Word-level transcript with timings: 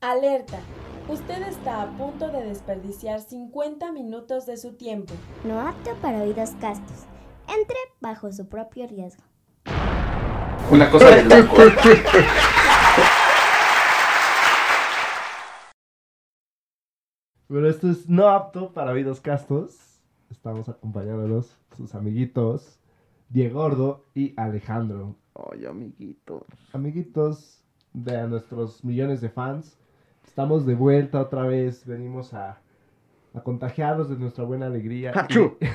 Alerta. 0.00 0.60
Usted 1.08 1.42
está 1.48 1.82
a 1.82 1.90
punto 1.96 2.28
de 2.28 2.44
desperdiciar 2.44 3.20
50 3.20 3.90
minutos 3.90 4.46
de 4.46 4.56
su 4.56 4.74
tiempo. 4.74 5.12
No 5.42 5.60
apto 5.60 5.92
para 6.00 6.22
oídos 6.22 6.50
castos. 6.60 7.06
Entre 7.48 7.76
bajo 8.00 8.30
su 8.30 8.48
propio 8.48 8.86
riesgo. 8.86 9.24
Una 10.70 10.88
cosa 10.88 11.16
de 11.16 11.24
loco. 11.42 11.56
Pero 17.48 17.68
esto 17.68 17.90
es 17.90 18.08
no 18.08 18.28
apto 18.28 18.72
para 18.72 18.92
oídos 18.92 19.20
castos. 19.20 20.00
Estamos 20.30 20.68
acompañándolos, 20.68 21.58
sus 21.76 21.96
amiguitos, 21.96 22.78
Diego 23.30 23.62
Gordo 23.62 24.04
y 24.14 24.32
Alejandro. 24.36 25.16
Ay, 25.34 25.66
amiguito. 25.66 26.46
Amiguitos 26.72 27.64
de 27.92 28.28
nuestros 28.28 28.84
millones 28.84 29.20
de 29.20 29.30
fans. 29.30 29.76
Estamos 30.28 30.66
de 30.66 30.74
vuelta 30.74 31.20
otra 31.20 31.42
vez. 31.44 31.84
Venimos 31.86 32.34
a, 32.34 32.58
a 33.34 33.40
contagiarlos 33.42 34.08
de 34.10 34.16
nuestra 34.16 34.44
buena 34.44 34.66
alegría. 34.66 35.12
Y- 35.30 35.66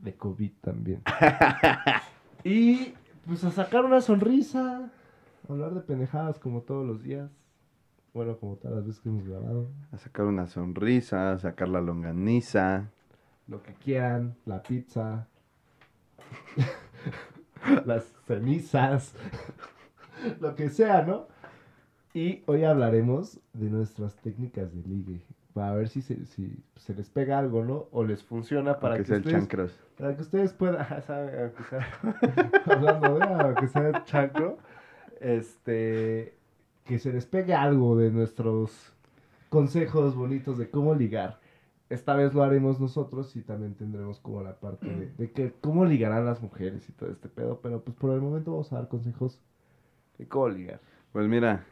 de 0.04 0.14
COVID 0.16 0.50
también. 0.60 1.02
y 2.44 2.94
pues 3.26 3.44
a 3.44 3.50
sacar 3.52 3.84
una 3.84 4.00
sonrisa. 4.00 4.90
Hablar 5.48 5.74
de 5.74 5.80
pendejadas 5.80 6.38
como 6.38 6.62
todos 6.62 6.84
los 6.86 7.02
días. 7.02 7.30
Bueno, 8.12 8.36
como 8.38 8.56
todas 8.56 8.76
las 8.78 8.86
veces 8.86 9.00
que 9.00 9.08
hemos 9.08 9.26
grabado. 9.26 9.68
A 9.92 9.98
sacar 9.98 10.26
una 10.26 10.46
sonrisa, 10.46 11.32
a 11.32 11.38
sacar 11.38 11.68
la 11.68 11.80
longaniza. 11.80 12.90
Lo 13.46 13.62
que 13.62 13.72
quieran, 13.74 14.34
la 14.44 14.62
pizza. 14.62 15.26
las 17.86 18.04
cenizas. 18.26 19.14
lo 20.40 20.54
que 20.56 20.68
sea, 20.68 21.02
¿no? 21.02 21.28
Y 22.14 22.42
hoy 22.46 22.64
hablaremos 22.64 23.40
de 23.54 23.70
nuestras 23.70 24.16
técnicas 24.16 24.74
de 24.74 24.82
ligue. 24.88 25.22
Para 25.54 25.74
ver 25.74 25.88
si 25.88 26.00
se, 26.02 26.24
si 26.26 26.62
se 26.76 26.94
les 26.94 27.10
pega 27.10 27.38
algo, 27.38 27.64
¿no? 27.64 27.86
O 27.92 28.04
les 28.04 28.22
funciona 28.22 28.80
para 28.80 28.96
que 28.96 29.04
sea 29.04 29.16
el 29.16 29.20
ustedes, 29.22 29.38
chancros. 29.40 29.80
para 29.98 30.14
que 30.16 30.22
ustedes 30.22 30.52
puedan, 30.54 30.86
¿sabe? 31.02 31.42
Aunque 31.42 31.62
sea- 31.64 32.52
hablando 32.66 33.18
de, 33.18 33.24
aunque 33.24 33.68
sea 33.68 33.88
el 33.88 34.04
chancro, 34.04 34.58
este, 35.20 36.34
que 36.84 36.98
se 36.98 37.12
les 37.12 37.26
pegue 37.26 37.54
algo 37.54 37.96
de 37.96 38.10
nuestros 38.10 38.92
consejos 39.50 40.14
bonitos 40.14 40.56
de 40.58 40.70
cómo 40.70 40.94
ligar. 40.94 41.38
Esta 41.90 42.14
vez 42.14 42.32
lo 42.32 42.42
haremos 42.42 42.80
nosotros 42.80 43.36
y 43.36 43.42
también 43.42 43.74
tendremos 43.74 44.18
como 44.20 44.42
la 44.42 44.58
parte 44.58 44.86
de, 44.88 45.12
de 45.18 45.30
que 45.32 45.52
cómo 45.60 45.84
ligarán 45.84 46.24
las 46.24 46.40
mujeres 46.42 46.88
y 46.88 46.92
todo 46.92 47.10
este 47.10 47.28
pedo, 47.28 47.60
pero 47.62 47.82
pues 47.82 47.94
por 47.96 48.14
el 48.14 48.22
momento 48.22 48.52
vamos 48.52 48.72
a 48.72 48.76
dar 48.76 48.88
consejos 48.88 49.38
de 50.18 50.26
cómo 50.26 50.48
ligar. 50.48 50.80
Pues 51.12 51.28
mira, 51.28 51.66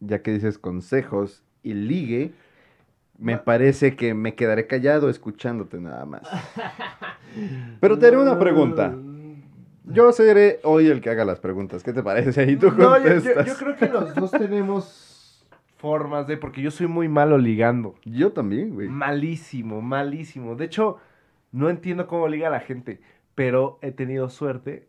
ya 0.00 0.22
que 0.22 0.32
dices 0.32 0.58
consejos 0.58 1.42
y 1.62 1.74
ligue, 1.74 2.32
me 3.18 3.38
parece 3.38 3.96
que 3.96 4.12
me 4.14 4.34
quedaré 4.34 4.66
callado 4.66 5.08
escuchándote 5.08 5.80
nada 5.80 6.04
más. 6.04 6.22
Pero 7.80 7.98
te 7.98 8.06
haré 8.06 8.16
una 8.16 8.38
pregunta. 8.38 8.96
Yo 9.86 10.12
seré 10.12 10.60
hoy 10.64 10.86
el 10.88 11.00
que 11.00 11.10
haga 11.10 11.24
las 11.24 11.40
preguntas. 11.40 11.82
¿Qué 11.82 11.92
te 11.92 12.02
parece? 12.02 12.50
Y 12.50 12.56
tú 12.56 12.70
No, 12.72 12.98
yo- 12.98 13.18
yo, 13.18 13.44
yo 13.44 13.54
creo 13.54 13.76
que 13.76 13.86
los 13.88 14.14
dos 14.14 14.30
tenemos 14.30 15.46
formas 15.76 16.26
de, 16.26 16.38
porque 16.38 16.62
yo 16.62 16.70
soy 16.70 16.86
muy 16.86 17.08
malo 17.08 17.36
ligando. 17.36 17.94
Yo 18.04 18.32
también, 18.32 18.74
güey. 18.74 18.88
Malísimo, 18.88 19.82
malísimo. 19.82 20.56
De 20.56 20.64
hecho, 20.64 20.96
no 21.52 21.68
entiendo 21.68 22.06
cómo 22.06 22.28
liga 22.28 22.48
la 22.48 22.60
gente, 22.60 23.00
pero 23.34 23.78
he 23.82 23.90
tenido 23.92 24.30
suerte. 24.30 24.88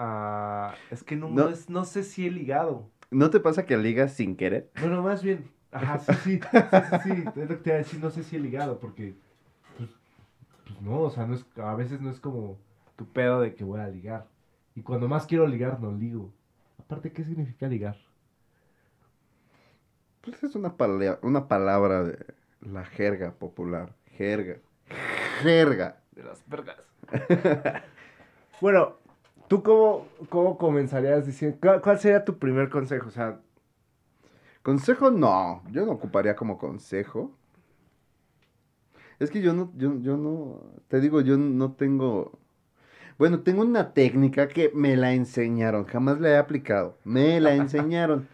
Ah, 0.00 0.74
es 0.92 1.02
que 1.02 1.16
no, 1.16 1.28
No. 1.28 1.44
no 1.44 1.48
es- 1.48 1.68
no 1.68 1.84
sé 1.84 2.04
si 2.04 2.26
he 2.26 2.30
ligado. 2.30 2.88
¿No 3.10 3.30
te 3.30 3.40
pasa 3.40 3.66
que 3.66 3.76
ligas 3.76 4.12
sin 4.12 4.36
querer? 4.36 4.70
Bueno, 4.80 5.02
más 5.02 5.22
bien. 5.24 5.50
Ajá, 5.72 5.98
sí, 5.98 6.12
sí, 6.22 6.40
sí, 6.40 6.58
sí, 6.70 6.96
sí. 7.02 7.24
Es 7.40 7.48
lo 7.50 7.56
que 7.56 7.56
te 7.56 7.70
iba 7.70 7.74
a 7.74 7.78
decir, 7.78 8.00
no 8.00 8.10
sé 8.10 8.22
si 8.22 8.36
he 8.36 8.38
ligado, 8.40 8.78
porque. 8.78 9.14
Pues, 9.76 9.90
pues 10.66 10.80
no, 10.82 11.00
o 11.00 11.10
sea, 11.10 11.26
no 11.26 11.34
es, 11.34 11.44
a 11.56 11.74
veces 11.74 12.00
no 12.00 12.10
es 12.10 12.20
como 12.20 12.58
tu 12.96 13.06
pedo 13.06 13.40
de 13.40 13.54
que 13.56 13.64
voy 13.64 13.80
a 13.80 13.88
ligar. 13.88 14.28
Y 14.76 14.82
cuando 14.82 15.08
más 15.08 15.26
quiero 15.26 15.46
ligar, 15.48 15.80
no 15.80 15.90
ligo. 15.92 16.32
Aparte, 16.78 17.10
¿qué 17.12 17.24
significa 17.24 17.66
ligar? 17.66 17.96
Pues 20.20 20.42
es 20.44 20.54
una, 20.54 20.76
palea- 20.76 21.18
una 21.22 21.48
palabra 21.48 22.04
de 22.04 22.18
la 22.60 22.84
jerga 22.84 23.32
popular. 23.32 23.94
Jerga. 24.16 24.58
Jerga. 25.42 26.00
De 26.12 26.22
las 26.22 26.42
vergas. 26.46 26.76
bueno, 28.60 28.97
¿tú 29.48 29.62
cómo, 29.62 30.06
cómo 30.28 30.58
comenzarías 30.58 31.26
diciendo? 31.26 31.58
¿cuál, 31.60 31.80
cuál 31.80 31.98
sería 31.98 32.24
tu 32.24 32.38
primer 32.38 32.68
consejo? 32.68 33.08
O 33.08 33.10
sea, 33.10 33.40
Consejo 34.68 35.10
no, 35.10 35.62
yo 35.70 35.86
no 35.86 35.92
ocuparía 35.92 36.36
como 36.36 36.58
consejo. 36.58 37.32
Es 39.18 39.30
que 39.30 39.40
yo 39.40 39.54
no, 39.54 39.72
yo, 39.76 39.98
yo 40.00 40.18
no, 40.18 40.60
te 40.88 41.00
digo, 41.00 41.22
yo 41.22 41.38
no 41.38 41.72
tengo, 41.72 42.38
bueno, 43.16 43.40
tengo 43.40 43.62
una 43.62 43.94
técnica 43.94 44.46
que 44.48 44.70
me 44.74 44.94
la 44.96 45.14
enseñaron, 45.14 45.86
jamás 45.86 46.20
la 46.20 46.28
he 46.28 46.36
aplicado, 46.36 46.98
me 47.02 47.40
la 47.40 47.54
enseñaron, 47.54 48.28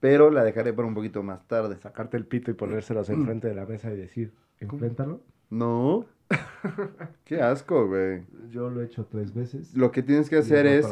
pero 0.00 0.30
la 0.30 0.42
dejaré 0.42 0.72
para 0.72 0.88
un 0.88 0.94
poquito 0.94 1.22
más 1.22 1.46
tarde. 1.46 1.76
sacarte 1.76 2.16
el 2.16 2.26
pito 2.26 2.50
y 2.50 2.54
ponérselos 2.54 3.08
enfrente 3.08 3.46
de 3.46 3.54
la 3.54 3.64
mesa 3.64 3.92
y 3.92 3.96
decir, 3.96 4.34
enfréntalo. 4.58 5.20
No, 5.48 6.06
qué 7.24 7.40
asco, 7.40 7.86
güey. 7.86 8.22
Yo 8.50 8.70
lo 8.70 8.82
he 8.82 8.86
hecho 8.86 9.04
tres 9.06 9.34
veces. 9.34 9.74
Lo 9.74 9.90
que 9.90 10.02
tienes 10.02 10.28
que 10.28 10.36
hacer 10.36 10.66
es 10.66 10.86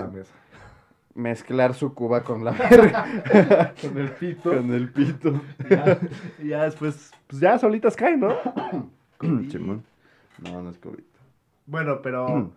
mezclar 1.14 1.74
su 1.74 1.94
cuba 1.94 2.22
con 2.22 2.44
la 2.44 2.52
verga, 2.70 3.74
Con 3.80 3.98
el 3.98 4.10
pito. 4.12 4.50
con 4.50 4.72
el 4.72 4.90
pito. 4.90 5.40
y, 5.64 5.74
ya, 5.74 6.00
ya 6.44 6.64
después, 6.64 7.10
pues 7.26 7.40
ya 7.40 7.58
solitas 7.58 7.96
caen, 7.96 8.20
¿no? 8.20 8.36
Simón. 9.50 9.84
No, 10.42 10.62
no 10.62 10.70
es 10.70 10.78
COVID. 10.78 11.04
Bueno, 11.66 12.02
pero... 12.02 12.52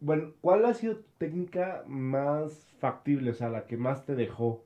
Bueno, 0.00 0.32
¿cuál 0.40 0.64
ha 0.64 0.72
sido 0.72 0.96
tu 0.96 1.06
técnica 1.18 1.84
más 1.86 2.72
factible? 2.78 3.32
O 3.32 3.34
sea, 3.34 3.50
la 3.50 3.66
que 3.66 3.76
más 3.76 4.06
te 4.06 4.14
dejó. 4.14 4.64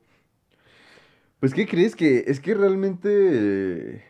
Pues, 1.41 1.53
¿qué 1.53 1.67
crees 1.67 1.95
que? 1.95 2.23
Es 2.27 2.39
que 2.39 2.53
realmente 2.53 3.09
eh, 3.11 4.03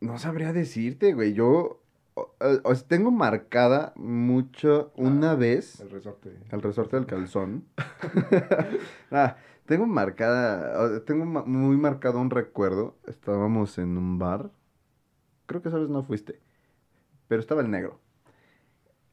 no 0.00 0.18
sabría 0.18 0.52
decirte, 0.52 1.14
güey. 1.14 1.32
Yo 1.32 1.81
o- 2.14 2.34
o 2.64 2.74
sea, 2.74 2.88
tengo 2.88 3.10
marcada 3.10 3.92
mucho 3.96 4.92
una 4.96 5.34
vez 5.34 5.80
El 5.80 5.90
resorte. 5.90 6.36
al 6.50 6.62
resorte 6.62 6.96
del 6.96 7.06
calzón. 7.06 7.64
Ah, 9.10 9.36
tengo 9.66 9.86
marcada, 9.86 11.04
tengo 11.04 11.24
muy 11.24 11.76
marcado 11.76 12.18
un 12.20 12.30
recuerdo. 12.30 12.96
Estábamos 13.06 13.78
en 13.78 13.96
un 13.98 14.18
bar. 14.18 14.50
Creo 15.46 15.62
que 15.62 15.68
esa 15.68 15.78
vez 15.78 15.88
no 15.90 16.02
fuiste. 16.02 16.40
Pero 17.28 17.40
estaba 17.40 17.60
el 17.62 17.70
negro. 17.70 18.00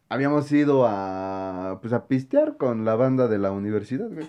Habíamos 0.10 0.52
ido 0.52 0.86
a, 0.88 1.80
pues, 1.82 1.94
a 1.94 2.08
pistear 2.08 2.58
con 2.58 2.84
la 2.86 2.96
banda 2.96 3.28
de 3.28 3.38
la 3.38 3.52
universidad, 3.52 4.10
güey. 4.10 4.28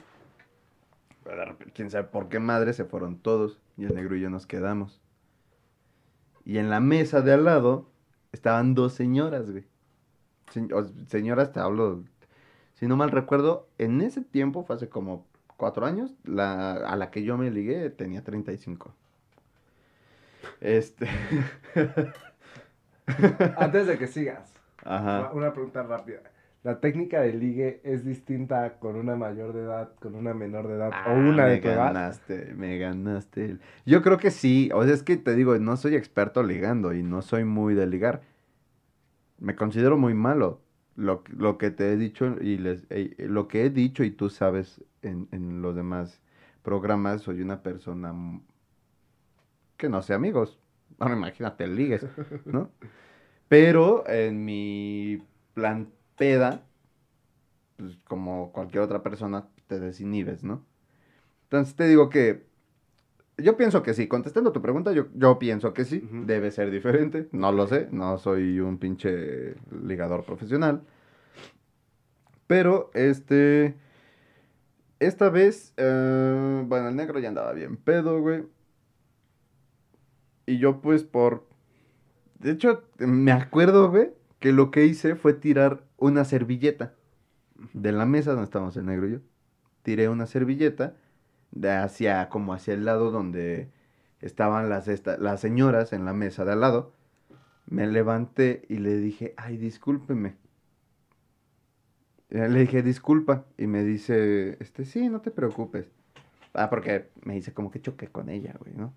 Quién 1.75 1.91
sabe 1.91 2.05
por 2.09 2.29
qué 2.29 2.39
madre 2.41 2.73
se 2.73 2.85
fueron 2.85 3.17
todos. 3.19 3.61
Y 3.77 3.85
el 3.85 3.95
negro 3.95 4.17
y 4.17 4.21
yo 4.21 4.29
nos 4.31 4.47
quedamos. 4.47 5.01
Y 6.45 6.59
en 6.59 6.69
la 6.69 6.81
mesa 6.81 7.23
de 7.23 7.33
al 7.33 7.45
lado 7.45 7.89
estaban 8.33 8.75
dos 8.75 8.95
señoras, 8.95 9.51
güey. 9.51 9.65
Se- 10.51 10.69
señoras, 11.09 11.53
te 11.53 11.61
hablo, 11.61 12.05
si 12.75 12.87
no 12.89 12.97
mal 12.97 13.11
recuerdo, 13.11 13.69
en 13.79 14.01
ese 14.03 14.23
tiempo, 14.23 14.65
fue 14.65 14.77
hace 14.77 14.89
como 14.89 15.27
cuatro 15.57 15.87
años, 15.87 16.15
la, 16.25 16.73
a 16.75 16.97
la 16.97 17.11
que 17.11 17.23
yo 17.25 17.37
me 17.39 17.51
ligué 17.51 17.91
tenía 17.91 18.25
35. 18.25 18.95
Este. 20.61 21.09
Antes 23.57 23.87
de 23.87 23.99
que 23.99 24.07
sigas, 24.07 24.53
Ajá. 24.85 25.31
una 25.33 25.53
pregunta 25.53 25.83
rápida. 25.83 26.21
¿La 26.63 26.81
técnica 26.81 27.21
de 27.21 27.35
ligue 27.35 27.83
es 27.85 28.03
distinta 28.05 28.79
con 28.79 28.97
una 28.97 29.15
mayor 29.17 29.53
de 29.53 29.61
edad, 29.63 29.95
con 30.01 30.15
una 30.15 30.33
menor 30.35 30.69
de 30.69 30.75
edad 30.77 30.99
o 31.05 31.13
Ah, 31.13 31.15
una 31.15 31.47
de 31.47 31.57
me 31.57 31.71
edad? 31.71 32.01
ganaste, 32.01 32.53
me 32.55 32.77
ganaste. 32.79 33.59
Yo 33.87 34.03
creo 34.03 34.19
que 34.19 34.31
sí, 34.33 34.71
o 34.75 34.85
sea, 34.85 34.93
es 34.95 35.03
que 35.05 35.17
te 35.17 35.35
digo, 35.37 35.57
no 35.59 35.77
soy 35.77 35.95
experto 35.95 36.43
ligando 36.43 36.93
y 36.93 37.03
no 37.03 37.23
soy 37.23 37.45
muy 37.45 37.75
de 37.75 37.87
ligar. 37.87 38.23
Me 39.39 39.57
considero 39.57 39.97
muy 39.99 40.15
malo. 40.15 40.63
Lo, 40.97 41.23
lo 41.29 41.57
que 41.59 41.71
te 41.71 41.93
he 41.93 41.97
dicho 41.97 42.37
y 42.41 42.59
les, 42.59 42.87
eh, 42.91 43.15
lo 43.19 43.49
que 43.49 43.65
he 43.65 43.71
dicho 43.71 44.05
y 44.05 44.11
tú 44.11 44.29
sabes 44.29 44.85
en, 45.03 45.29
en 45.33 45.63
los 45.63 45.75
demás 45.75 46.21
programas, 46.63 47.23
soy 47.23 47.41
una 47.41 47.63
persona 47.63 48.13
que 49.77 49.89
no 49.89 50.03
sé 50.03 50.15
amigos. 50.15 50.59
Ahora 50.99 51.15
imagínate 51.17 51.67
ligues, 51.67 52.09
¿no? 52.51 52.71
Pero 53.49 54.09
en 54.09 54.45
mi 54.45 55.23
plan 55.55 55.93
peda, 56.21 56.67
pues 57.79 57.97
como 58.05 58.53
cualquier 58.53 58.83
otra 58.83 59.03
persona, 59.03 59.49
te 59.69 59.81
desinhibes, 59.81 60.45
¿no? 60.45 60.67
Entonces 61.45 61.75
te 61.75 61.89
digo 61.89 62.11
que 62.11 62.45
yo 63.39 63.57
pienso 63.57 63.83
que 63.83 63.95
sí. 63.95 64.07
Contestando 64.07 64.53
tu 64.53 64.61
pregunta, 64.61 64.93
yo, 64.93 65.07
yo 65.15 65.39
pienso 65.39 65.73
que 65.73 65.87
sí. 65.87 66.07
Debe 66.13 66.51
ser 66.51 66.71
diferente. 66.71 67.29
No 67.33 67.53
lo 67.53 67.67
sé. 67.67 67.89
No 67.91 68.19
soy 68.19 68.61
un 68.61 68.77
pinche 68.77 69.55
ligador 69.83 70.25
profesional. 70.25 70.83
Pero, 72.47 72.91
este... 72.93 73.77
Esta 74.99 75.31
vez, 75.31 75.73
eh, 75.79 76.65
bueno, 76.67 76.89
el 76.89 76.97
negro 76.97 77.19
ya 77.19 77.29
andaba 77.29 77.55
bien 77.55 77.79
pedo, 77.79 78.21
güey. 78.21 78.45
Y 80.45 80.59
yo, 80.59 80.83
pues, 80.83 81.03
por. 81.03 81.49
De 82.39 82.51
hecho, 82.51 82.83
me 82.99 83.33
acuerdo, 83.33 83.91
güey, 83.91 84.11
que 84.41 84.53
lo 84.53 84.71
que 84.71 84.87
hice 84.87 85.17
fue 85.17 85.35
tirar 85.35 85.85
una 85.99 86.25
servilleta 86.25 86.95
de 87.75 87.93
la 87.93 88.07
mesa 88.07 88.31
donde 88.33 88.45
estábamos 88.45 88.77
el 88.77 88.87
negro 88.87 89.09
y 89.09 89.13
yo. 89.13 89.19
Tiré 89.83 90.09
una 90.09 90.27
servilleta 90.27 90.97
de 91.53 91.73
hacia, 91.73 92.29
como 92.29 92.55
hacia 92.55 92.75
el 92.75 92.85
lado 92.85 93.11
donde 93.11 93.71
estaban 94.21 94.69
las, 94.69 94.89
esta- 94.89 95.19
las 95.19 95.41
señoras 95.41 95.93
en 95.93 96.05
la 96.05 96.13
mesa 96.15 96.45
de 96.45 96.53
al 96.53 96.61
lado. 96.61 96.93
Me 97.67 97.87
levanté 97.87 98.65
y 98.69 98.79
le 98.79 98.97
dije, 98.99 99.35
ay, 99.37 99.57
discúlpeme. 99.59 100.37
Eh, 102.31 102.49
Le 102.49 102.61
dije, 102.61 102.83
disculpa. 102.83 103.45
Y 103.59 103.67
me 103.67 103.83
dice, 103.85 104.57
este, 104.61 104.85
sí, 104.85 105.09
no 105.09 105.21
te 105.21 105.31
preocupes. 105.31 105.91
Ah, 106.55 106.71
porque 106.71 107.11
me 107.25 107.35
dice 107.35 107.53
como 107.53 107.71
que 107.71 107.81
choqué 107.81 108.09
con 108.09 108.29
ella, 108.29 108.55
güey, 108.59 108.75
¿no? 108.75 108.93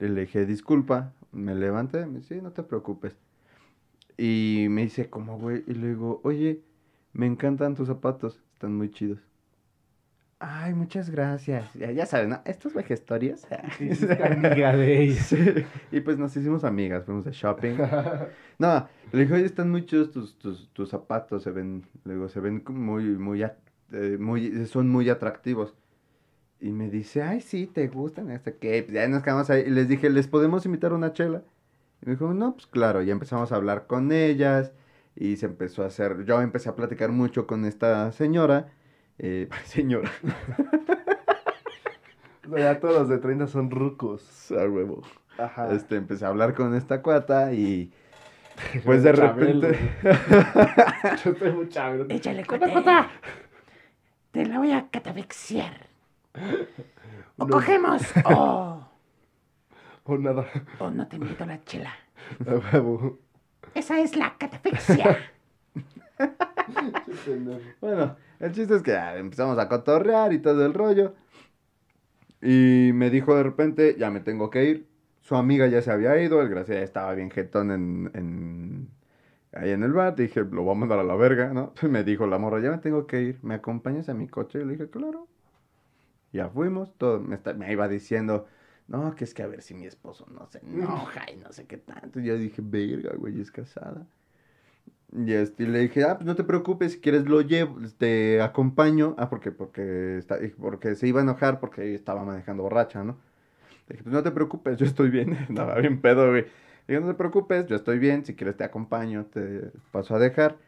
Y 0.00 0.08
le 0.08 0.22
dije, 0.22 0.46
disculpa. 0.46 1.12
Me 1.32 1.54
levanté, 1.54 2.06
me 2.06 2.18
dice, 2.18 2.36
sí, 2.36 2.42
no 2.42 2.52
te 2.52 2.62
preocupes. 2.62 3.16
Y 4.22 4.66
me 4.68 4.82
dice, 4.82 5.08
como, 5.08 5.38
güey? 5.38 5.64
Y 5.66 5.72
le 5.72 5.88
digo, 5.88 6.20
oye, 6.24 6.60
me 7.14 7.24
encantan 7.24 7.74
tus 7.74 7.88
zapatos, 7.88 8.42
están 8.52 8.76
muy 8.76 8.90
chidos. 8.90 9.18
Ay, 10.38 10.74
muchas 10.74 11.08
gracias. 11.08 11.72
Ya, 11.72 11.90
ya 11.90 12.04
saben, 12.04 12.28
¿no? 12.28 12.42
Estos 12.44 12.74
vejestorios. 12.74 13.46
Sí, 13.78 13.94
sí, 13.94 14.04
es 14.04 14.20
amiga 14.20 14.76
de 14.76 15.02
ella. 15.02 15.22
Sí. 15.22 15.38
Y 15.90 16.00
pues 16.00 16.18
nos 16.18 16.36
hicimos 16.36 16.64
amigas, 16.64 17.06
fuimos 17.06 17.24
de 17.24 17.32
shopping. 17.32 17.76
No, 18.58 18.86
le 19.12 19.20
dije, 19.22 19.32
oye, 19.32 19.46
están 19.46 19.70
muy 19.70 19.86
chidos 19.86 20.10
tus, 20.10 20.38
tus, 20.38 20.70
tus 20.74 20.90
zapatos, 20.90 21.42
se 21.42 21.50
ven, 21.50 21.86
le 22.04 22.12
digo, 22.12 22.28
se 22.28 22.40
ven 22.40 22.62
muy, 22.68 23.04
muy, 23.16 23.42
eh, 23.42 24.18
muy, 24.20 24.66
son 24.66 24.90
muy 24.90 25.08
atractivos. 25.08 25.74
Y 26.60 26.72
me 26.72 26.90
dice, 26.90 27.22
ay, 27.22 27.40
sí, 27.40 27.66
te 27.66 27.88
gustan, 27.88 28.30
este, 28.30 28.56
que 28.56 28.86
ya 28.92 29.08
nos 29.08 29.22
quedamos 29.22 29.48
ahí. 29.48 29.62
Y 29.66 29.70
les 29.70 29.88
dije, 29.88 30.10
¿les 30.10 30.28
podemos 30.28 30.66
invitar 30.66 30.92
una 30.92 31.14
chela? 31.14 31.42
Y 32.02 32.06
me 32.06 32.12
dijo, 32.12 32.32
no, 32.34 32.54
pues 32.54 32.66
claro, 32.66 33.02
ya 33.02 33.12
empezamos 33.12 33.52
a 33.52 33.56
hablar 33.56 33.86
con 33.86 34.12
ellas. 34.12 34.72
Y 35.16 35.36
se 35.36 35.46
empezó 35.46 35.82
a 35.82 35.86
hacer, 35.86 36.24
yo 36.24 36.40
empecé 36.40 36.68
a 36.68 36.76
platicar 36.76 37.10
mucho 37.10 37.46
con 37.46 37.64
esta 37.64 38.12
señora. 38.12 38.72
eh, 39.18 39.48
señora, 39.64 40.10
Ya 42.56 42.80
todos 42.80 42.94
los 42.94 43.08
de 43.08 43.18
30 43.18 43.46
son 43.46 43.70
rucos. 43.70 44.50
a 44.52 44.64
huevo. 44.68 45.02
Ajá. 45.38 45.72
Este, 45.72 45.96
empecé 45.96 46.24
a 46.24 46.28
hablar 46.28 46.54
con 46.54 46.74
esta 46.74 47.02
cuata 47.02 47.52
y 47.52 47.92
pues 48.84 49.02
de 49.02 49.12
Chabelo, 49.14 49.68
repente... 49.68 49.78
Yo 51.24 51.30
estoy 51.32 51.52
muy 51.52 51.68
chabelo. 51.68 52.06
Échale, 52.08 52.44
cote. 52.44 52.66
Te 54.32 54.46
la 54.46 54.58
voy 54.58 54.72
a 54.72 54.88
catafixiar. 54.90 55.86
O 57.36 57.46
No. 57.46 57.50
cogemos 57.50 58.02
o, 58.24 58.89
O 60.04 60.16
nada. 60.18 60.46
o 60.78 60.90
no 60.90 61.06
te 61.08 61.16
invito 61.16 61.44
a 61.44 61.46
la 61.46 61.62
chela. 61.64 61.92
A 62.46 62.54
huevo. 62.56 63.18
Esa 63.74 64.00
es 64.00 64.16
la 64.16 64.36
catafixia. 64.38 65.16
Bueno, 67.80 68.16
el 68.38 68.52
chiste 68.52 68.76
es 68.76 68.82
que 68.82 68.92
ah, 68.94 69.16
empezamos 69.16 69.58
a 69.58 69.68
cotorrear 69.68 70.32
y 70.32 70.38
todo 70.38 70.64
el 70.66 70.74
rollo. 70.74 71.14
Y 72.42 72.90
me 72.94 73.10
dijo 73.10 73.34
de 73.34 73.42
repente, 73.42 73.96
ya 73.98 74.10
me 74.10 74.20
tengo 74.20 74.50
que 74.50 74.64
ir. 74.64 74.86
Su 75.20 75.36
amiga 75.36 75.66
ya 75.66 75.82
se 75.82 75.90
había 75.90 76.20
ido, 76.20 76.40
el 76.40 76.48
Gracia 76.48 76.74
ya 76.76 76.82
estaba 76.82 77.14
bien 77.14 77.30
jetón 77.30 77.70
en, 77.70 78.10
en- 78.14 78.88
ahí 79.52 79.70
en 79.70 79.82
el 79.82 79.92
bar. 79.92 80.14
Dije, 80.16 80.40
lo 80.44 80.62
voy 80.62 80.72
a 80.76 80.78
mandar 80.78 80.98
a 80.98 81.04
la 81.04 81.14
verga, 81.16 81.52
¿no? 81.52 81.72
Me 81.88 82.04
dijo 82.04 82.26
la 82.26 82.38
morra, 82.38 82.60
ya 82.60 82.70
me 82.70 82.78
tengo 82.78 83.06
que 83.06 83.20
ir, 83.22 83.38
¿me 83.42 83.54
acompañas 83.54 84.08
a 84.08 84.14
mi 84.14 84.28
coche? 84.28 84.60
Y 84.60 84.64
le 84.64 84.72
dije, 84.72 84.88
claro. 84.90 85.28
Ya 86.32 86.48
fuimos, 86.48 86.96
todo, 86.96 87.20
me, 87.20 87.34
está- 87.36 87.54
me 87.54 87.70
iba 87.72 87.88
diciendo, 87.88 88.46
no, 88.90 89.14
que 89.14 89.22
es 89.22 89.34
que 89.34 89.44
a 89.44 89.46
ver 89.46 89.62
si 89.62 89.72
mi 89.72 89.86
esposo 89.86 90.26
no 90.34 90.48
se 90.48 90.58
enoja 90.58 91.24
y 91.32 91.36
no 91.36 91.52
sé 91.52 91.64
qué 91.66 91.76
tanto. 91.76 92.18
Y 92.18 92.24
yo 92.24 92.36
dije, 92.36 92.60
verga, 92.60 93.12
güey, 93.16 93.40
es 93.40 93.52
casada. 93.52 94.04
Y 95.16 95.32
este, 95.32 95.62
y 95.62 95.66
le 95.66 95.78
dije, 95.78 96.02
ah, 96.02 96.16
pues 96.16 96.26
no 96.26 96.34
te 96.34 96.42
preocupes, 96.42 96.92
si 96.92 97.00
quieres 97.00 97.28
lo 97.28 97.40
llevo, 97.40 97.78
te 97.98 98.42
acompaño. 98.42 99.14
Ah, 99.16 99.30
porque, 99.30 99.52
porque, 99.52 100.18
está, 100.18 100.38
porque 100.58 100.96
se 100.96 101.06
iba 101.06 101.20
a 101.20 101.22
enojar 101.22 101.60
porque 101.60 101.94
estaba 101.94 102.24
manejando 102.24 102.64
borracha, 102.64 103.04
¿no? 103.04 103.12
Le 103.86 103.94
dije, 103.94 104.02
pues 104.02 104.12
no 104.12 104.24
te 104.24 104.32
preocupes, 104.32 104.76
yo 104.76 104.86
estoy 104.86 105.10
bien. 105.10 105.34
Estaba 105.48 105.76
bien 105.76 106.00
pedo, 106.00 106.28
güey. 106.28 106.42
Le 106.42 106.94
dije, 106.94 107.00
no 107.00 107.12
te 107.12 107.14
preocupes, 107.14 107.66
yo 107.66 107.76
estoy 107.76 108.00
bien, 108.00 108.24
si 108.24 108.34
quieres 108.34 108.56
te 108.56 108.64
acompaño, 108.64 109.26
te 109.26 109.70
paso 109.92 110.16
a 110.16 110.18
dejar. 110.18 110.58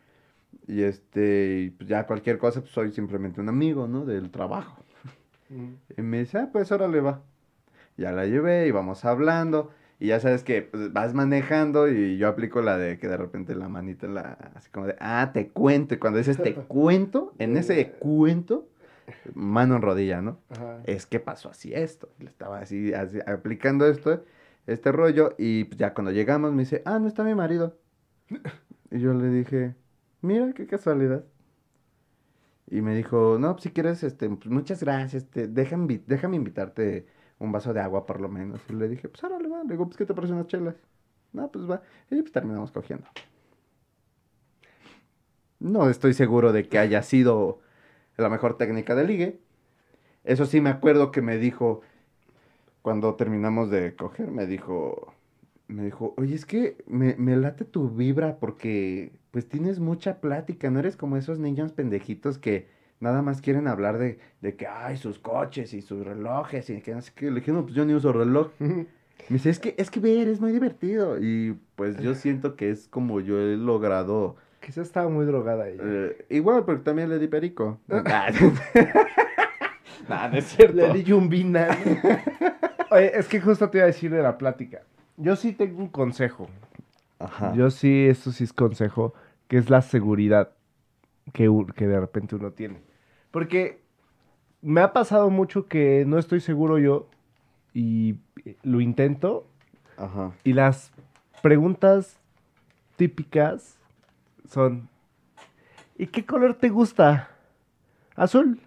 Y 0.69 0.83
este, 0.83 1.63
y 1.63 1.71
pues 1.71 1.89
ya 1.89 2.07
cualquier 2.07 2.39
cosa, 2.39 2.61
pues 2.61 2.73
soy 2.73 2.93
simplemente 2.93 3.41
un 3.41 3.49
amigo, 3.49 3.89
¿no? 3.89 4.05
Del 4.05 4.31
trabajo. 4.31 4.85
Y 5.99 6.03
me 6.03 6.21
dice, 6.21 6.39
ah, 6.39 6.49
pues 6.53 6.71
órale 6.71 7.01
va. 7.01 7.21
Ya 7.97 8.12
la 8.12 8.27
llevé, 8.27 8.67
íbamos 8.67 9.05
hablando. 9.05 9.71
Y 9.99 10.09
ya 10.09 10.19
sabes 10.19 10.43
que 10.43 10.62
pues, 10.62 10.93
vas 10.93 11.15
manejando 11.15 11.89
y 11.89 12.19
yo 12.19 12.27
aplico 12.27 12.61
la 12.61 12.77
de 12.77 12.99
que 12.99 13.06
de 13.06 13.17
repente 13.17 13.55
la 13.55 13.69
manita 13.69 14.09
la... 14.09 14.33
Así 14.55 14.69
como 14.71 14.87
de, 14.87 14.97
ah, 14.99 15.31
te 15.33 15.49
cuento. 15.49 15.94
Y 15.94 15.99
cuando 15.99 16.19
dices 16.19 16.39
te 16.39 16.55
cuento, 16.69 17.35
en 17.39 17.56
ese 17.56 17.93
cuento, 17.93 18.69
mano 19.35 19.77
en 19.77 19.83
rodilla, 19.83 20.21
¿no? 20.21 20.39
Ajá. 20.50 20.81
Es 20.85 21.06
que 21.06 21.21
pasó 21.21 21.50
así 21.50 21.73
esto. 21.73 22.09
Y 22.19 22.25
le 22.25 22.31
estaba 22.31 22.59
así, 22.59 22.93
así, 22.93 23.19
aplicando 23.27 23.87
esto, 23.87 24.25
este 24.67 24.91
rollo. 24.91 25.35
Y 25.38 25.65
pues, 25.65 25.79
ya 25.79 25.95
cuando 25.95 26.11
llegamos 26.11 26.53
me 26.53 26.62
dice, 26.62 26.83
ah, 26.85 26.99
no 26.99 27.06
está 27.06 27.23
mi 27.25 27.35
marido. 27.35 27.79
Y 28.91 28.99
yo 28.99 29.15
le 29.15 29.31
dije, 29.31 29.75
mira, 30.21 30.53
qué 30.53 30.67
casualidad. 30.67 31.25
Y 32.71 32.83
me 32.83 32.95
dijo, 32.95 33.38
no, 33.38 33.53
pues 33.53 33.65
si 33.65 33.71
quieres, 33.71 34.03
este, 34.03 34.29
pues, 34.29 34.47
muchas 34.49 34.83
gracias, 34.83 35.25
te, 35.27 35.49
déjame, 35.49 36.03
déjame 36.06 36.37
invitarte 36.37 37.06
un 37.43 37.53
vaso 37.53 37.73
de 37.75 37.81
agua 37.81 38.06
por 38.06 38.21
lo 38.21 38.29
menos. 38.29 38.61
Y 38.69 38.73
le 38.75 38.89
dije, 38.89 39.09
pues 39.09 39.23
ahora 39.25 39.39
le 39.39 39.49
va. 39.49 39.62
Le 39.65 39.71
digo, 39.71 39.87
pues 39.87 39.97
¿qué 39.97 40.06
te 40.06 40.15
parecen 40.15 40.37
unas 40.37 40.47
chelas? 40.47 40.77
No, 41.33 41.50
pues 41.50 41.69
va. 41.69 41.83
Y 42.11 42.21
pues 42.21 42.33
terminamos 42.33 42.71
cogiendo. 42.71 43.06
No 45.59 45.89
estoy 45.91 46.15
seguro 46.15 46.53
de 46.53 46.69
que 46.69 46.79
haya 46.79 47.03
sido 47.03 47.61
la 48.17 48.29
mejor 48.29 48.56
técnica 48.56 48.94
de 48.94 49.05
ligue. 49.05 49.41
Eso 50.25 50.47
sí 50.47 50.61
me 50.61 50.71
acuerdo 50.71 51.11
que 51.11 51.23
me 51.23 51.39
dijo, 51.39 51.83
cuando 52.83 53.15
terminamos 53.17 53.71
de 53.71 53.95
coger, 53.97 54.31
me 54.31 54.47
dijo, 54.47 55.15
me 55.69 55.85
dijo, 55.85 56.15
oye, 56.17 56.35
es 56.35 56.47
que 56.47 56.77
me, 56.87 57.17
me 57.17 57.37
late 57.37 57.65
tu 57.65 57.91
vibra 57.91 58.38
porque 58.38 59.12
pues 59.31 59.49
tienes 59.49 59.81
mucha 59.81 60.21
plática, 60.21 60.71
no 60.71 60.79
eres 60.81 60.97
como 60.97 61.17
esos 61.17 61.38
niños 61.38 61.73
pendejitos 61.73 62.38
que 62.38 62.69
nada 63.02 63.21
más 63.21 63.42
quieren 63.42 63.66
hablar 63.66 63.99
de, 63.99 64.18
de 64.40 64.56
que, 64.56 64.66
ay, 64.66 64.97
sus 64.97 65.18
coches 65.18 65.75
y 65.75 65.82
sus 65.82 66.04
relojes 66.06 66.71
y 66.71 66.80
que 66.80 66.94
no 66.94 67.02
sé 67.02 67.12
qué. 67.14 67.30
Le 67.30 67.40
dije, 67.40 67.52
no, 67.52 67.62
pues 67.64 67.75
yo 67.75 67.85
ni 67.85 67.94
uso 67.94 68.12
reloj. 68.12 68.52
Me 68.61 68.87
dice, 69.28 69.50
es 69.50 69.59
que, 69.59 69.75
es 69.76 69.90
que 69.90 70.00
ver, 70.00 70.28
es 70.28 70.40
muy 70.40 70.52
divertido. 70.52 71.18
Y 71.21 71.59
pues 71.76 71.99
yo 71.99 72.14
siento 72.14 72.56
que 72.56 72.71
es 72.71 72.88
como 72.88 73.21
yo 73.21 73.38
he 73.38 73.56
logrado, 73.56 74.37
Quizás 74.61 74.87
estaba 74.87 75.09
muy 75.09 75.26
drogada 75.26 75.68
ella. 75.68 75.82
eh, 75.85 76.26
igual, 76.30 76.64
porque 76.64 76.82
también 76.85 77.09
le 77.09 77.18
di 77.18 77.26
perico. 77.28 77.80
No 80.09 80.37
es 80.37 80.44
cierto. 80.47 80.76
Le 80.76 80.92
di 80.92 81.04
yumbina. 81.04 81.68
Oye, 82.90 83.16
es 83.16 83.28
que 83.28 83.40
justo 83.40 83.71
te 83.71 83.78
iba 83.78 83.85
a 83.85 83.87
decir 83.87 84.11
de 84.11 84.23
la 84.23 84.37
plática. 84.37 84.82
Yo 85.16 85.37
sí 85.37 85.52
tengo 85.52 85.78
un 85.78 85.88
consejo. 85.88 86.49
Ajá. 87.18 87.52
Yo 87.54 87.71
sí, 87.71 88.06
esto 88.09 88.32
sí 88.32 88.44
es 88.44 88.52
consejo, 88.52 89.14
que 89.47 89.59
es 89.59 89.71
la 89.71 89.80
seguridad 89.80 90.50
que, 91.32 91.49
que 91.76 91.87
de 91.87 92.00
repente 92.00 92.35
uno 92.35 92.50
tiene. 92.50 92.80
Porque 93.33 93.83
me 94.61 94.81
ha 94.81 94.93
pasado 94.93 95.29
mucho 95.31 95.67
que 95.67 96.05
no 96.07 96.19
estoy 96.19 96.41
seguro 96.41 96.79
yo 96.79 97.09
y 97.75 98.17
lo 98.62 98.81
intento 98.81 99.47
Ajá. 99.97 100.33
y 100.45 100.53
las 100.53 100.93
preguntas 101.43 102.21
típicas 102.97 103.79
son, 104.49 104.89
¿y 105.97 106.07
qué 106.07 106.25
color 106.25 106.55
te 106.55 106.69
gusta? 106.69 107.31
Azul. 108.15 108.61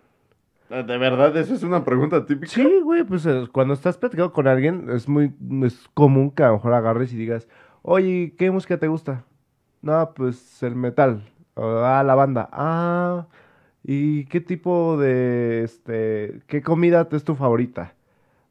¿De 0.69 0.97
verdad 0.97 1.37
eso 1.37 1.53
es 1.53 1.61
una 1.61 1.83
pregunta 1.83 2.25
típica? 2.25 2.51
Sí, 2.51 2.81
güey, 2.83 3.03
pues 3.03 3.25
eh, 3.27 3.47
cuando 3.51 3.75
estás 3.75 3.97
platicando 3.97 4.33
con 4.33 4.47
alguien 4.47 4.89
es 4.89 5.07
muy 5.07 5.31
es 5.63 5.87
común 5.93 6.31
que 6.31 6.43
a 6.43 6.47
lo 6.47 6.53
mejor 6.53 6.73
agarres 6.73 7.13
y 7.13 7.17
digas, 7.17 7.47
oye, 7.83 8.33
¿qué 8.37 8.49
música 8.49 8.79
te 8.79 8.87
gusta? 8.87 9.23
No, 9.83 10.11
pues 10.15 10.63
el 10.63 10.75
metal. 10.75 11.23
O, 11.53 11.77
ah, 11.85 12.03
la 12.03 12.15
banda. 12.15 12.49
Ah, 12.51 13.27
¿y 13.87 14.25
qué 14.25 14.41
tipo 14.41 14.97
de, 14.97 15.63
este, 15.63 16.41
qué 16.47 16.63
comida 16.63 17.07
es 17.11 17.23
tu 17.23 17.35
favorita? 17.35 17.93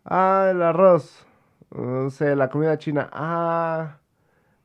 Ah, 0.05 0.49
el 0.51 0.63
arroz. 0.63 1.27
No 1.73 2.09
sé, 2.11 2.37
la 2.37 2.51
comida 2.51 2.79
china. 2.79 3.09
Ah, 3.13 3.99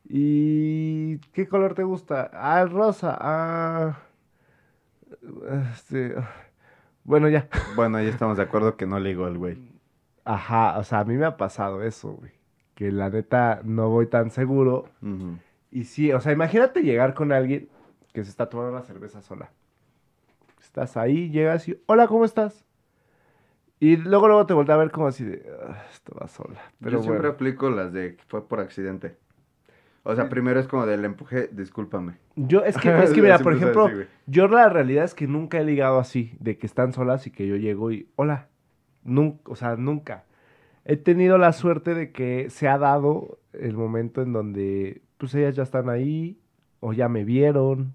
¿y 0.08 1.18
qué 1.32 1.48
color 1.48 1.74
te 1.74 1.82
gusta? 1.82 2.30
Ah, 2.32 2.60
el 2.62 2.70
rosa. 2.70 3.16
Ah, 3.20 3.98
este, 5.72 6.14
bueno, 7.02 7.28
ya. 7.28 7.48
Bueno, 7.74 8.00
ya 8.00 8.08
estamos 8.08 8.36
de 8.36 8.44
acuerdo 8.44 8.76
que 8.76 8.86
no 8.86 9.00
le 9.00 9.08
digo 9.10 9.26
al 9.26 9.38
güey. 9.38 9.58
Ajá, 10.24 10.78
o 10.78 10.84
sea, 10.84 11.00
a 11.00 11.04
mí 11.04 11.14
me 11.14 11.26
ha 11.26 11.36
pasado 11.36 11.82
eso, 11.82 12.12
güey. 12.12 12.32
Que 12.76 12.92
la 12.92 13.10
neta 13.10 13.60
no 13.64 13.88
voy 13.88 14.06
tan 14.06 14.30
seguro. 14.30 14.88
Y 15.72 15.84
sí, 15.84 16.12
o 16.12 16.20
sea, 16.20 16.32
imagínate 16.32 16.82
llegar 16.82 17.14
con 17.14 17.32
alguien 17.32 17.68
que 18.12 18.22
se 18.22 18.30
está 18.30 18.48
tomando 18.48 18.72
una 18.72 18.82
cerveza 18.82 19.20
sola. 19.20 19.50
Estás 20.60 20.96
ahí, 20.96 21.30
llegas 21.30 21.66
y, 21.68 21.80
hola, 21.86 22.06
¿cómo 22.06 22.24
estás? 22.24 22.64
Y 23.78 23.96
luego, 23.96 24.28
luego 24.28 24.46
te 24.46 24.52
voltea 24.54 24.74
a 24.74 24.78
ver 24.78 24.90
como 24.90 25.06
así 25.06 25.24
de, 25.24 25.42
"Ah, 25.66 25.84
esto 25.90 26.14
va 26.20 26.28
sola. 26.28 26.60
Pero 26.80 26.98
Yo 26.98 27.02
siempre 27.02 27.28
aplico 27.28 27.70
las 27.70 27.92
de 27.92 28.16
que 28.16 28.22
fue 28.26 28.46
por 28.46 28.60
accidente. 28.60 29.16
O 30.02 30.14
sea, 30.14 30.28
primero 30.28 30.60
es 30.60 30.66
como 30.66 30.86
del 30.86 31.04
empuje, 31.04 31.48
discúlpame. 31.52 32.14
Yo, 32.36 32.62
es 32.64 32.76
que, 32.76 32.88
es 33.02 33.12
que 33.12 33.20
mira, 33.22 33.38
por 33.38 33.54
ejemplo, 33.54 33.86
así, 33.86 33.96
yo 34.26 34.48
la 34.48 34.68
realidad 34.68 35.04
es 35.04 35.14
que 35.14 35.26
nunca 35.26 35.58
he 35.60 35.64
ligado 35.64 35.98
así, 35.98 36.32
de 36.40 36.56
que 36.58 36.66
están 36.66 36.92
solas 36.92 37.26
y 37.26 37.30
que 37.30 37.46
yo 37.46 37.56
llego 37.56 37.90
y, 37.90 38.08
hola, 38.16 38.48
nunca, 39.02 39.50
o 39.50 39.56
sea, 39.56 39.76
nunca. 39.76 40.24
He 40.84 40.96
tenido 40.96 41.36
la 41.38 41.52
suerte 41.52 41.94
de 41.94 42.12
que 42.12 42.48
se 42.50 42.68
ha 42.68 42.78
dado 42.78 43.38
el 43.52 43.76
momento 43.76 44.22
en 44.22 44.32
donde, 44.32 45.02
pues 45.18 45.34
ellas 45.34 45.56
ya 45.56 45.62
están 45.62 45.88
ahí, 45.90 46.38
o 46.80 46.92
ya 46.94 47.08
me 47.08 47.24
vieron, 47.24 47.94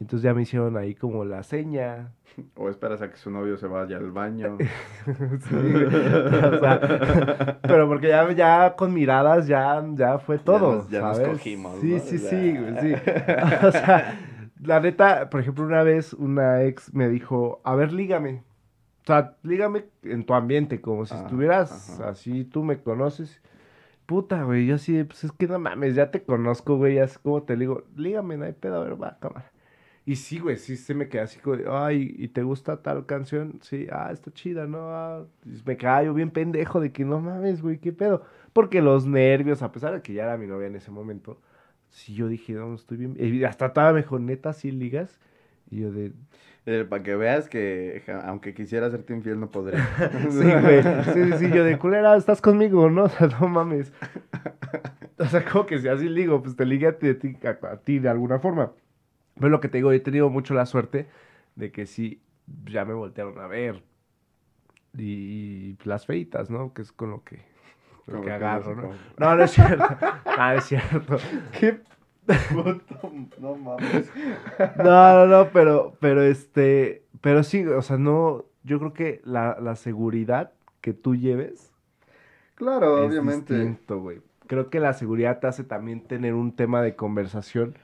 entonces 0.00 0.22
ya 0.22 0.34
me 0.34 0.42
hicieron 0.42 0.76
ahí 0.76 0.94
como 0.94 1.24
la 1.24 1.42
seña. 1.42 2.12
O 2.56 2.68
esperas 2.68 3.00
a 3.00 3.08
que 3.10 3.16
su 3.16 3.30
novio 3.30 3.56
se 3.56 3.68
vaya 3.68 3.96
al 3.96 4.10
baño. 4.10 4.58
Sí. 5.06 5.54
O 5.54 6.58
sea, 6.58 7.58
pero 7.62 7.86
porque 7.88 8.08
ya, 8.08 8.30
ya 8.32 8.74
con 8.76 8.92
miradas 8.92 9.46
ya, 9.46 9.84
ya 9.94 10.18
fue 10.18 10.38
todo. 10.38 10.76
nos- 10.76 10.90
ya 10.90 11.00
nos 11.00 11.16
¿sabes? 11.18 11.32
cogimos, 11.32 11.78
Sí, 11.80 11.92
¿no? 11.92 11.98
sí, 12.00 12.18
Ya. 12.18 12.28
sí, 12.30 12.56
sí. 12.80 12.94
O 13.66 13.70
sea, 13.72 14.18
la 14.62 14.80
neta, 14.80 15.30
por 15.30 15.40
ejemplo, 15.40 15.64
una 15.64 15.82
vez 15.84 16.12
una 16.14 16.62
ex 16.62 16.92
me 16.94 17.08
dijo, 17.08 17.60
a 17.64 17.74
ver, 17.76 17.92
lígame. 17.92 18.42
O 19.02 19.06
sea, 19.06 19.36
lígame 19.42 19.84
en 20.02 20.24
tu 20.24 20.34
ambiente, 20.34 20.80
como 20.80 21.04
si 21.06 21.14
Ah, 21.14 21.18
estuvieras 21.18 21.98
ajá. 22.00 22.08
así, 22.10 22.44
tú 22.44 22.64
me 22.64 22.78
conoces. 22.82 23.42
Puta, 24.06 24.42
güey, 24.42 24.66
yo 24.66 24.74
así, 24.74 25.04
pues 25.04 25.24
es 25.24 25.32
que 25.32 25.46
no 25.46 25.58
mames, 25.58 25.94
ya 25.94 26.10
te 26.10 26.22
conozco, 26.24 26.76
güey, 26.78 26.98
así 26.98 27.18
como 27.22 27.42
te 27.42 27.56
digo, 27.56 27.84
lígame, 27.96 28.36
no 28.36 28.44
hay 28.46 28.52
pedo, 28.54 28.80
a 28.80 28.84
ver, 28.84 29.00
va, 29.00 29.18
cámara. 29.20 29.50
Y 30.06 30.16
sí, 30.16 30.38
güey, 30.38 30.56
sí 30.58 30.76
se 30.76 30.92
me 30.94 31.08
queda 31.08 31.22
así 31.24 31.38
como, 31.40 31.56
ay, 31.74 32.14
¿y 32.18 32.28
te 32.28 32.42
gusta 32.42 32.82
tal 32.82 33.06
canción? 33.06 33.58
Sí, 33.62 33.86
ah, 33.90 34.10
está 34.12 34.30
chida, 34.32 34.66
¿no? 34.66 34.90
Ah, 34.94 35.26
y 35.46 35.62
me 35.64 35.76
quedaba 35.78 36.02
yo 36.04 36.12
bien 36.14 36.30
pendejo 36.30 36.78
de 36.80 36.92
que 36.92 37.04
no 37.06 37.20
mames, 37.20 37.62
güey, 37.62 37.78
¿qué 37.78 37.92
pedo? 37.92 38.22
Porque 38.52 38.82
los 38.82 39.06
nervios, 39.06 39.62
a 39.62 39.72
pesar 39.72 39.94
de 39.94 40.02
que 40.02 40.12
ya 40.12 40.24
era 40.24 40.36
mi 40.36 40.46
novia 40.46 40.66
en 40.66 40.76
ese 40.76 40.90
momento, 40.90 41.40
sí 41.88 42.14
yo 42.14 42.28
dije, 42.28 42.52
no, 42.52 42.74
estoy 42.74 42.98
bien. 42.98 43.16
Y 43.18 43.44
hasta 43.44 43.66
estaba 43.66 43.92
mejor, 43.94 44.20
neta, 44.20 44.52
sí 44.52 44.70
ligas. 44.72 45.20
Y 45.70 45.80
yo 45.80 45.90
de, 45.92 46.12
Eh, 46.66 46.86
para 46.88 47.02
que 47.02 47.14
veas 47.16 47.48
que 47.48 48.02
aunque 48.24 48.54
quisiera 48.54 48.86
hacerte 48.86 49.12
infiel 49.14 49.38
no 49.40 49.50
podría. 49.50 49.86
sí, 50.30 50.54
güey, 50.56 50.82
sí, 50.82 51.02
sí, 51.12 51.32
sí, 51.34 51.50
yo 51.52 51.64
de 51.64 51.78
culera, 51.78 52.16
estás 52.16 52.40
conmigo, 52.40 52.90
¿no? 52.90 53.04
O 53.06 53.08
sea, 53.08 53.28
no 53.28 53.48
mames. 53.48 53.92
O 55.18 55.26
sea, 55.26 55.44
como 55.44 55.66
que 55.66 55.78
si 55.78 55.88
así 55.88 56.08
ligo, 56.08 56.42
pues 56.42 56.56
te 56.56 56.66
ligue 56.66 56.88
a 56.88 56.98
ti, 56.98 57.08
a 57.08 57.76
ti 57.78 57.98
de 58.00 58.08
alguna 58.08 58.38
forma. 58.40 58.72
Pero 59.36 59.48
lo 59.48 59.60
que 59.60 59.68
te 59.68 59.78
digo, 59.78 59.92
he 59.92 60.00
tenido 60.00 60.30
mucho 60.30 60.54
la 60.54 60.66
suerte 60.66 61.08
de 61.56 61.72
que 61.72 61.86
sí, 61.86 62.20
ya 62.66 62.84
me 62.84 62.94
voltearon 62.94 63.38
a 63.38 63.46
ver. 63.46 63.82
Y, 64.96 65.76
las 65.84 66.06
feitas, 66.06 66.50
¿no? 66.50 66.72
Que 66.72 66.82
es 66.82 66.92
con 66.92 67.10
lo 67.10 67.24
que, 67.24 67.42
lo 68.06 68.22
que 68.22 68.30
agarro, 68.30 68.76
no 68.76 68.82
¿no? 69.18 69.36
No, 69.36 69.42
es 69.42 69.50
cierto. 69.50 69.84
No, 70.26 70.36
no 70.36 70.52
es 70.52 70.64
cierto. 70.64 71.16
¿Qué 71.58 71.80
puto? 72.52 73.12
No 73.38 73.56
mames. 73.56 74.10
No, 74.76 74.84
no, 74.84 75.26
no, 75.26 75.50
pero, 75.52 75.96
pero 76.00 76.22
este, 76.22 77.04
pero 77.20 77.42
sí, 77.42 77.66
o 77.66 77.82
sea, 77.82 77.98
no, 77.98 78.44
yo 78.62 78.78
creo 78.78 78.92
que 78.92 79.20
la, 79.24 79.58
la 79.60 79.74
seguridad 79.76 80.52
que 80.80 80.92
tú 80.92 81.16
lleves 81.16 81.74
Claro, 82.54 83.02
es 83.02 83.10
obviamente. 83.10 83.54
distinto, 83.54 84.00
güey. 84.00 84.20
Creo 84.46 84.70
que 84.70 84.80
la 84.80 84.92
seguridad 84.92 85.40
te 85.40 85.46
hace 85.46 85.64
también 85.64 86.02
tener 86.06 86.34
un 86.34 86.54
tema 86.54 86.82
de 86.82 86.94
conversación 86.96 87.76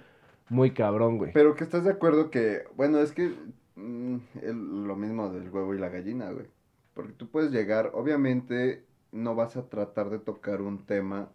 muy 0.50 0.73
cabrón, 0.73 1.16
güey. 1.16 1.33
Pero 1.33 1.54
que 1.54 1.64
estás 1.64 1.85
de 1.85 1.90
acuerdo 1.90 2.30
que, 2.30 2.64
bueno, 2.76 2.99
es 2.99 3.12
que 3.12 3.33
mm, 3.76 4.16
el- 4.42 4.85
lo 4.87 4.97
mismo 4.97 5.30
del 5.30 5.49
huevo 5.49 5.75
y 5.75 5.78
la 5.78 5.88
gallina, 5.88 6.30
güey. 6.30 6.47
Porque 6.92 7.12
tú 7.12 7.28
puedes 7.30 7.50
llegar, 7.52 7.92
obviamente 7.95 8.85
no 9.12 9.35
vas 9.35 9.57
a 9.57 9.69
tratar 9.69 10.11
de 10.11 10.19
tocar 10.19 10.61
un 10.61 10.85
tema 10.85 11.30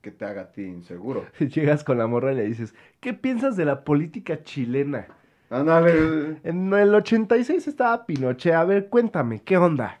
que 0.00 0.10
te 0.10 0.24
haga 0.24 0.42
a 0.42 0.52
ti 0.52 0.62
inseguro. 0.62 1.26
Llegas 1.38 1.84
con 1.84 1.98
la 1.98 2.06
morra 2.06 2.32
y 2.32 2.36
le 2.36 2.44
dices, 2.44 2.74
¿qué 3.00 3.12
piensas 3.12 3.56
de 3.56 3.64
la 3.64 3.84
política 3.84 4.42
chilena? 4.44 5.08
Ándale. 5.50 6.38
En 6.44 6.72
el 6.72 6.94
86 6.94 7.66
estaba 7.66 8.06
Pinochet, 8.06 8.52
a 8.54 8.64
ver, 8.64 8.88
cuéntame, 8.88 9.42
¿qué 9.42 9.56
onda? 9.56 9.98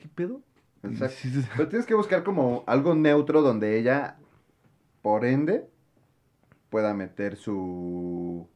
¿Qué 0.00 0.08
pedo? 0.08 0.40
Exacto. 0.82 1.16
Pero 1.56 1.68
tienes 1.68 1.86
que 1.86 1.94
buscar 1.94 2.24
como 2.24 2.64
algo 2.66 2.94
neutro 2.94 3.42
donde 3.42 3.78
ella, 3.78 4.16
por 5.02 5.24
ende, 5.24 5.68
pueda 6.70 6.94
meter 6.94 7.36
su 7.36 8.48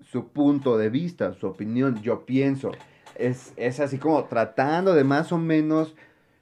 su 0.00 0.28
punto 0.28 0.76
de 0.78 0.90
vista, 0.90 1.32
su 1.34 1.46
opinión, 1.46 2.00
yo 2.02 2.26
pienso. 2.26 2.70
Es, 3.14 3.52
es 3.56 3.80
así 3.80 3.98
como 3.98 4.24
tratando 4.24 4.94
de 4.94 5.04
más 5.04 5.32
o 5.32 5.38
menos 5.38 5.94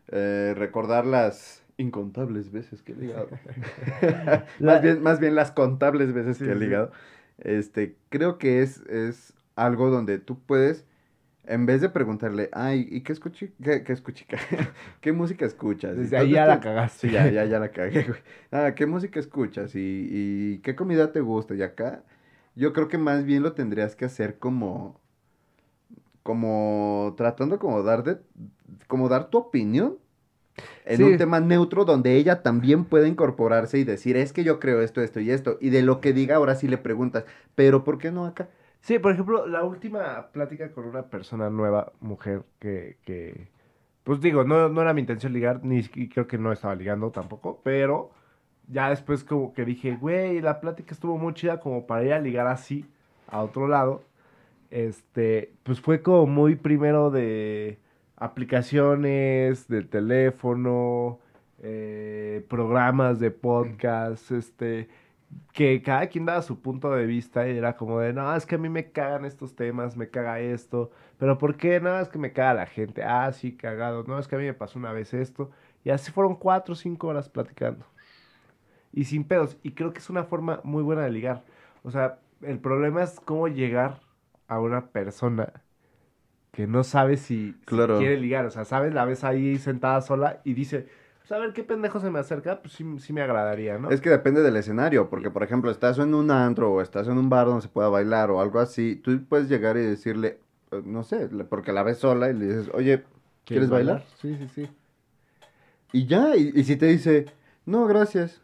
eh, 0.09 0.55
recordar 0.57 1.07
las 1.07 1.63
incontables 1.77 2.51
veces 2.51 2.83
que 2.83 2.93
he 2.93 2.97
ligado. 2.97 3.31
La- 4.07 4.47
más, 4.59 4.83
bien, 4.83 5.03
más 5.03 5.21
bien 5.21 5.35
las 5.35 5.51
contables 5.53 6.13
veces 6.13 6.39
Sí, 6.39 6.45
que 6.45 6.53
he 6.53 6.55
sí. 6.55 6.61
ligado. 6.61 6.93
Este, 7.39 7.97
creo 8.09 8.39
que 8.39 8.63
es, 8.63 8.81
es 8.87 9.35
algo 9.57 9.91
donde 9.91 10.19
tú 10.19 10.39
puedes, 10.41 10.85
en 11.45 11.67
vez 11.67 11.81
de 11.81 11.89
preguntarle, 11.89 12.49
ay, 12.53 12.87
¿y 12.91 13.03
qué 13.03 13.13
escuché? 13.13 13.53
¿Qué, 13.63 13.83
qué 13.85 13.93
escuché? 13.93 14.27
¿Qué 15.01 15.13
música 15.13 15.45
escuchas? 15.47 15.97
Desde 15.97 16.17
ahí 16.17 16.33
ya 16.33 16.47
la 16.47 16.61
cagaste. 16.61 17.09
Sí, 17.09 17.13
ya, 17.13 17.29
ya, 17.31 17.45
ya 17.45 17.59
la 17.59 17.71
cagué, 17.73 18.05
güey. 18.05 18.75
¿qué 18.75 18.87
música 18.87 19.19
escuchas? 19.21 19.75
¿Y, 19.75 20.09
y 20.11 20.59
qué 20.59 20.77
comida 20.77 21.13
te 21.13 21.21
gusta? 21.21 21.55
Y 21.55 21.63
acá, 21.63 22.05
yo 22.55 22.73
creo 22.73 22.89
que 22.89 22.99
más 22.99 23.25
bien 23.25 23.43
lo 23.43 23.55
tendrías 23.55 23.97
que 23.97 24.05
hacer 24.05 24.39
como, 24.39 25.01
como, 26.23 27.15
tratando 27.17 27.59
como 27.59 27.83
dar 27.83 28.05
de, 28.05 28.19
como 28.87 29.09
dar 29.09 29.31
tu 29.31 29.39
opinión 29.39 29.99
en 30.87 30.99
Sí. 30.99 31.05
un 31.05 31.17
tema 31.17 31.41
neutro 31.41 31.85
donde 31.85 32.17
ella 32.17 32.43
también 32.43 32.85
pueda 32.85 33.09
incorporarse 33.09 33.79
y 33.79 33.85
decir, 33.85 34.17
es 34.17 34.33
que 34.33 34.45
yo 34.45 34.61
creo 34.61 34.83
esto, 34.83 35.03
esto 35.03 35.21
y 35.21 35.31
esto. 35.31 35.59
Y 35.61 35.71
de 35.71 35.83
lo 35.83 36.01
que 36.01 36.13
diga, 36.13 36.37
ahora 36.37 36.55
sí 36.57 36.69
le 36.69 36.79
preguntas, 36.79 37.25
pero 37.55 37.85
¿por 37.85 37.99
qué 37.99 38.13
no 38.13 38.27
acá? 38.27 38.49
Sí, 38.83 38.99
por 38.99 39.13
ejemplo, 39.13 39.47
la 39.47 39.63
última 39.65 40.29
plática 40.33 40.73
con 40.73 40.85
una 40.87 41.05
persona 41.09 41.51
nueva, 41.51 41.93
mujer, 42.01 42.43
que, 42.59 42.99
que 43.05 43.49
pues 44.05 44.21
digo, 44.21 44.45
no, 44.45 44.69
no 44.69 44.83
era 44.83 44.93
mi 44.95 45.01
intención 45.01 45.33
ligar, 45.33 45.65
ni 45.65 45.85
creo 45.85 46.27
que 46.27 46.39
no 46.39 46.53
estaba 46.53 46.75
ligando 46.75 47.11
tampoco, 47.13 47.61
pero 47.63 48.11
ya 48.69 48.91
después 48.91 49.25
como 49.25 49.53
que 49.55 49.65
dije, 49.65 49.97
güey, 49.97 50.41
la 50.41 50.61
plática 50.61 50.95
estuvo 50.95 51.19
muy 51.19 51.35
chida 51.35 51.61
como 51.61 51.87
para 51.87 52.05
ir 52.05 52.13
a 52.13 52.21
ligar 52.21 52.47
así, 52.49 52.85
a 53.29 53.43
otro 53.43 53.69
lado. 53.69 54.03
Este, 54.71 55.53
pues 55.65 55.81
fue 55.81 56.03
como 56.03 56.27
muy 56.27 56.57
primero 56.57 57.11
de 57.11 57.79
aplicaciones, 58.17 59.69
del 59.69 59.89
teléfono, 59.89 61.21
eh, 61.63 62.45
programas 62.49 63.21
de 63.21 63.31
podcast, 63.31 64.31
este, 64.33 64.89
que 65.53 65.83
cada 65.83 66.09
quien 66.09 66.25
daba 66.27 66.43
su 66.43 66.61
punto 66.63 66.91
de 66.93 67.07
vista 67.07 67.49
y 67.49 67.57
era 67.59 67.77
como 67.77 68.01
de, 68.01 68.13
no, 68.13 68.35
es 68.35 68.47
que 68.47 68.55
a 68.57 68.59
mí 68.59 68.69
me 68.69 68.91
cagan 68.93 69.25
estos 69.25 69.55
temas, 69.57 69.97
me 69.97 70.11
caga 70.11 70.41
esto, 70.41 70.91
pero 71.19 71.39
¿por 71.39 71.57
qué? 71.57 71.81
No, 71.81 71.99
es 72.01 72.09
que 72.09 72.19
me 72.19 72.33
caga 72.33 72.55
la 72.55 72.67
gente, 72.67 73.03
ah, 73.05 73.33
sí, 73.33 73.57
cagado, 73.57 74.05
no, 74.05 74.19
es 74.19 74.29
que 74.29 74.37
a 74.37 74.39
mí 74.39 74.45
me 74.45 74.55
pasó 74.55 74.79
una 74.79 74.93
vez 74.93 75.15
esto, 75.15 75.51
y 75.85 75.91
así 75.91 76.11
fueron 76.13 76.37
cuatro 76.37 76.73
o 76.73 76.77
cinco 76.77 77.09
horas 77.09 77.29
platicando, 77.29 77.87
y 78.93 79.05
sin 79.05 79.25
pedos, 79.25 79.59
y 79.63 79.73
creo 79.73 79.93
que 79.93 79.99
es 80.01 80.11
una 80.11 80.25
forma 80.25 80.61
muy 80.65 80.83
buena 80.83 81.03
de 81.03 81.11
ligar, 81.11 81.45
o 81.83 81.91
sea, 81.91 82.19
el 82.43 82.59
problema 82.59 83.03
es 83.03 83.21
cómo 83.21 83.49
llegar 83.49 84.01
a 84.49 84.61
una 84.61 84.89
persona 84.91 85.53
que 86.53 86.67
no 86.67 86.85
sabe 86.85 87.17
si, 87.17 87.61
si 87.67 87.67
Claro. 87.67 87.99
quiere 87.99 88.19
ligar, 88.19 88.45
o 88.47 88.51
sea, 88.51 88.65
sabes, 88.65 88.93
la 88.95 89.05
ves 89.05 89.25
ahí 89.25 89.59
sentada 89.59 90.01
sola 90.03 90.41
y 90.45 90.55
dice, 90.55 90.89
a 91.33 91.39
ver 91.39 91.53
qué 91.53 91.65
pendejo 91.65 92.01
se 92.01 92.11
me 92.11 92.19
acerca, 92.19 92.61
pues 92.61 92.75
sí, 92.75 92.85
sí 92.99 93.13
me 93.13 93.23
agradaría, 93.23 93.79
¿no? 93.79 93.91
Es 93.91 94.01
que 94.01 94.11
depende 94.11 94.43
del 94.43 94.57
escenario, 94.57 95.09
porque 95.09 95.31
por 95.31 95.43
ejemplo, 95.43 95.71
estás 95.71 95.99
en 95.99 96.15
un 96.15 96.31
antro 96.31 96.73
o 96.73 96.81
estás 96.81 97.09
en 97.09 97.19
un 97.19 97.29
bar 97.29 97.47
donde 97.47 97.63
se 97.63 97.69
pueda 97.69 97.89
bailar 97.89 98.31
o 98.31 98.41
algo 98.41 98.59
así, 98.61 98.97
tú 98.97 99.19
puedes 99.29 99.49
llegar 99.49 99.77
y 99.77 99.81
decirle, 99.81 100.39
eh, 100.71 100.83
no 100.85 101.03
sé, 101.05 101.29
porque 101.49 101.73
la 101.73 101.83
ves 101.83 101.99
sola 101.99 102.31
y 102.31 102.35
le 102.35 102.47
dices, 102.47 102.71
oye, 102.75 103.03
¿quieres 103.45 103.71
bailar? 103.71 104.05
Sí, 104.21 104.37
sí, 104.37 104.49
sí. 104.55 104.69
Y 105.93 106.07
ya, 106.07 106.37
y, 106.37 106.53
y 106.55 106.65
si 106.65 106.77
te 106.77 106.87
dice, 106.87 107.27
no, 107.67 107.87
gracias. 107.87 108.41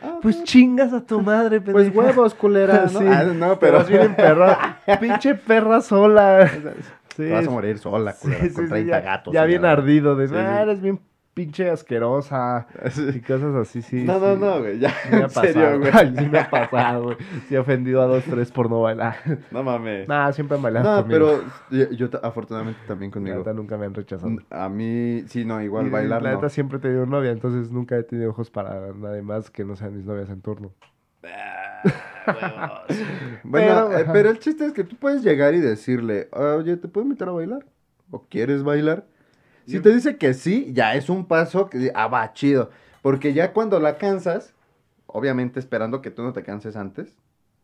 Ah, 0.00 0.18
Pues 0.22 0.44
chingas 0.44 0.92
a 0.92 1.04
tu 1.04 1.20
madre, 1.20 1.60
pues 1.60 1.74
pendeja. 1.88 1.98
huevos, 1.98 2.34
culera, 2.34 2.84
¿no? 2.84 2.88
Sí. 3.00 3.06
Ah, 3.08 3.24
no, 3.24 3.58
Pero 3.58 3.78
pero 3.84 3.98
bien 3.98 4.14
perra. 4.14 4.78
Pinche 5.00 5.34
perra 5.34 5.80
sola. 5.80 6.48
Sí, 7.16 7.22
Te 7.22 7.30
vas 7.30 7.46
a 7.46 7.50
morir 7.50 7.78
sola, 7.78 8.12
culera, 8.14 8.44
sí, 8.44 8.52
con 8.54 8.64
sí, 8.64 8.70
30 8.70 8.98
ya, 8.98 9.04
gatos. 9.04 9.32
Ya 9.32 9.44
bien 9.44 9.64
ardido 9.64 10.16
de, 10.16 10.28
Sí, 10.28 10.34
"Ah, 10.36 10.56
sí. 10.56 10.62
eres 10.62 10.80
bien 10.82 11.00
pinche 11.34 11.68
asquerosa. 11.68 12.66
Y 13.14 13.20
cosas 13.20 13.54
así, 13.56 13.82
sí. 13.82 14.04
no, 14.04 14.14
sí. 14.14 14.20
no, 14.20 14.36
no, 14.36 14.58
güey, 14.60 14.78
ya, 14.78 14.88
ha 15.12 15.16
en 15.16 15.30
serio, 15.30 15.52
pasado, 15.52 15.78
güey. 15.80 16.16
Sí 16.16 16.28
me 16.30 16.38
ha 16.38 16.50
pasado, 16.50 17.02
güey. 17.04 17.16
Sí 17.48 17.54
he 17.54 17.58
ofendido 17.58 18.00
a 18.02 18.06
dos, 18.06 18.24
tres 18.24 18.50
por 18.52 18.70
no 18.70 18.80
bailar. 18.82 19.16
No 19.50 19.62
mames. 19.62 20.08
Nah, 20.08 20.32
siempre 20.32 20.56
han 20.56 20.62
bailado 20.62 20.88
No, 20.96 21.02
conmigo. 21.02 21.42
pero 21.70 21.88
yo, 21.90 22.08
afortunadamente 22.22 22.80
también 22.86 23.10
La 23.10 23.14
conmigo. 23.14 23.36
neta 23.38 23.52
nunca 23.52 23.76
me 23.76 23.86
han 23.86 23.94
rechazado. 23.94 24.32
A 24.50 24.68
mí, 24.68 25.24
sí, 25.26 25.44
no, 25.44 25.60
igual 25.60 25.88
Y 25.88 25.90
bailar 25.90 26.22
La 26.22 26.30
no. 26.30 26.36
neta 26.36 26.48
siempre 26.48 26.78
he 26.78 26.80
tenido 26.80 27.04
novia, 27.06 27.30
entonces 27.32 27.70
nunca 27.70 27.96
he 27.96 28.02
tenido 28.04 28.30
ojos 28.30 28.50
para 28.50 28.92
nadie 28.94 29.22
más 29.22 29.50
que 29.50 29.64
no 29.64 29.76
sean 29.76 29.96
mis 29.96 30.04
novias 30.06 30.30
en 30.30 30.40
turno. 30.40 30.72
Bueno, 33.42 33.88
Pero- 33.90 33.98
eh, 33.98 34.06
pero 34.12 34.30
el 34.30 34.38
chiste 34.38 34.64
es 34.64 34.72
que 34.72 34.84
tú 34.84 34.96
puedes 34.96 35.22
llegar 35.22 35.54
y 35.54 35.60
decirle, 35.60 36.28
oye, 36.32 36.76
¿te 36.76 36.88
puedo 36.88 37.04
invitar 37.04 37.28
a 37.28 37.32
bailar? 37.32 37.66
¿O 38.10 38.24
quieres 38.28 38.62
bailar? 38.62 39.04
Si 39.66 39.80
te 39.80 39.94
dice 39.94 40.16
que 40.16 40.34
sí, 40.34 40.70
ya 40.72 40.94
es 40.94 41.08
un 41.08 41.26
paso 41.26 41.68
que, 41.70 41.90
ah, 41.94 42.08
va, 42.08 42.32
chido. 42.32 42.70
Porque 43.02 43.32
ya 43.32 43.52
cuando 43.52 43.80
la 43.80 43.98
cansas, 43.98 44.54
obviamente 45.06 45.60
esperando 45.60 46.02
que 46.02 46.10
tú 46.10 46.22
no 46.22 46.32
te 46.32 46.42
canses 46.42 46.76
antes, 46.76 47.16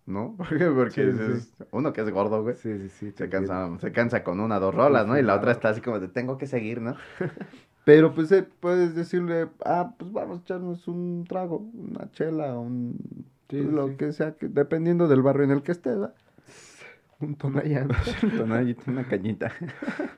¿no? 0.07 0.35
Porque, 0.39 0.67
porque 0.67 0.91
Sí, 0.91 1.03
sí, 1.03 1.19
dices, 1.19 1.55
uno 1.71 1.93
que 1.93 2.01
es 2.01 2.11
gordo, 2.11 2.43
güey. 2.43 2.57
Sí, 2.57 2.79
sí, 2.79 2.89
sí. 2.89 3.13
Se 3.17 3.29
cansa, 3.29 3.71
se 3.81 3.93
cansa 3.93 4.25
con 4.25 4.41
una, 4.41 4.59
dos 4.59 4.75
rolas, 4.75 5.07
¿no? 5.07 5.19
Y 5.19 5.23
la 5.23 5.37
otra 5.37 5.53
está 5.53 5.71
así 5.71 5.81
como 5.81 6.01
de, 6.01 6.09
tengo 6.09 6.37
que 6.39 6.47
seguir, 6.47 6.81
¿no? 6.81 6.97
Pero 7.85 8.13
pues 8.15 8.31
eh, 8.33 8.47
puedes 8.61 8.95
decirle, 8.95 9.49
ah, 9.65 9.95
pues 9.99 10.13
vamos 10.13 10.39
a 10.39 10.43
echarnos 10.43 10.87
un 10.89 11.25
trago, 11.29 11.59
una 11.75 12.11
chela, 12.13 12.59
un... 12.59 12.97
Sí, 13.49 13.63
lo 13.63 13.89
sí. 13.89 13.95
que 13.97 14.13
sea, 14.13 14.33
que, 14.33 14.49
dependiendo 14.49 15.09
del 15.09 15.23
barrio 15.23 15.45
en 15.45 15.51
el 15.51 15.63
que 15.63 15.73
estés, 15.73 16.01
¿va? 16.01 16.13
Un 17.21 17.35
tonallán. 17.35 17.89
Un 18.23 18.31
tonallito, 18.37 18.83
una 18.87 19.05
cañita. 19.05 19.53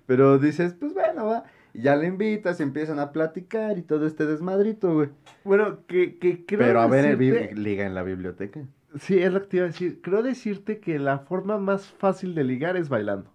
Pero 0.07 0.39
dices, 0.39 0.75
pues 0.75 0.93
bueno, 0.93 1.27
va. 1.27 1.45
Ya 1.75 1.97
le 1.97 2.07
invitas, 2.07 2.61
y 2.61 2.63
empiezan 2.63 2.99
a 2.99 3.13
platicar 3.13 3.79
y 3.79 3.83
todo 3.83 4.07
este 4.07 4.27
desmadrito, 4.27 4.95
güey. 4.95 5.09
Bueno, 5.45 5.87
que, 5.87 6.19
que 6.19 6.45
creo 6.45 6.61
Pero 6.61 6.81
a 6.81 6.87
ver, 6.87 7.07
el 7.07 7.63
liga 7.63 7.87
en 7.87 7.95
la 7.95 8.03
biblioteca. 8.03 8.61
Sí, 8.99 9.19
es 9.19 9.33
lo 9.33 9.41
que 9.41 9.47
te 9.47 9.57
iba 9.57 9.65
a 9.67 9.69
decir. 9.69 10.01
Creo 10.03 10.23
decirte 10.23 10.81
que 10.81 10.99
la 10.99 11.21
forma 11.21 11.59
más 11.59 11.87
fácil 11.87 12.35
de 12.35 12.45
ligar 12.45 12.77
es 12.77 12.89
bailando. 12.89 13.31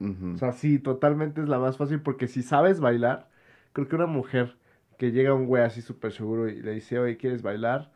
O 0.00 0.38
sea, 0.38 0.52
sí, 0.52 0.78
totalmente 0.78 1.40
es 1.40 1.48
la 1.48 1.58
más 1.58 1.76
fácil 1.76 2.00
porque 2.00 2.28
si 2.28 2.42
sabes 2.42 2.78
bailar, 2.78 3.28
creo 3.72 3.88
que 3.88 3.96
una 3.96 4.06
mujer 4.06 4.56
que 4.96 5.10
llega 5.10 5.30
a 5.30 5.34
un 5.34 5.46
güey 5.46 5.64
así 5.64 5.82
súper 5.82 6.12
seguro 6.12 6.48
y 6.48 6.62
le 6.62 6.72
dice, 6.72 7.00
oye, 7.00 7.16
¿quieres 7.16 7.42
bailar? 7.42 7.90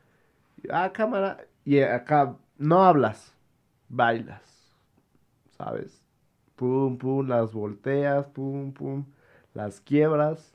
Y, 0.63 0.69
ah, 0.73 0.91
cámara. 0.93 1.47
Y 1.65 1.79
acá 1.79 2.37
no 2.59 2.83
hablas, 2.83 3.33
bailas. 3.89 4.75
¿Sabes? 5.57 6.03
Pum, 6.57 6.99
pum, 6.99 7.29
las 7.29 7.53
volteas, 7.53 8.27
pum, 8.27 8.73
pum, 8.73 9.05
las 9.55 9.81
quiebras. 9.81 10.55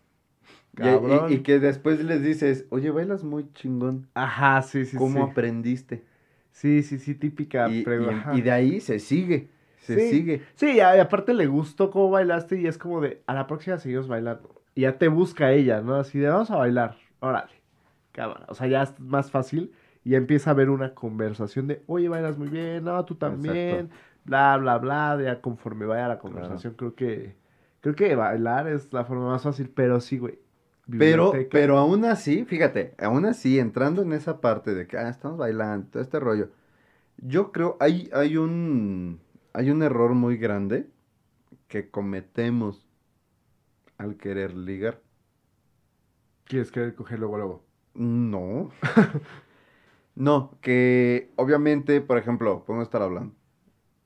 Y- 0.77 0.81
y- 0.81 0.83
Cabrón. 0.83 1.33
Y, 1.33 1.39
que 1.39 1.59
después 1.59 2.03
les 2.03 2.21
dices, 2.21 2.65
oye, 2.69 2.91
bailas 2.91 3.23
muy 3.23 3.51
chingón. 3.53 4.07
Ajá, 4.13 4.61
sí, 4.61 4.85
sí, 4.85 4.95
¿Cómo 4.97 5.25
sí. 5.25 5.31
aprendiste? 5.31 6.03
Sí, 6.51 6.83
sí, 6.83 6.97
sí, 6.99 7.15
típica 7.15 7.67
Y, 7.69 7.83
pregu- 7.83 8.37
y- 8.37 8.41
de 8.41 8.51
ahí 8.51 8.79
se 8.79 8.99
sigue. 8.99 9.49
Se 9.79 9.99
Sí. 9.99 10.09
sigue. 10.09 10.41
Sí, 10.55 10.71
y 10.73 10.79
a- 10.79 11.01
aparte 11.01 11.33
le 11.33 11.47
gustó 11.47 11.91
cómo 11.91 12.09
bailaste 12.09 12.59
y 12.59 12.67
es 12.67 12.77
como 12.77 12.99
de, 13.01 13.21
a 13.27 13.33
la 13.33 13.47
próxima 13.47 13.77
seguimos 13.77 14.07
bailando. 14.07 14.61
Y 14.75 14.81
ya 14.81 14.97
te 14.97 15.07
busca 15.07 15.51
ella, 15.51 15.81
¿no? 15.81 15.95
Así 15.95 16.19
de, 16.19 16.27
vamos 16.29 16.51
a 16.51 16.57
bailar, 16.57 16.97
órale, 17.19 17.53
cámara. 18.11 18.45
O 18.49 18.53
sea, 18.53 18.67
ya 18.67 18.83
es 18.83 18.99
más 18.99 19.31
fácil 19.31 19.71
y 20.03 20.15
empieza 20.15 20.49
a 20.49 20.53
haber 20.53 20.69
una 20.69 20.93
conversación 20.93 21.67
de, 21.67 21.81
oye, 21.87 22.09
bailas 22.09 22.37
muy 22.37 22.49
bien, 22.49 22.83
no, 22.83 23.03
tú 23.05 23.15
también, 23.15 23.89
bla, 24.25 24.57
bla, 24.57 24.77
bla, 24.77 25.17
ya 25.23 25.41
conforme 25.41 25.85
vaya 25.85 26.07
la 26.07 26.19
conversación, 26.19 26.73
creo 26.75 26.93
que, 26.95 27.35
creo 27.81 27.95
que 27.95 28.15
bailar 28.15 28.67
es 28.67 28.91
la 28.93 29.05
forma 29.05 29.27
más 29.29 29.43
fácil, 29.43 29.69
pero 29.69 29.99
sí, 29.99 30.17
güey. 30.17 30.39
Pero, 30.97 31.33
pero 31.51 31.77
aún 31.77 32.05
así, 32.05 32.45
fíjate, 32.45 32.95
aún 32.97 33.25
así, 33.25 33.59
entrando 33.59 34.03
en 34.03 34.13
esa 34.13 34.39
parte 34.39 34.73
de 34.73 34.87
que 34.87 34.97
ah, 34.97 35.09
estamos 35.09 35.37
bailando, 35.37 35.87
todo 35.89 36.01
este 36.01 36.17
rollo, 36.19 36.49
yo 37.17 37.51
creo 37.51 37.75
hay, 37.81 38.09
hay 38.13 38.37
un 38.37 39.19
hay 39.53 39.71
un 39.71 39.83
error 39.83 40.13
muy 40.13 40.37
grande 40.37 40.87
que 41.67 41.89
cometemos 41.89 42.87
al 43.97 44.15
querer 44.17 44.53
ligar. 44.53 45.01
¿Quieres 46.45 46.71
querer 46.71 46.95
coger 46.95 47.19
luego, 47.19 47.37
luego? 47.37 47.65
No. 47.95 48.69
no, 50.15 50.57
que 50.61 51.31
obviamente, 51.35 52.01
por 52.01 52.17
ejemplo, 52.17 52.63
podemos 52.65 52.87
estar 52.87 53.01
hablando. 53.01 53.35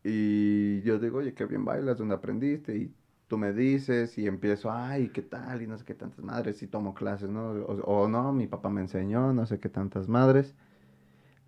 Y 0.04 0.82
yo 0.82 0.98
digo, 0.98 1.20
oye, 1.20 1.34
qué 1.34 1.46
bien 1.46 1.66
bailas, 1.66 1.98
¿dónde 1.98 2.16
aprendiste? 2.16 2.75
Y 2.75 2.96
tú 3.31 3.38
me 3.38 3.53
dices, 3.53 4.17
y 4.17 4.27
empiezo, 4.27 4.70
ay, 4.74 5.07
¿qué 5.07 5.22
tal? 5.22 5.61
Y 5.61 5.67
no 5.67 5.77
sé 5.77 5.85
qué 5.85 5.94
tantas 5.94 6.22
madres, 6.22 6.61
y 6.63 6.67
tomo 6.67 6.94
clases, 6.94 7.29
¿no? 7.29 7.51
O, 7.51 7.75
o 7.83 8.07
no, 8.09 8.33
mi 8.33 8.46
papá 8.46 8.70
me 8.70 8.81
enseñó, 8.81 9.31
no 9.31 9.46
sé 9.46 9.57
qué 9.57 9.70
tantas 9.70 10.09
madres. 10.09 10.53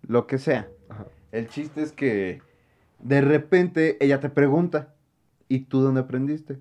Lo 0.00 0.26
que 0.26 0.38
sea. 0.38 0.66
Ajá. 0.88 1.04
El 1.30 1.46
chiste 1.48 1.82
es 1.82 1.92
que 1.92 2.40
de 3.00 3.20
repente 3.20 4.02
ella 4.02 4.18
te 4.18 4.30
pregunta, 4.30 4.94
¿y 5.46 5.66
tú 5.66 5.82
dónde 5.82 6.00
aprendiste? 6.00 6.58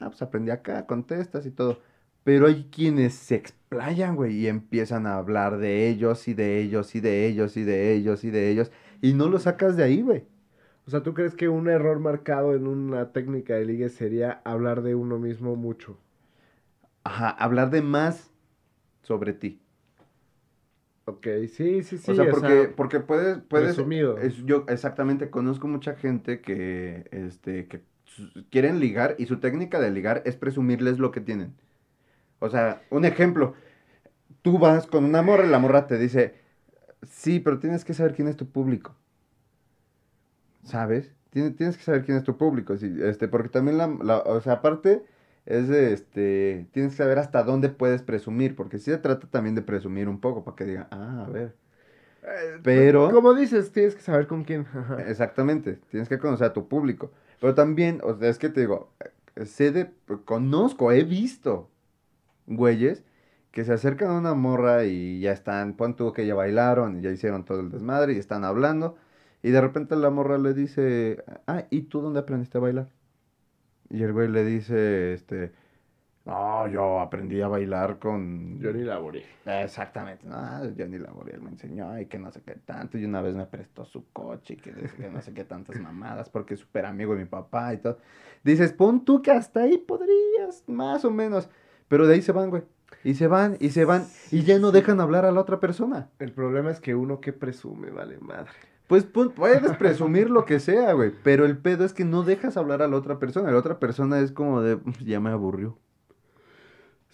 Ah, 0.00 0.08
pues 0.08 0.22
aprendí 0.22 0.50
acá, 0.50 0.86
contestas 0.86 1.44
y 1.44 1.50
todo. 1.50 1.80
Pero 2.24 2.46
hay 2.46 2.70
quienes 2.72 3.12
se 3.12 3.34
explayan, 3.34 4.16
güey, 4.16 4.38
y 4.38 4.46
empiezan 4.46 5.06
a 5.06 5.16
hablar 5.16 5.58
de 5.58 5.90
ellos 5.90 6.28
y 6.28 6.32
de 6.32 6.60
ellos 6.62 6.94
y 6.94 7.00
de 7.00 7.26
ellos 7.26 7.58
y 7.58 7.64
de 7.64 7.92
ellos 7.92 8.24
y 8.24 8.30
de 8.30 8.50
ellos. 8.50 8.72
Y 9.02 9.12
no 9.12 9.28
lo 9.28 9.38
sacas 9.38 9.76
de 9.76 9.84
ahí, 9.84 10.00
güey. 10.00 10.24
O 10.86 10.90
sea, 10.92 11.02
¿tú 11.02 11.12
crees 11.12 11.34
que 11.34 11.48
un 11.48 11.68
error 11.68 11.98
marcado 11.98 12.54
en 12.54 12.68
una 12.68 13.10
técnica 13.10 13.54
de 13.56 13.64
ligue 13.64 13.88
sería 13.88 14.40
hablar 14.44 14.82
de 14.82 14.94
uno 14.94 15.18
mismo 15.18 15.56
mucho? 15.56 15.98
Ajá, 17.04 17.30
hablar 17.30 17.70
de 17.70 17.80
más 17.82 18.32
sobre 19.02 19.32
ti. 19.34 19.60
Ok, 21.04 21.26
sí, 21.52 21.82
sí, 21.82 21.98
sí. 21.98 22.12
o 22.12 22.14
sea, 22.14 22.28
porque, 22.28 22.72
porque 22.76 23.00
puedes, 23.00 23.38
puedes 23.48 23.82
es- 24.14 24.44
yo 24.44 24.64
exactamente 24.68 25.30
conozco 25.30 25.66
mucha 25.68 25.94
gente 25.96 26.40
que, 26.40 27.08
este, 27.10 27.66
que 27.68 27.82
quieren 28.50 28.80
ligar 28.80 29.16
y 29.18 29.26
su 29.26 29.40
técnica 29.40 29.80
de 29.80 29.90
ligar 29.90 30.22
es 30.26 30.36
presumirles 30.36 30.98
lo 30.98 31.10
que 31.12 31.20
tienen. 31.20 31.56
O 32.40 32.50
sea, 32.50 32.82
un 32.90 33.04
ejemplo, 33.06 33.54
tú 34.42 34.58
vas 34.58 34.86
con 34.88 35.04
una 35.04 35.22
morra 35.22 35.46
y 35.46 35.50
la 35.50 35.58
morra 35.60 35.86
te 35.88 35.98
dice, 35.98 36.36
sí, 37.08 37.40
pero 37.40 37.60
tienes 37.60 37.84
que 37.84 37.94
saber 37.94 38.14
quién 38.14 38.28
es 38.28 38.36
tu 38.38 38.50
público. 38.50 38.96
¿Sabes? 40.64 41.12
Tienes, 41.30 41.56
tienes 41.56 41.76
que 41.76 41.82
saber 41.84 42.04
quién 42.04 42.18
es 42.18 42.24
tu 42.24 42.36
público, 42.36 42.76
sí, 42.76 42.94
este, 43.02 43.26
porque 43.28 43.48
también 43.48 43.78
la, 43.78 43.86
la- 44.02 44.18
o 44.20 44.40
sea, 44.40 44.54
aparte 44.54 45.02
es 45.46 45.68
de, 45.68 45.92
este, 45.92 46.68
tienes 46.72 46.92
que 46.92 46.98
saber 46.98 47.18
hasta 47.18 47.42
dónde 47.42 47.68
puedes 47.70 48.02
presumir, 48.02 48.54
porque 48.54 48.78
sí 48.78 48.90
se 48.90 48.98
trata 48.98 49.26
también 49.28 49.54
de 49.54 49.62
presumir 49.62 50.08
un 50.08 50.20
poco, 50.20 50.44
para 50.44 50.56
que 50.56 50.64
digan, 50.64 50.88
ah, 50.90 51.24
a 51.26 51.30
ver. 51.30 51.54
Eh, 52.24 52.60
Pero- 52.62 53.10
Como 53.12 53.34
dices, 53.34 53.72
tienes 53.72 53.94
que 53.96 54.02
saber 54.02 54.26
con 54.26 54.44
quién. 54.44 54.66
Exactamente, 55.08 55.74
tienes 55.90 56.08
que 56.08 56.18
conocer 56.18 56.48
a 56.48 56.52
tu 56.52 56.68
público. 56.68 57.12
Pero 57.40 57.54
también, 57.54 58.00
o 58.04 58.14
sea, 58.16 58.28
es 58.28 58.38
que 58.38 58.48
te 58.50 58.60
digo, 58.60 58.90
eh, 59.36 59.46
sé 59.46 59.72
de, 59.72 59.90
conozco, 60.24 60.92
he 60.92 61.04
visto 61.04 61.70
güeyes 62.46 63.04
que 63.50 63.64
se 63.64 63.72
acercan 63.72 64.10
a 64.10 64.18
una 64.18 64.34
morra 64.34 64.84
y 64.84 65.20
ya 65.20 65.32
están, 65.32 65.74
pon 65.76 65.96
tú 65.96 66.12
que 66.12 66.26
ya 66.26 66.34
bailaron 66.34 66.98
y 66.98 67.02
ya 67.02 67.10
hicieron 67.10 67.44
todo 67.44 67.60
el 67.60 67.70
desmadre 67.70 68.14
y 68.14 68.18
están 68.18 68.44
hablando. 68.44 68.96
Y 69.42 69.50
de 69.50 69.60
repente 69.60 69.96
la 69.96 70.10
morra 70.10 70.38
le 70.38 70.54
dice, 70.54 71.24
ah, 71.46 71.64
¿y 71.70 71.82
tú 71.82 72.00
dónde 72.00 72.20
aprendiste 72.20 72.58
a 72.58 72.60
bailar? 72.60 72.88
Y 73.90 74.02
el 74.02 74.12
güey 74.12 74.28
le 74.28 74.44
dice, 74.44 75.12
este, 75.12 75.52
no, 76.24 76.68
yo 76.68 77.00
aprendí 77.00 77.40
a 77.40 77.48
bailar 77.48 77.98
con... 77.98 78.60
Yo 78.60 78.72
ni 78.72 78.84
laboré. 78.84 79.24
Exactamente, 79.44 80.24
no, 80.26 80.36
Johnny 80.78 80.98
Laboriel 80.98 81.42
me 81.42 81.50
enseñó 81.50 81.98
y 81.98 82.06
que 82.06 82.18
no 82.18 82.30
sé 82.30 82.42
qué 82.42 82.54
tanto, 82.54 82.96
y 82.96 83.04
una 83.04 83.20
vez 83.20 83.34
me 83.34 83.46
prestó 83.46 83.84
su 83.84 84.10
coche 84.12 84.54
y 84.54 84.56
que, 84.58 84.72
que 84.72 85.10
no 85.10 85.20
sé 85.20 85.34
qué 85.34 85.44
tantas 85.44 85.80
mamadas 85.80 86.30
porque 86.30 86.54
es 86.54 86.60
súper 86.60 86.86
amigo 86.86 87.14
de 87.14 87.20
mi 87.20 87.28
papá 87.28 87.74
y 87.74 87.78
todo. 87.78 87.98
Dices, 88.44 88.72
pon 88.72 89.04
tú 89.04 89.20
que 89.20 89.32
hasta 89.32 89.62
ahí 89.62 89.78
podrías, 89.78 90.62
más 90.68 91.04
o 91.04 91.10
menos, 91.10 91.50
pero 91.88 92.06
de 92.06 92.14
ahí 92.14 92.22
se 92.22 92.30
van, 92.30 92.50
güey, 92.50 92.62
y 93.02 93.14
se 93.14 93.26
van, 93.26 93.56
y 93.58 93.70
se 93.70 93.84
van, 93.84 94.06
y 94.30 94.44
ya 94.44 94.60
no 94.60 94.70
dejan 94.70 95.00
hablar 95.00 95.24
a 95.24 95.32
la 95.32 95.40
otra 95.40 95.58
persona. 95.58 96.08
El 96.20 96.32
problema 96.32 96.70
es 96.70 96.80
que 96.80 96.94
uno 96.94 97.20
que 97.20 97.32
presume, 97.32 97.90
vale 97.90 98.18
madre. 98.18 98.52
Pues 98.92 99.04
puedes 99.04 99.72
presumir 99.78 100.28
lo 100.28 100.44
que 100.44 100.60
sea, 100.60 100.92
güey, 100.92 101.12
pero 101.22 101.46
el 101.46 101.56
pedo 101.56 101.86
es 101.86 101.94
que 101.94 102.04
no 102.04 102.24
dejas 102.24 102.58
hablar 102.58 102.82
a 102.82 102.88
la 102.88 102.98
otra 102.98 103.18
persona, 103.18 103.50
la 103.50 103.56
otra 103.56 103.78
persona 103.78 104.20
es 104.20 104.32
como 104.32 104.60
de, 104.60 104.76
"Pues, 104.76 104.98
ya 104.98 105.18
me 105.18 105.30
aburrió. 105.30 105.78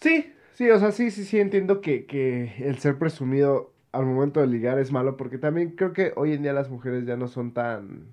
Sí, 0.01 0.33
sí, 0.55 0.69
o 0.71 0.79
sea, 0.81 0.91
sí, 0.91 1.13
sí, 1.13 1.25
sí, 1.25 1.39
entiendo 1.39 1.81
que, 1.81 2.05
que 2.07 2.53
el 2.59 2.79
ser 2.79 2.99
presumido 2.99 3.73
al 3.93 4.07
momento 4.07 4.41
de 4.41 4.49
ligar 4.49 4.81
es 4.81 4.91
malo, 4.91 5.17
porque 5.17 5.39
también 5.39 5.71
creo 5.77 5.93
que 5.93 6.13
hoy 6.17 6.33
en 6.33 6.43
día 6.43 6.53
las 6.53 6.69
mujeres 6.69 7.07
ya 7.07 7.17
no 7.17 7.29
son 7.29 7.53
tan... 7.53 8.07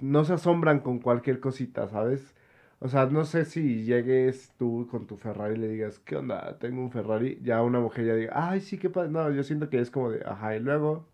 no 0.00 0.24
se 0.24 0.34
asombran 0.34 0.80
con 0.80 0.98
cualquier 1.00 1.40
cosita, 1.40 1.88
¿sabes? 1.88 2.34
O 2.80 2.88
sea, 2.88 3.06
no 3.06 3.24
sé 3.24 3.44
si 3.46 3.84
llegues 3.84 4.52
tú 4.58 4.88
con 4.90 5.06
tu 5.06 5.16
Ferrari 5.16 5.54
y 5.56 5.58
le 5.58 5.68
digas, 5.68 5.98
¿qué 6.00 6.16
onda? 6.16 6.58
Tengo 6.60 6.82
un 6.82 6.90
Ferrari, 6.92 7.38
ya 7.42 7.62
una 7.62 7.80
mujer 7.80 8.06
ya 8.06 8.14
diga, 8.14 8.32
ay, 8.34 8.60
sí, 8.60 8.78
qué 8.78 8.90
padre. 8.90 9.10
No, 9.10 9.30
yo 9.32 9.42
siento 9.42 9.68
que 9.70 9.80
es 9.80 9.90
como 9.90 10.10
de, 10.10 10.22
ajá, 10.24 10.56
y 10.56 10.60
luego, 10.60 11.06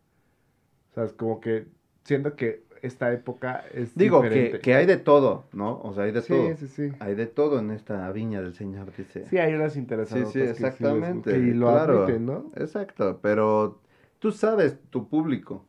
sea, 0.96 1.04
es 1.04 1.12
como 1.12 1.40
que 1.40 1.66
siento 2.04 2.36
que 2.36 2.64
esta 2.82 3.12
época 3.12 3.64
es 3.72 3.94
Digo, 3.96 4.20
que, 4.22 4.28
diferente. 4.28 4.60
que 4.60 4.74
hay 4.74 4.86
de 4.86 4.96
todo, 4.96 5.44
¿no? 5.52 5.80
O 5.82 5.94
sea, 5.94 6.04
hay 6.04 6.12
de 6.12 6.22
Sí, 6.22 6.28
todo. 6.34 6.56
sí, 6.56 6.68
sí. 6.68 6.92
Hay 7.00 7.14
de 7.14 7.26
todo 7.26 7.58
en 7.58 7.70
esta 7.70 8.10
viña 8.12 8.42
del 8.42 8.54
Señor, 8.54 8.92
dice. 8.96 9.26
Sí, 9.26 9.38
hay 9.38 9.54
unas 9.54 9.76
interesadas. 9.76 10.32
Sí, 10.32 10.40
sí, 10.40 10.44
exactamente. 10.46 11.36
y 11.38 11.52
lo 11.54 11.68
claro. 11.68 12.04
admiten, 12.04 12.26
¿no? 12.26 12.50
Exacto, 12.56 13.18
pero 13.22 13.80
tú 14.18 14.32
sabes 14.32 14.78
tu 14.90 15.08
público. 15.08 15.64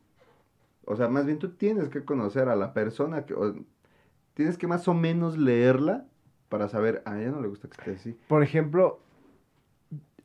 O 0.84 0.96
sea, 0.96 1.08
más 1.08 1.26
bien 1.26 1.38
tú 1.38 1.50
tienes 1.50 1.88
que 1.88 2.04
conocer 2.04 2.48
a 2.48 2.56
la 2.56 2.72
persona 2.72 3.26
que 3.26 3.34
o- 3.34 3.54
tienes 4.34 4.58
que 4.58 4.66
más 4.66 4.88
o 4.88 4.94
menos 4.94 5.36
leerla 5.38 6.06
para 6.48 6.68
saber, 6.68 7.02
a 7.04 7.20
ella 7.20 7.30
no 7.32 7.42
le 7.42 7.48
gusta 7.48 7.68
que 7.68 7.74
esté 7.76 7.90
así. 7.92 8.18
Por 8.28 8.42
ejemplo, 8.42 9.00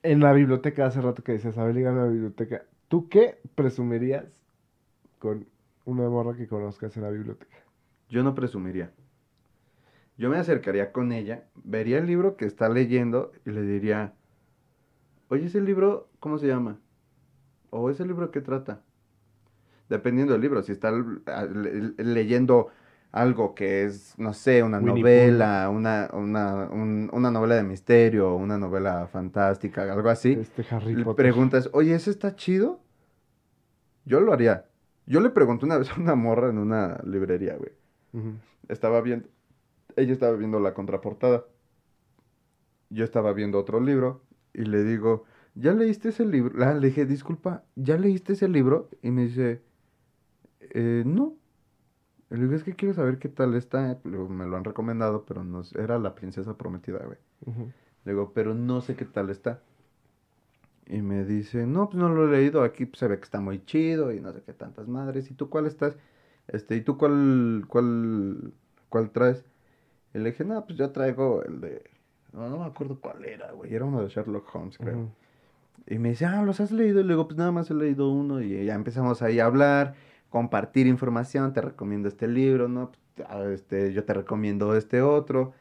en 0.04 0.20
la 0.20 0.34
biblioteca, 0.34 0.86
hace 0.86 1.02
rato 1.02 1.24
que 1.24 1.34
decías, 1.34 1.58
a 1.58 1.64
ver, 1.64 1.76
dígame 1.76 2.00
la 2.02 2.08
biblioteca, 2.08 2.66
¿tú 2.90 3.10
qué 3.10 3.40
presumirías 3.56 4.43
con 5.24 5.48
una 5.86 6.10
morra 6.10 6.36
que 6.36 6.50
conozcas 6.50 6.98
en 6.98 7.04
la 7.04 7.10
biblioteca. 7.10 7.56
Yo 8.10 8.24
no 8.24 8.36
presumiría. 8.36 8.92
Yo 10.18 10.30
me 10.30 10.36
acercaría 10.38 10.92
con 10.92 11.14
ella, 11.14 11.46
vería 11.64 12.00
el 12.00 12.08
libro 12.08 12.36
que 12.36 12.44
está 12.44 12.68
leyendo 12.68 13.32
y 13.46 13.52
le 13.52 13.62
diría, 13.62 14.16
oye, 15.30 15.46
ese 15.46 15.62
libro, 15.62 16.10
¿cómo 16.20 16.38
se 16.38 16.48
llama? 16.48 16.78
¿O 17.70 17.90
ese 17.90 18.06
libro 18.06 18.32
qué 18.32 18.42
trata? 18.42 18.82
Dependiendo 19.88 20.34
del 20.34 20.42
libro, 20.42 20.62
si 20.62 20.74
está 20.74 20.92
le- 20.92 21.94
leyendo 22.04 22.68
algo 23.14 23.56
que 23.56 23.86
es, 23.86 24.20
no 24.20 24.34
sé, 24.34 24.62
una 24.62 24.80
Winnie 24.80 25.00
novela, 25.04 25.70
una, 25.70 26.10
una, 26.12 26.68
un- 26.70 27.10
una 27.14 27.32
novela 27.32 27.56
de 27.56 27.64
misterio, 27.64 28.36
una 28.36 28.58
novela 28.58 29.08
fantástica, 29.08 29.84
algo 29.84 30.10
así, 30.10 30.34
Este 30.34 30.66
Harry 30.70 30.96
le 30.96 31.06
Potter. 31.06 31.16
preguntas, 31.16 31.70
oye, 31.72 31.96
¿ese 31.96 32.12
está 32.12 32.36
chido? 32.36 32.82
Yo 34.06 34.20
lo 34.20 34.34
haría. 34.34 34.66
Yo 35.06 35.20
le 35.20 35.30
pregunté 35.30 35.66
una 35.66 35.78
vez 35.78 35.92
a 35.92 36.00
una 36.00 36.16
morra 36.16 36.50
en 36.50 36.58
una 36.58 37.00
librería, 37.06 37.56
güey 37.58 37.72
estaba 38.70 39.02
viendo, 39.02 39.28
ella 39.96 40.14
estaba 40.14 40.38
viendo 40.38 40.60
la 40.60 40.74
contraportada. 40.74 41.46
Yo 42.90 43.04
estaba 43.04 43.34
viendo 43.34 43.58
otro 43.60 43.80
libro 43.80 44.22
y 44.54 44.66
le 44.66 44.84
digo, 44.84 45.26
¿ya 45.56 45.74
leíste 45.74 46.10
ese 46.10 46.26
libro? 46.26 46.54
Le 46.58 46.88
dije, 46.88 47.06
disculpa, 47.06 47.64
¿ya 47.76 47.98
leíste 47.98 48.34
ese 48.34 48.48
libro? 48.48 48.90
Y 49.02 49.10
me 49.12 49.24
dice, 49.24 49.64
"Eh, 50.60 51.04
no. 51.06 51.36
Le 52.30 52.40
digo, 52.42 52.54
es 52.54 52.64
que 52.64 52.76
quiero 52.76 52.94
saber 52.94 53.18
qué 53.20 53.30
tal 53.30 53.56
está. 53.56 54.00
Me 54.04 54.46
lo 54.46 54.58
han 54.58 54.64
recomendado, 54.64 55.26
pero 55.26 55.44
no 55.44 55.64
sé, 55.64 55.82
era 55.82 56.00
La 56.00 56.16
Princesa 56.16 56.56
Prometida, 56.58 57.00
güey. 57.06 57.18
Le 58.06 58.12
digo, 58.12 58.32
pero 58.34 58.54
no 58.54 58.82
sé 58.82 58.96
qué 58.96 59.06
tal 59.06 59.30
está. 59.30 59.62
Y 60.88 61.02
me 61.02 61.24
dice, 61.26 61.66
no, 61.66 61.90
pues 61.90 61.98
no 62.02 62.10
lo 62.10 62.28
he 62.28 62.38
leído, 62.38 62.64
aquí 62.64 62.86
pues, 62.86 63.00
se 63.00 63.08
ve 63.08 63.18
que 63.18 63.24
está 63.24 63.40
muy 63.40 63.64
chido 63.66 64.12
y 64.12 64.20
no 64.20 64.34
sé 64.34 64.44
qué 64.46 64.54
tantas 64.54 64.88
madres. 64.88 65.32
¿Y 65.32 65.34
tú 65.34 65.50
cuál 65.50 65.66
estás? 65.66 65.98
Este, 66.48 66.76
¿y 66.76 66.82
tú 66.82 66.98
cuál, 66.98 67.66
cuál, 67.68 68.54
cuál 68.90 69.12
traes? 69.12 69.46
Y 70.14 70.20
le 70.20 70.32
dije, 70.32 70.46
no, 70.46 70.66
pues 70.66 70.78
yo 70.78 70.92
traigo 70.92 71.44
el 71.44 71.62
de, 71.62 71.84
no, 72.34 72.50
no 72.50 72.58
me 72.60 72.66
acuerdo 72.66 73.00
cuál 73.00 73.24
era, 73.26 73.52
güey, 73.52 73.74
era 73.74 73.86
uno 73.86 74.02
de 74.04 74.10
Sherlock 74.10 74.54
Holmes, 74.56 74.78
creo. 74.78 75.10
Y 75.88 76.00
me 76.00 76.10
dice, 76.10 76.26
ah, 76.26 76.44
¿los 76.44 76.60
has 76.60 76.72
leído? 76.72 77.00
Y 77.00 77.04
le 77.04 77.10
digo, 77.10 77.28
pues 77.28 77.38
nada 77.38 77.52
más 77.52 77.70
he 77.70 77.74
leído 77.74 78.10
uno. 78.10 78.42
Y 78.42 78.66
ya 78.66 78.76
empezamos 78.76 79.22
ahí 79.22 79.40
a 79.40 79.46
hablar, 79.46 79.96
compartir 80.30 80.88
información, 80.88 81.54
te 81.54 81.62
recomiendo 81.62 82.08
este 82.08 82.28
libro, 82.28 82.68
¿no? 82.68 82.92
Pues, 83.16 83.28
ah, 83.30 83.44
Este, 83.52 83.94
yo 83.94 84.04
te 84.06 84.14
recomiendo 84.14 84.76
este 84.76 85.02
otro. 85.02 85.54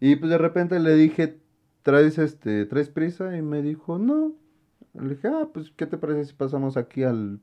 Y 0.00 0.16
pues 0.16 0.30
de 0.30 0.38
repente 0.38 0.78
le 0.80 0.94
dije, 0.94 1.38
¿traes 1.82 2.18
este, 2.18 2.66
traes 2.66 2.88
prisa? 2.90 3.36
Y 3.36 3.42
me 3.42 3.62
dijo, 3.62 3.98
no. 3.98 4.32
Le 4.94 5.10
dije, 5.14 5.28
ah, 5.28 5.48
pues, 5.52 5.70
¿qué 5.76 5.86
te 5.86 5.98
parece 5.98 6.24
si 6.26 6.34
pasamos 6.34 6.76
aquí 6.76 7.02
al 7.02 7.40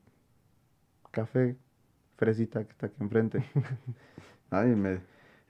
café 1.12 1.56
fresita 2.18 2.64
que 2.64 2.72
está 2.72 2.88
aquí 2.88 2.96
enfrente? 3.00 3.44
Ay, 4.52 4.76
me, 4.76 5.02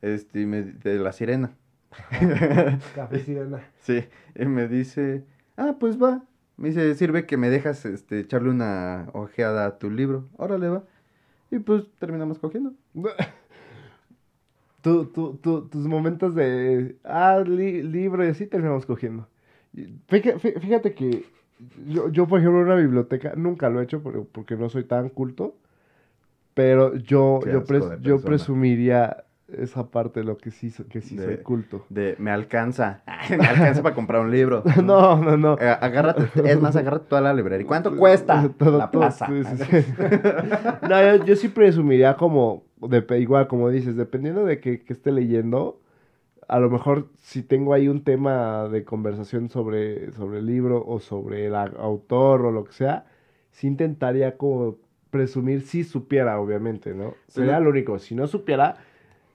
este, 0.01 0.41
y 0.41 0.45
me, 0.45 0.63
de 0.63 0.99
la 0.99 1.11
sirena. 1.11 1.53
Café 2.95 3.19
Sirena. 3.25 3.61
Sí, 3.81 4.05
y 4.35 4.45
me 4.45 4.67
dice, 4.67 5.25
ah, 5.57 5.75
pues 5.79 6.01
va. 6.01 6.23
Me 6.57 6.69
dice, 6.69 6.95
sirve 6.95 7.25
que 7.25 7.37
me 7.37 7.49
dejas 7.49 7.85
este, 7.85 8.19
echarle 8.19 8.49
una 8.51 9.09
ojeada 9.13 9.65
a 9.65 9.79
tu 9.79 9.89
libro. 9.89 10.29
Órale, 10.37 10.69
va. 10.69 10.83
Y 11.51 11.59
pues 11.59 11.85
terminamos 11.99 12.39
cogiendo. 12.39 12.73
Tú, 14.81 15.05
tú, 15.05 15.37
tú- 15.41 15.67
tus 15.69 15.85
momentos 15.87 16.33
de, 16.33 16.97
ah, 17.03 17.43
li- 17.45 17.83
libro 17.83 18.25
y 18.25 18.29
así 18.29 18.47
terminamos 18.47 18.85
cogiendo. 18.85 19.27
Fíjate, 20.07 20.59
fíjate 20.59 20.93
que 20.95 21.23
yo, 21.87 22.09
yo, 22.09 22.27
por 22.27 22.39
ejemplo, 22.39 22.61
una 22.61 22.75
biblioteca, 22.75 23.33
nunca 23.35 23.69
lo 23.69 23.81
he 23.81 23.83
hecho 23.83 24.01
porque, 24.01 24.19
porque 24.31 24.55
no 24.55 24.69
soy 24.69 24.83
tan 24.83 25.09
culto, 25.09 25.55
pero 26.53 26.95
yo, 26.95 27.39
yo, 27.45 27.63
pres- 27.63 27.99
yo 28.01 28.21
presumiría 28.21 29.23
esa 29.47 29.87
parte 29.91 30.21
de 30.21 30.25
lo 30.25 30.37
que 30.37 30.49
sí, 30.51 30.71
que 30.89 31.01
sí 31.01 31.17
soy 31.17 31.35
De- 31.37 31.43
culto. 31.43 31.85
De, 31.89 32.15
me 32.19 32.31
alcanza. 32.31 33.01
me 33.29 33.45
alcanza 33.45 33.83
para 33.83 33.93
comprar 33.95 34.21
un 34.21 34.31
libro. 34.31 34.63
No, 34.83 35.17
no, 35.17 35.35
no. 35.37 35.57
Eh, 35.59 35.67
agárrate, 35.81 36.23
es 36.49 36.61
más, 36.61 36.75
agárrate 36.75 37.05
toda 37.09 37.21
la 37.21 37.33
librería. 37.33 37.63
¿Y 37.63 37.67
cuánto 37.67 37.95
cuesta? 37.97 38.49
Todo- 38.57 38.77
la 38.77 38.89
todo, 38.89 39.01
plaza. 39.01 39.27
sí, 39.27 39.43
sí, 39.43 39.57
sí. 39.81 39.93
No, 40.89 41.17
yo, 41.17 41.25
yo 41.25 41.35
sí 41.35 41.49
presumiría 41.49 42.15
como, 42.15 42.63
de, 42.79 43.05
igual 43.19 43.47
como 43.47 43.69
dices, 43.69 43.95
dependiendo 43.97 44.45
de 44.45 44.59
que, 44.61 44.83
que 44.83 44.93
esté 44.93 45.11
leyendo, 45.11 45.80
a 46.51 46.59
lo 46.59 46.69
mejor 46.69 47.07
si 47.17 47.43
tengo 47.43 47.73
ahí 47.73 47.87
un 47.87 48.03
tema 48.03 48.67
de 48.67 48.83
conversación 48.83 49.47
sobre, 49.49 50.11
sobre 50.11 50.39
el 50.39 50.45
libro 50.45 50.83
o 50.85 50.99
sobre 50.99 51.45
el 51.47 51.55
autor 51.55 52.45
o 52.45 52.51
lo 52.51 52.65
que 52.65 52.73
sea, 52.73 53.05
sí 53.51 53.67
intentaría 53.67 54.37
como 54.37 54.75
presumir 55.09 55.61
si 55.61 55.83
supiera, 55.85 56.39
obviamente, 56.39 56.93
¿no? 56.93 57.13
Sería 57.27 57.59
lo 57.61 57.69
único. 57.69 57.99
Si 57.99 58.15
no 58.15 58.27
supiera, 58.27 58.75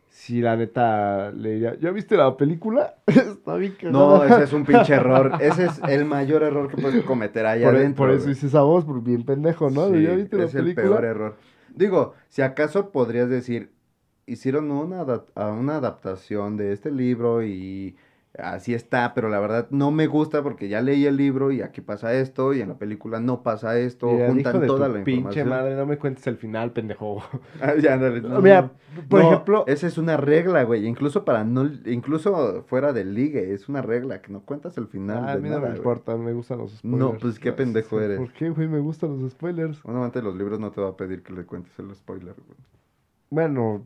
si 0.08 0.40
la 0.42 0.56
neta 0.56 1.30
le 1.32 1.52
diría, 1.54 1.74
¿ya 1.78 1.90
viste 1.90 2.16
la 2.18 2.36
película? 2.36 2.96
Está 3.06 3.56
bien 3.56 3.76
No, 3.90 4.20
cagada". 4.20 4.26
ese 4.28 4.42
es 4.44 4.52
un 4.52 4.64
pinche 4.64 4.94
error. 5.00 5.32
Ese 5.40 5.66
es 5.66 5.80
el 5.88 6.04
mayor 6.04 6.42
error 6.42 6.68
que 6.68 6.76
puedes 6.76 7.02
cometer 7.04 7.46
ahí 7.46 7.62
por, 7.62 7.74
e- 7.74 7.78
adentro. 7.78 8.04
por 8.04 8.14
eso 8.14 8.30
hice 8.30 8.46
esa 8.46 8.62
voz, 8.62 8.84
por 8.84 9.02
bien 9.02 9.24
pendejo, 9.24 9.70
¿no? 9.70 9.88
Sí, 9.88 10.02
¿Ya 10.02 10.14
viste 10.14 10.36
la 10.36 10.44
es 10.44 10.54
el 10.54 10.74
peor 10.74 11.04
error. 11.04 11.36
Digo, 11.74 12.12
si 12.28 12.42
acaso 12.42 12.90
podrías 12.90 13.28
decir, 13.28 13.70
hicieron 14.26 14.70
una, 14.70 15.02
una 15.52 15.76
adaptación 15.76 16.56
de 16.56 16.72
este 16.72 16.90
libro 16.90 17.42
y 17.44 17.96
así 18.38 18.74
está, 18.74 19.14
pero 19.14 19.28
la 19.30 19.40
verdad 19.40 19.66
no 19.70 19.90
me 19.90 20.06
gusta 20.08 20.42
porque 20.42 20.68
ya 20.68 20.82
leí 20.82 21.06
el 21.06 21.16
libro 21.16 21.52
y 21.52 21.62
aquí 21.62 21.80
pasa 21.80 22.12
esto 22.14 22.52
y 22.52 22.60
en 22.60 22.68
la 22.68 22.78
película 22.78 23.18
no 23.20 23.42
pasa 23.42 23.78
esto, 23.78 24.22
Mira, 24.26 24.26
juntan 24.28 24.60
de 24.60 24.66
toda 24.66 24.88
tu 24.88 24.94
la 24.94 25.04
pinche 25.04 25.40
información. 25.40 25.48
madre, 25.48 25.74
no 25.74 25.86
me 25.86 25.98
cuentes 25.98 26.26
el 26.26 26.36
final, 26.36 26.72
pendejo. 26.72 27.22
Ah, 27.60 27.74
ya, 27.80 27.96
no, 27.96 28.40
Mira, 28.42 28.72
por 29.08 29.20
No, 29.20 29.26
ejemplo, 29.28 29.64
esa 29.66 29.86
es 29.86 29.96
una 29.98 30.16
regla, 30.18 30.64
güey, 30.64 30.86
incluso 30.86 31.24
para 31.24 31.44
no, 31.44 31.64
incluso 31.86 32.62
fuera 32.68 32.92
del 32.92 33.14
ligue, 33.14 33.54
es 33.54 33.68
una 33.70 33.80
regla 33.82 34.20
que 34.20 34.32
no 34.32 34.40
cuentas 34.42 34.76
el 34.76 34.86
final 34.88 35.24
ah, 35.26 35.32
a 35.32 35.36
mí 35.38 35.48
no 35.48 35.60
me 35.60 35.68
güey. 35.68 35.76
importa, 35.76 36.16
me 36.18 36.32
gustan 36.34 36.58
los 36.58 36.72
spoilers. 36.76 37.00
No, 37.00 37.18
pues, 37.18 37.38
qué 37.38 37.52
pendejo 37.52 38.00
eres. 38.00 38.18
¿Por 38.18 38.32
qué, 38.34 38.50
güey? 38.50 38.68
Me 38.68 38.80
gustan 38.80 39.18
los 39.20 39.32
spoilers. 39.32 39.82
Un 39.84 39.96
amante 39.96 40.18
de 40.18 40.24
los 40.26 40.36
libros 40.36 40.60
no 40.60 40.70
te 40.72 40.80
va 40.82 40.90
a 40.90 40.96
pedir 40.96 41.22
que 41.22 41.32
le 41.32 41.44
cuentes 41.46 41.78
el 41.78 41.94
spoiler, 41.94 42.34
güey. 42.34 42.58
Bueno, 43.30 43.84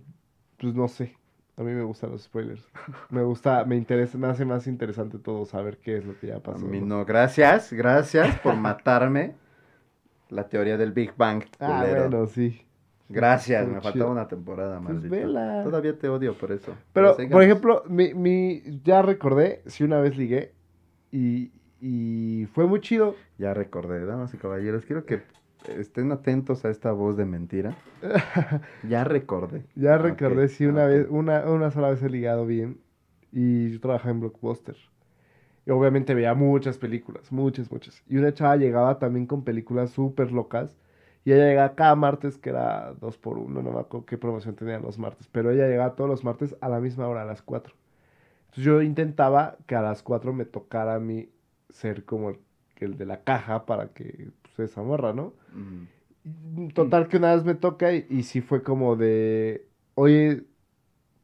pues 0.61 0.75
no 0.75 0.88
sé. 0.88 1.16
A 1.57 1.62
mí 1.62 1.73
me 1.73 1.83
gustan 1.83 2.11
los 2.11 2.23
spoilers. 2.23 2.66
Me 3.11 3.23
gusta, 3.23 3.64
me 3.64 3.77
interesa, 3.77 4.16
me 4.16 4.29
hace 4.29 4.44
más 4.44 4.66
interesante 4.66 5.18
todo 5.18 5.44
saber 5.44 5.79
qué 5.79 5.99
es 5.99 6.05
lo 6.07 6.18
que 6.18 6.29
ya 6.29 6.37
A 6.37 6.40
pasó. 6.40 6.64
mí 6.64 6.81
¿no? 6.81 7.05
gracias, 7.05 7.73
gracias 7.73 8.38
por 8.40 8.57
matarme 8.57 9.35
la 10.31 10.49
teoría 10.49 10.77
del 10.79 10.92
Big 10.92 11.12
Bang, 11.16 11.42
Ah, 11.59 11.81
culero. 11.83 12.09
bueno, 12.09 12.27
sí. 12.27 12.62
Gracias, 13.09 13.66
me 13.66 13.73
chido. 13.81 13.83
faltaba 13.83 14.11
una 14.12 14.29
temporada, 14.29 14.79
Pues 14.81 14.94
maldito. 14.94 15.14
vela. 15.14 15.62
Todavía 15.64 15.99
te 15.99 16.09
odio 16.09 16.35
por 16.38 16.53
eso. 16.53 16.75
Pero, 16.92 17.16
por 17.31 17.42
ejemplo, 17.42 17.83
mi, 17.88 18.14
mi, 18.14 18.62
ya 18.85 19.03
recordé, 19.03 19.62
si 19.66 19.83
una 19.83 20.01
vez 20.01 20.16
ligué 20.16 20.53
y, 21.11 21.51
y 21.81 22.46
fue 22.55 22.66
muy 22.66 22.81
chido. 22.81 23.16
Ya 23.37 23.53
recordé, 23.53 24.07
damas 24.07 24.33
y 24.33 24.37
caballeros, 24.38 24.85
quiero 24.87 25.05
que 25.05 25.23
estén 25.64 26.12
atentos 26.12 26.64
a 26.64 26.70
esta 26.70 26.92
voz 26.92 27.16
de 27.16 27.25
mentira. 27.27 27.83
Ya 28.83 29.05
recordé. 29.05 29.66
Ya 29.75 29.99
recordé 29.99 30.49
si 30.49 30.66
una 30.66 30.85
ok. 30.85 30.87
vez, 30.87 31.07
una, 31.11 31.44
una 31.51 31.70
sola 31.70 31.90
vez 31.90 32.03
he 32.03 32.11
ligado 32.11 32.46
bien 32.46 32.81
y 33.33 33.70
yo 33.73 33.81
trabajaba 33.81 34.11
en 34.12 34.20
Blockbuster. 34.20 34.77
Y 35.66 35.70
obviamente 35.70 36.14
veía 36.14 36.35
muchas 36.35 36.79
películas, 36.79 37.33
muchas, 37.33 37.70
muchas. 37.70 38.03
Y 38.09 38.18
una 38.18 38.35
chava 38.35 38.57
llegaba 38.57 38.99
también 38.99 39.27
con 39.27 39.44
películas 39.44 39.90
súper 39.92 40.33
locas. 40.33 40.77
Y 41.25 41.33
ella 41.33 41.46
llegaba 41.49 41.75
cada 41.77 41.96
martes, 41.96 42.38
que 42.38 42.51
era 42.51 42.94
dos 42.94 43.18
por 43.18 43.38
uno, 43.38 43.62
no 43.62 43.73
me 43.73 43.81
acuerdo 43.81 44.07
qué 44.07 44.18
promoción 44.18 44.57
tenían 44.57 44.83
los 44.83 44.99
martes. 44.99 45.29
Pero 45.29 45.51
ella 45.53 45.68
llegaba 45.68 45.96
todos 45.96 46.11
los 46.11 46.25
martes 46.25 46.57
a 46.61 46.68
la 46.68 46.81
misma 46.81 47.09
hora, 47.09 47.23
a 47.23 47.25
las 47.27 47.42
4. 47.42 47.75
Entonces 48.46 48.64
yo 48.64 48.83
intentaba 48.83 49.59
que 49.66 49.77
a 49.77 49.83
las 49.83 50.03
4 50.03 50.33
me 50.33 50.44
tocara 50.46 50.94
a 50.96 51.01
mí 51.01 51.31
ser 51.70 52.05
como 52.05 52.31
el, 52.31 52.40
el 52.77 52.96
de 52.99 53.07
la 53.07 53.23
caja 53.25 53.66
para 53.66 53.88
que 53.92 54.31
pues, 54.61 54.73
esa 54.73 54.83
morra, 54.83 55.12
¿no? 55.12 55.35
Mm. 55.53 56.68
Total 56.75 57.09
que 57.09 57.16
una 57.16 57.35
vez 57.35 57.44
me 57.44 57.55
toca 57.55 57.92
y, 57.92 58.07
y 58.11 58.23
sí 58.25 58.40
fue 58.40 58.62
como 58.62 58.96
de, 58.96 59.66
oye, 59.94 60.44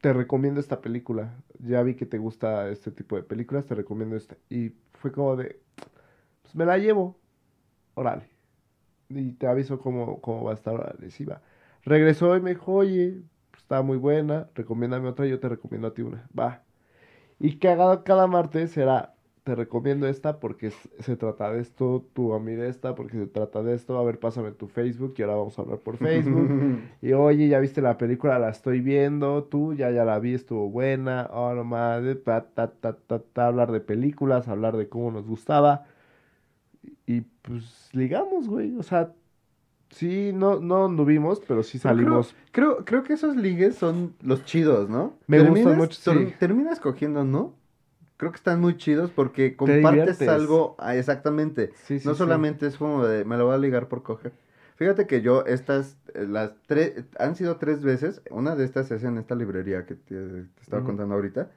te 0.00 0.12
recomiendo 0.12 0.60
esta 0.60 0.80
película. 0.80 1.34
Ya 1.58 1.82
vi 1.82 1.94
que 1.96 2.06
te 2.06 2.18
gusta 2.18 2.68
este 2.70 2.90
tipo 2.92 3.16
de 3.16 3.22
películas, 3.24 3.66
te 3.66 3.74
recomiendo 3.74 4.16
esta. 4.16 4.36
Y 4.50 4.72
fue 4.94 5.12
como 5.12 5.36
de, 5.36 5.60
pues 6.42 6.54
me 6.54 6.66
la 6.66 6.78
llevo. 6.78 7.18
Órale. 7.94 8.28
Y 9.08 9.32
te 9.32 9.46
aviso 9.48 9.80
cómo, 9.80 10.20
cómo 10.20 10.44
va 10.44 10.52
a 10.52 10.54
estar. 10.54 10.74
Órale, 10.74 11.10
sí 11.10 11.24
va. 11.24 11.42
Regresó 11.84 12.36
y 12.36 12.40
me 12.42 12.50
dijo, 12.50 12.74
oye, 12.74 13.22
pues, 13.50 13.62
está 13.62 13.82
muy 13.82 13.98
buena, 13.98 14.50
recomiéndame 14.54 15.08
otra, 15.08 15.26
yo 15.26 15.40
te 15.40 15.48
recomiendo 15.48 15.88
a 15.88 15.94
ti 15.94 16.02
una. 16.02 16.28
Va. 16.38 16.64
Y 17.40 17.58
cagado 17.58 18.04
cada 18.04 18.28
martes 18.28 18.76
era, 18.76 19.15
te 19.46 19.54
recomiendo 19.54 20.08
esta 20.08 20.40
porque 20.40 20.72
se 20.98 21.16
trata 21.16 21.52
de 21.52 21.60
esto, 21.60 22.04
tú 22.14 22.34
a 22.34 22.40
mí 22.40 22.56
de 22.56 22.68
esta 22.68 22.96
porque 22.96 23.16
se 23.16 23.26
trata 23.28 23.62
de 23.62 23.76
esto, 23.76 23.96
a 23.96 24.02
ver, 24.02 24.18
pásame 24.18 24.50
tu 24.50 24.66
Facebook 24.66 25.14
y 25.16 25.22
ahora 25.22 25.36
vamos 25.36 25.56
a 25.56 25.62
hablar 25.62 25.78
por 25.78 25.98
Facebook. 25.98 26.80
y 27.00 27.12
oye, 27.12 27.46
ya 27.46 27.60
viste 27.60 27.80
la 27.80 27.96
película, 27.96 28.40
la 28.40 28.48
estoy 28.50 28.80
viendo, 28.80 29.44
tú 29.44 29.72
ya 29.72 29.92
ya 29.92 30.04
la 30.04 30.18
vi, 30.18 30.34
estuvo 30.34 30.68
buena, 30.68 31.30
oh 31.32 31.54
no 31.54 31.62
madre, 31.62 32.16
ta, 32.16 32.44
ta, 32.44 32.72
ta, 32.72 32.96
ta, 32.96 33.20
ta, 33.20 33.46
hablar 33.46 33.70
de 33.70 33.78
películas, 33.78 34.48
hablar 34.48 34.76
de 34.76 34.88
cómo 34.88 35.12
nos 35.12 35.28
gustaba. 35.28 35.84
Y 37.06 37.20
pues 37.20 37.90
ligamos, 37.92 38.48
güey, 38.48 38.76
o 38.76 38.82
sea, 38.82 39.12
Sí, 39.90 40.32
no, 40.34 40.58
no 40.58 40.86
anduvimos, 40.86 41.40
pero 41.46 41.62
sí 41.62 41.78
salimos. 41.78 42.34
Creo, 42.50 42.84
creo 42.84 43.04
que 43.04 43.12
esos 43.12 43.36
ligues 43.36 43.76
son 43.76 44.14
los 44.20 44.44
chidos, 44.44 44.90
¿no? 44.90 45.14
Me 45.28 45.38
gustan 45.38 45.76
mucho, 45.76 46.12
sí. 46.12 46.34
Terminas 46.40 46.80
cogiendo, 46.80 47.22
¿no? 47.22 47.54
Creo 48.16 48.30
que 48.32 48.36
están 48.36 48.60
muy 48.60 48.76
chidos 48.76 49.10
porque 49.10 49.56
compartes 49.56 50.22
algo, 50.22 50.74
ah, 50.78 50.96
exactamente. 50.96 51.72
Sí, 51.84 51.98
sí, 51.98 52.08
no 52.08 52.14
sí. 52.14 52.18
solamente 52.18 52.66
es 52.66 52.76
como 52.76 53.04
de, 53.04 53.24
me 53.24 53.36
lo 53.36 53.46
voy 53.46 53.54
a 53.54 53.58
ligar 53.58 53.88
por 53.88 54.02
coger. 54.02 54.32
Fíjate 54.76 55.06
que 55.06 55.22
yo 55.22 55.44
estas, 55.46 55.98
eh, 56.14 56.26
las 56.26 56.54
tres, 56.66 57.04
han 57.18 57.34
sido 57.34 57.56
tres 57.56 57.82
veces, 57.82 58.22
una 58.30 58.56
de 58.56 58.64
estas 58.64 58.90
es 58.90 59.04
en 59.04 59.18
esta 59.18 59.34
librería 59.34 59.86
que 59.86 59.94
te, 59.94 60.14
te 60.14 60.62
estaba 60.62 60.84
contando 60.84 61.14
ahorita, 61.14 61.50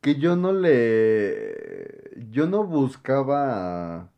que 0.00 0.16
yo 0.16 0.36
no 0.36 0.52
le, 0.52 2.10
yo 2.30 2.46
no 2.46 2.64
buscaba 2.64 4.10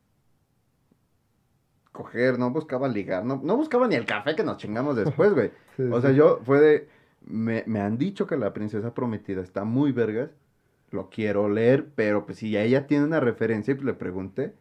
coger, 1.93 2.39
no 2.39 2.51
buscaba 2.51 2.89
ligar, 2.89 3.25
no, 3.25 3.41
no 3.43 3.57
buscaba 3.57 3.87
ni 3.87 3.95
el 3.95 4.07
café 4.07 4.35
que 4.35 4.43
nos 4.43 4.57
chingamos 4.57 4.97
después, 4.97 5.33
güey. 5.35 5.51
O 5.93 6.01
sea, 6.01 6.11
yo 6.11 6.41
fue 6.45 6.61
de. 6.61 6.89
Me, 7.23 7.65
me 7.67 7.81
han 7.81 7.97
dicho 7.97 8.27
que 8.27 8.37
la 8.37 8.53
princesa 8.53 8.93
prometida 8.93 9.41
está 9.41 9.65
muy 9.65 9.93
vergas. 9.93 10.31
Lo 10.91 11.09
quiero 11.11 11.49
leer, 11.49 11.89
pero 11.95 12.27
pues 12.27 12.39
si 12.39 12.57
ella 12.57 12.87
tiene 12.87 13.05
una 13.05 13.21
referencia 13.21 13.73
y 13.73 13.75
pues, 13.75 13.87
le 13.87 13.95
pregunté. 13.95 14.55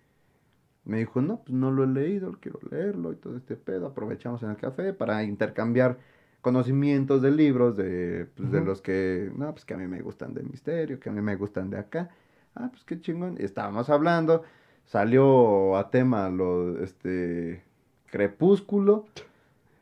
Me 0.85 0.97
dijo, 0.97 1.21
no, 1.21 1.41
pues 1.43 1.53
no 1.53 1.71
lo 1.71 1.83
he 1.83 1.87
leído, 1.87 2.37
quiero 2.39 2.59
leerlo 2.69 3.11
y 3.11 3.15
todo 3.15 3.37
este 3.37 3.55
pedo. 3.55 3.87
Aprovechamos 3.87 4.41
en 4.43 4.51
el 4.51 4.57
café 4.57 4.93
para 4.93 5.23
intercambiar 5.23 5.97
conocimientos 6.41 7.21
de 7.21 7.31
libros 7.31 7.75
de, 7.75 8.27
pues, 8.35 8.51
de 8.51 8.61
los 8.61 8.81
que, 8.81 9.31
no, 9.35 9.51
pues 9.51 9.65
que 9.65 9.73
a 9.73 9.77
mí 9.77 9.87
me 9.87 10.01
gustan 10.01 10.33
de 10.33 10.43
misterio, 10.43 10.99
que 10.99 11.09
a 11.09 11.11
mí 11.11 11.21
me 11.21 11.35
gustan 11.35 11.69
de 11.69 11.77
acá. 11.77 12.09
Ah, 12.55 12.69
pues 12.71 12.83
qué 12.85 12.99
chingón. 12.99 13.35
Estábamos 13.39 13.89
hablando, 13.89 14.43
salió 14.85 15.77
a 15.77 15.89
tema 15.91 16.29
lo, 16.29 16.81
este, 16.81 17.63
Crepúsculo. 18.07 19.05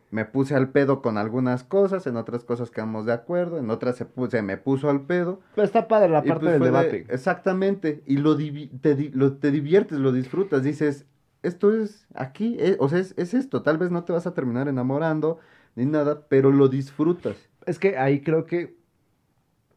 Me 0.09 0.23
puse 0.25 0.55
al 0.55 0.69
pedo 0.69 1.01
con 1.01 1.17
algunas 1.17 1.63
cosas, 1.63 2.07
en 2.07 2.15
otras 2.15 2.43
cosas 2.45 2.71
quedamos 2.71 3.05
de 3.05 3.13
acuerdo, 3.13 3.57
en 3.57 3.69
otras 3.69 3.97
se, 3.97 4.41
me 4.41 4.57
puso 4.57 4.89
al 4.89 5.01
pedo. 5.01 5.41
Pero 5.53 5.65
está 5.65 5.87
padre 5.87 6.09
la 6.09 6.23
parte 6.23 6.45
pues 6.45 6.53
del 6.53 6.59
de- 6.61 6.65
debate. 6.67 7.05
exactamente, 7.09 8.03
y 8.05 8.17
lo, 8.17 8.37
divi- 8.37 8.69
te, 8.81 8.95
di- 8.95 9.09
lo- 9.09 9.33
te 9.33 9.51
diviertes, 9.51 9.99
lo 9.99 10.11
disfrutas, 10.13 10.63
dices, 10.63 11.05
esto 11.43 11.73
es 11.75 12.07
aquí, 12.15 12.55
eh, 12.59 12.77
o 12.79 12.87
sea, 12.89 12.99
es, 12.99 13.13
es 13.17 13.33
esto, 13.33 13.63
tal 13.63 13.77
vez 13.77 13.91
no 13.91 14.03
te 14.05 14.13
vas 14.13 14.25
a 14.27 14.33
terminar 14.33 14.67
enamorando 14.69 15.39
ni 15.75 15.85
nada, 15.85 16.25
pero 16.29 16.51
lo 16.51 16.69
disfrutas. 16.69 17.35
Es 17.65 17.77
que 17.77 17.97
ahí 17.97 18.21
creo 18.21 18.45
que 18.45 18.77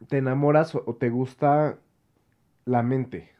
te 0.09 0.19
enamoras 0.19 0.75
o 0.75 0.95
te 0.99 1.11
gusta 1.11 1.79
la 2.67 2.83
mente, 2.83 3.31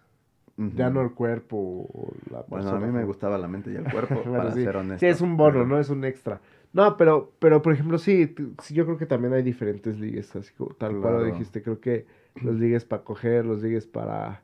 ya 0.77 0.91
no 0.91 1.01
el 1.03 1.13
cuerpo 1.13 1.57
o 1.57 2.13
la 2.31 2.45
Bueno, 2.49 2.71
a 2.71 2.79
mí 2.81 2.93
me 2.93 3.05
gustaba 3.05 3.39
la 3.39 3.49
mente 3.49 3.73
y 3.73 3.77
el 3.77 3.85
cuerpo, 3.91 4.23
Bueno, 4.23 4.39
para 4.39 4.53
sí. 4.53 4.63
ser 4.65 4.77
honesto. 4.77 5.01
Sí, 5.01 5.07
es 5.07 5.21
un 5.21 5.37
bono, 5.37 5.65
¿no? 5.65 5.79
Es 5.79 5.91
un 5.91 6.05
extra. 6.05 6.41
No, 6.73 6.97
pero, 6.97 7.33
pero 7.39 7.63
por 7.63 7.73
ejemplo, 7.73 7.99
sí, 7.99 8.35
sí, 8.63 8.75
yo 8.75 8.85
creo 8.85 8.97
que 8.97 9.07
también 9.07 9.33
hay 9.33 9.43
diferentes 9.43 9.99
ligues, 9.99 10.35
así 10.37 10.53
como 10.55 10.75
tal 10.75 10.97
cual 11.01 11.15
lo 11.15 11.25
dijiste. 11.25 11.63
Creo 11.63 11.81
que 11.81 12.07
los 12.43 12.57
ligues 12.57 12.85
para 12.85 13.03
coger, 13.03 13.45
los 13.45 13.63
ligues 13.63 13.87
para, 13.87 14.43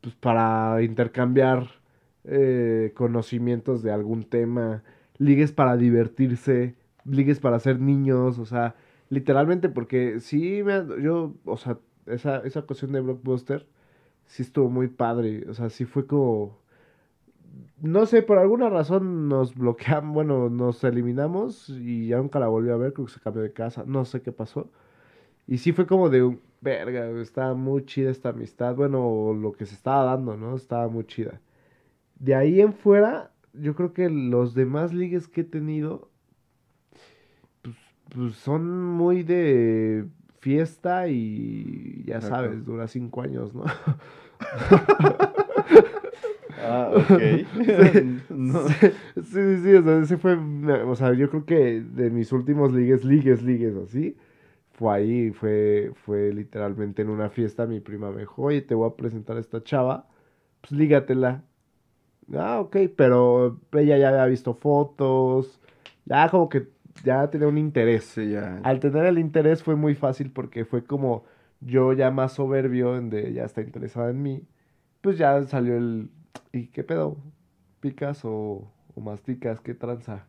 pues 0.00 0.14
para 0.16 0.82
intercambiar 0.82 1.68
eh, 2.24 2.92
conocimientos 2.94 3.82
de 3.82 3.92
algún 3.92 4.24
tema, 4.24 4.82
ligues 5.18 5.52
para 5.52 5.76
divertirse, 5.76 6.74
ligues 7.04 7.40
para 7.40 7.58
ser 7.60 7.80
niños, 7.80 8.38
o 8.38 8.46
sea, 8.46 8.74
literalmente, 9.08 9.68
porque 9.68 10.20
sí, 10.20 10.62
me, 10.62 10.84
yo, 11.02 11.34
o 11.44 11.56
sea, 11.56 11.78
esa, 12.06 12.38
esa 12.38 12.62
cuestión 12.62 12.92
de 12.92 13.00
Blockbuster 13.00 13.66
sí 14.26 14.42
estuvo 14.42 14.68
muy 14.70 14.88
padre, 14.88 15.48
o 15.48 15.54
sea, 15.54 15.70
sí 15.70 15.84
fue 15.84 16.06
como 16.06 16.58
no 17.80 18.06
sé, 18.06 18.22
por 18.22 18.38
alguna 18.38 18.68
razón 18.70 19.28
nos 19.28 19.54
bloqueamos, 19.54 20.14
bueno, 20.14 20.48
nos 20.48 20.82
eliminamos 20.84 21.68
y 21.68 22.08
ya 22.08 22.18
nunca 22.18 22.38
la 22.38 22.48
volví 22.48 22.70
a 22.70 22.76
ver, 22.76 22.92
creo 22.92 23.06
que 23.06 23.12
se 23.12 23.20
cambió 23.20 23.42
de 23.42 23.52
casa, 23.52 23.84
no 23.86 24.04
sé 24.04 24.22
qué 24.22 24.32
pasó. 24.32 24.70
Y 25.46 25.58
sí 25.58 25.72
fue 25.72 25.86
como 25.86 26.10
de 26.10 26.22
un, 26.22 26.40
verga, 26.60 27.08
está 27.20 27.54
muy 27.54 27.84
chida 27.84 28.10
esta 28.10 28.30
amistad, 28.30 28.74
bueno, 28.74 29.34
lo 29.34 29.52
que 29.52 29.66
se 29.66 29.74
estaba 29.74 30.04
dando, 30.04 30.36
¿no? 30.36 30.56
Estaba 30.56 30.88
muy 30.88 31.04
chida. 31.06 31.40
De 32.18 32.34
ahí 32.34 32.60
en 32.60 32.72
fuera, 32.74 33.32
yo 33.52 33.74
creo 33.76 33.92
que 33.92 34.10
los 34.10 34.54
demás 34.54 34.92
ligues 34.94 35.28
que 35.28 35.42
he 35.42 35.44
tenido, 35.44 36.10
pues, 37.62 37.76
pues 38.14 38.34
son 38.36 38.82
muy 38.84 39.22
de 39.22 40.06
fiesta 40.46 41.08
y 41.08 42.04
ya 42.06 42.20
sabes, 42.20 42.64
dura 42.64 42.86
cinco 42.86 43.22
años, 43.22 43.52
¿no? 43.52 43.64
Ah, 46.62 46.92
ok. 46.94 47.20
No. 48.30 48.68
Sí, 48.68 48.74
sí, 49.24 49.56
sí, 49.62 49.74
o 49.74 49.82
sea, 49.82 49.98
ese 49.98 50.16
fue, 50.18 50.36
o 50.36 50.94
sea, 50.94 51.14
yo 51.14 51.28
creo 51.30 51.44
que 51.44 51.80
de 51.80 52.10
mis 52.10 52.30
últimos 52.30 52.72
ligues, 52.72 53.04
ligues, 53.04 53.42
ligues, 53.42 53.74
así, 53.74 54.16
fue 54.74 54.94
ahí, 54.94 55.30
fue, 55.32 55.92
fue 56.04 56.32
literalmente 56.32 57.02
en 57.02 57.10
una 57.10 57.28
fiesta, 57.28 57.66
mi 57.66 57.80
prima 57.80 58.12
me 58.12 58.20
dijo, 58.20 58.42
oye, 58.42 58.62
te 58.62 58.76
voy 58.76 58.88
a 58.88 58.94
presentar 58.94 59.36
a 59.36 59.40
esta 59.40 59.64
chava, 59.64 60.06
pues 60.60 60.70
lígatela. 60.72 61.42
Ah, 62.34 62.60
ok, 62.60 62.76
pero 62.96 63.60
ella 63.72 63.98
ya 63.98 64.10
había 64.10 64.26
visto 64.26 64.54
fotos, 64.54 65.60
ya 66.04 66.28
como 66.30 66.48
que 66.48 66.68
ya 67.04 67.28
tenía 67.30 67.48
un 67.48 67.58
interés. 67.58 68.04
Sí, 68.04 68.30
ya. 68.30 68.60
Al 68.62 68.80
tener 68.80 69.06
el 69.06 69.18
interés 69.18 69.62
fue 69.62 69.76
muy 69.76 69.94
fácil 69.94 70.30
porque 70.32 70.64
fue 70.64 70.84
como 70.84 71.24
yo 71.60 71.92
ya 71.92 72.10
más 72.10 72.32
soberbio, 72.34 72.96
en 72.96 73.10
de 73.10 73.32
ya 73.32 73.44
está 73.44 73.60
interesada 73.62 74.10
en 74.10 74.22
mí, 74.22 74.42
pues 75.00 75.18
ya 75.18 75.42
salió 75.44 75.76
el, 75.76 76.10
¿y 76.52 76.68
qué 76.68 76.84
pedo? 76.84 77.16
¿Picas 77.80 78.24
o, 78.24 78.72
o 78.94 79.00
masticas? 79.00 79.60
¿Qué 79.60 79.74
tranza? 79.74 80.26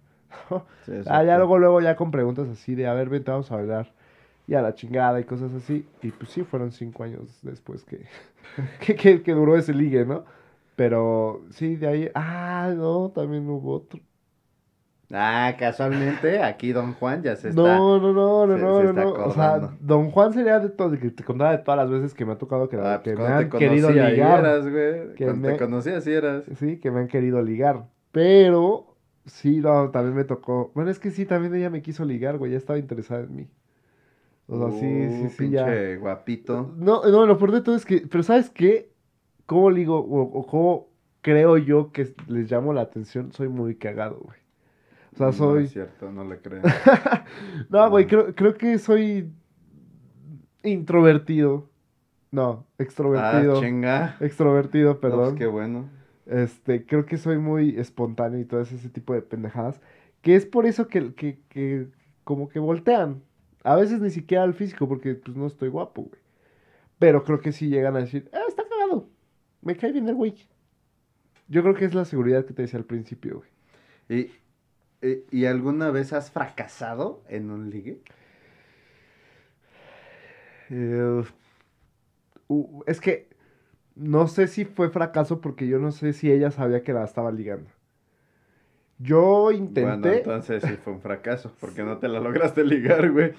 Sí, 0.85 0.91
ah, 1.07 1.23
ya 1.23 1.37
luego, 1.37 1.57
luego 1.59 1.81
ya 1.81 1.95
con 1.95 2.11
preguntas 2.11 2.47
así 2.49 2.75
de, 2.75 2.87
a 2.87 2.93
ver, 2.93 3.09
vente, 3.09 3.31
vamos 3.31 3.51
a 3.51 3.55
hablar. 3.55 3.93
Y 4.47 4.55
a 4.55 4.61
la 4.61 4.75
chingada 4.75 5.19
y 5.19 5.25
cosas 5.25 5.53
así. 5.53 5.85
Y 6.01 6.11
pues 6.11 6.31
sí, 6.31 6.43
fueron 6.43 6.71
cinco 6.71 7.03
años 7.03 7.39
después 7.43 7.83
que, 7.85 8.05
que, 8.81 8.95
que, 8.95 9.23
que 9.23 9.33
duró 9.33 9.57
ese 9.57 9.73
ligue, 9.73 10.05
¿no? 10.05 10.25
Pero 10.75 11.43
sí, 11.51 11.75
de 11.75 11.87
ahí, 11.87 12.11
ah, 12.15 12.73
no, 12.75 13.11
también 13.13 13.49
hubo 13.49 13.75
otro. 13.75 13.99
Ah, 15.11 15.55
casualmente, 15.57 16.41
aquí 16.43 16.73
Don 16.73 16.93
Juan 16.95 17.23
ya 17.23 17.35
se 17.37 17.49
está. 17.49 17.77
No, 17.77 17.97
no, 17.99 18.11
no, 18.11 18.45
no, 18.45 18.57
se- 18.57 18.61
no, 18.61 18.87
se 18.87 18.93
no. 18.93 19.11
O 19.25 19.31
sea. 19.31 19.71
Don 19.79 20.11
Juan 20.11 20.33
sería 20.33 20.59
de 20.59 20.67
todo, 20.69 20.89
de 20.89 20.99
que 20.99 21.11
te 21.11 21.23
contaba 21.23 21.51
de 21.51 21.59
todas 21.59 21.77
las 21.77 21.89
veces 21.89 22.13
que 22.13 22.25
me 22.25 22.33
ha 22.33 22.37
tocado 22.37 22.67
que, 22.67 22.75
Ah, 22.77 22.99
que 23.01 23.13
pues 23.13 23.25
me 23.29 23.33
han 23.33 23.49
querido 23.49 23.89
ligar. 23.89 24.39
eras, 24.41 24.63
güey. 24.69 25.13
Que 25.15 25.25
Cuando 25.25 25.47
me- 25.47 25.53
te 25.53 25.59
conocía, 25.59 26.01
sí 26.01 26.11
eras. 26.11 26.43
Sí, 26.59 26.79
que 26.79 26.91
me 26.91 26.99
han 26.99 27.07
querido 27.07 27.41
ligar. 27.41 27.85
Pero, 28.11 28.97
sí, 29.25 29.59
no, 29.61 29.91
también 29.91 30.15
me 30.15 30.25
tocó. 30.25 30.71
Bueno, 30.75 30.91
es 30.91 30.99
que 30.99 31.11
sí, 31.11 31.25
también 31.25 31.55
ella 31.55 31.69
me 31.69 31.81
quiso 31.81 32.03
ligar, 32.03 32.37
güey, 32.37 32.51
ya 32.51 32.57
estaba 32.57 32.77
interesada 32.79 33.21
en 33.23 33.33
mí. 33.35 33.47
O 34.47 34.57
sea, 34.59 34.71
sí, 34.79 35.09
sí, 35.11 35.25
Uh, 35.25 35.29
sí, 35.29 35.49
ya. 35.51 35.65
pinche 35.65 35.97
guapito. 35.97 36.73
No, 36.77 37.03
no, 37.09 37.25
lo 37.25 37.37
peor 37.37 37.51
de 37.53 37.61
todo 37.61 37.75
es 37.75 37.85
que, 37.85 38.05
pero 38.09 38.23
¿sabes 38.23 38.49
qué? 38.49 38.91
¿Cómo 39.45 39.69
ligo 39.71 39.99
o, 39.99 40.21
o 40.21 40.45
cómo 40.47 40.89
creo 41.21 41.57
yo 41.57 41.91
que 41.93 42.13
les 42.27 42.51
llamo 42.51 42.73
la 42.73 42.81
atención? 42.81 43.31
Soy 43.33 43.47
muy 43.49 43.75
cagado, 43.75 44.19
güey. 44.21 44.37
O 45.19 45.31
sea, 45.31 45.33
No 45.33 45.33
soy... 45.33 45.63
es 45.63 45.71
cierto, 45.71 46.11
no 46.11 46.23
le 46.23 46.39
creo. 46.39 46.61
No, 47.69 47.89
güey, 47.89 48.05
No. 48.05 48.09
creo, 48.09 48.35
creo 48.35 48.53
que 48.55 48.77
soy 48.77 49.31
introvertido. 50.63 51.69
No, 52.31 52.67
ah, 52.69 52.73
extrovertido. 52.83 53.59
chinga. 53.61 54.17
extrovertido, 54.19 54.93
No, 54.93 54.99
pues, 54.99 55.11
perdón. 55.11 55.35
qué 55.35 55.47
bueno. 55.47 55.89
Este, 56.25 56.85
creo 56.85 57.05
que 57.05 57.17
soy 57.17 57.37
muy 57.37 57.77
espontáneo 57.79 58.39
y 58.39 58.45
todo 58.45 58.61
ese 58.61 58.89
tipo 58.89 59.13
de 59.13 59.21
pendejadas. 59.21 59.81
Que 60.21 60.35
es 60.35 60.45
por 60.45 60.65
eso 60.65 60.87
que, 60.87 61.13
que, 61.15 61.39
que 61.49 61.87
como 62.23 62.49
que 62.49 62.59
voltean. 62.59 63.23
A 63.63 63.75
veces 63.75 64.01
ni 64.01 64.09
siquiera 64.11 64.43
al 64.43 64.53
físico, 64.53 64.87
porque 64.87 65.15
pues 65.15 65.35
no 65.37 65.47
estoy 65.47 65.69
guapo, 65.69 66.03
güey. 66.03 66.21
Pero 66.99 67.23
creo 67.23 67.39
que 67.41 67.51
sí 67.51 67.69
llegan 67.69 67.95
a 67.95 67.99
decir, 67.99 68.29
ah, 68.33 68.39
está 68.47 68.63
cagado. 68.67 69.09
Me 69.61 69.75
cae 69.75 69.91
bien 69.91 70.07
el 70.09 70.15
güey. 70.15 70.35
Yo 71.47 71.61
creo 71.63 71.75
que 71.75 71.85
es 71.85 71.93
la 71.95 72.05
seguridad 72.05 72.45
que 72.45 72.53
te 72.53 72.63
decía 72.63 72.79
al 72.79 72.85
principio, 72.85 73.37
güey. 74.09 74.19
¿Y, 74.21 74.31
y, 75.01 75.23
y 75.41 75.45
alguna 75.45 75.91
vez 75.91 76.13
has 76.13 76.31
fracasado 76.31 77.23
en 77.29 77.51
un 77.51 77.69
ligue? 77.69 78.01
Eh, 80.69 81.23
uh, 82.47 82.83
es 82.85 82.99
que 82.99 83.29
no 83.95 84.27
sé 84.27 84.47
si 84.47 84.65
fue 84.65 84.89
fracaso 84.89 85.41
porque 85.41 85.67
yo 85.67 85.79
no 85.79 85.91
sé 85.91 86.13
si 86.13 86.31
ella 86.31 86.51
sabía 86.51 86.83
que 86.83 86.93
la 86.93 87.03
estaba 87.03 87.31
ligando. 87.31 87.69
Yo 88.99 89.51
intenté. 89.51 89.81
Bueno, 89.83 90.07
entonces 90.07 90.63
sí 90.63 90.75
fue 90.77 90.93
un 90.93 91.01
fracaso, 91.01 91.53
porque 91.59 91.83
no 91.83 91.99
te 91.99 92.07
la 92.07 92.19
lograste 92.19 92.63
ligar, 92.63 93.11
güey. 93.11 93.33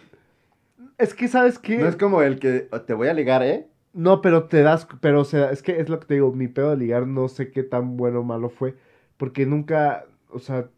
Es 0.98 1.14
que, 1.14 1.26
¿sabes 1.28 1.58
qué? 1.58 1.78
No 1.78 1.88
es 1.88 1.96
como 1.96 2.22
el 2.22 2.38
que 2.38 2.68
"Oh, 2.70 2.82
te 2.82 2.94
voy 2.94 3.08
a 3.08 3.14
ligar, 3.14 3.42
¿eh? 3.42 3.66
No, 3.92 4.20
pero 4.20 4.44
te 4.44 4.62
das, 4.62 4.86
pero 5.00 5.20
o 5.22 5.24
sea, 5.24 5.50
es 5.50 5.62
que 5.62 5.80
es 5.80 5.88
lo 5.88 5.98
que 5.98 6.06
te 6.06 6.14
digo, 6.14 6.32
mi 6.32 6.46
pedo 6.46 6.70
de 6.70 6.76
ligar 6.76 7.06
no 7.06 7.28
sé 7.28 7.50
qué 7.50 7.62
tan 7.64 7.96
bueno 7.96 8.20
o 8.20 8.22
malo 8.22 8.50
fue, 8.50 8.76
porque 9.16 9.46
nunca, 9.46 10.04
o 10.28 10.38
sea, 10.38 10.68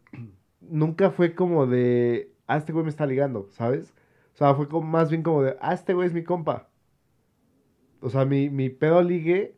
nunca 0.61 1.11
fue 1.11 1.35
como 1.35 1.67
de, 1.67 2.31
ah, 2.47 2.57
este 2.57 2.73
güey 2.73 2.83
me 2.85 2.89
está 2.91 3.05
ligando, 3.05 3.49
¿sabes? 3.51 3.93
O 4.33 4.37
sea, 4.37 4.55
fue 4.55 4.67
como, 4.69 4.87
más 4.87 5.09
bien 5.09 5.23
como 5.23 5.43
de, 5.43 5.57
ah, 5.61 5.73
este 5.73 5.93
güey 5.93 6.07
es 6.07 6.13
mi 6.13 6.23
compa. 6.23 6.69
O 8.01 8.09
sea, 8.09 8.25
mi, 8.25 8.49
mi 8.49 8.69
pedo 8.69 9.01
ligue 9.03 9.55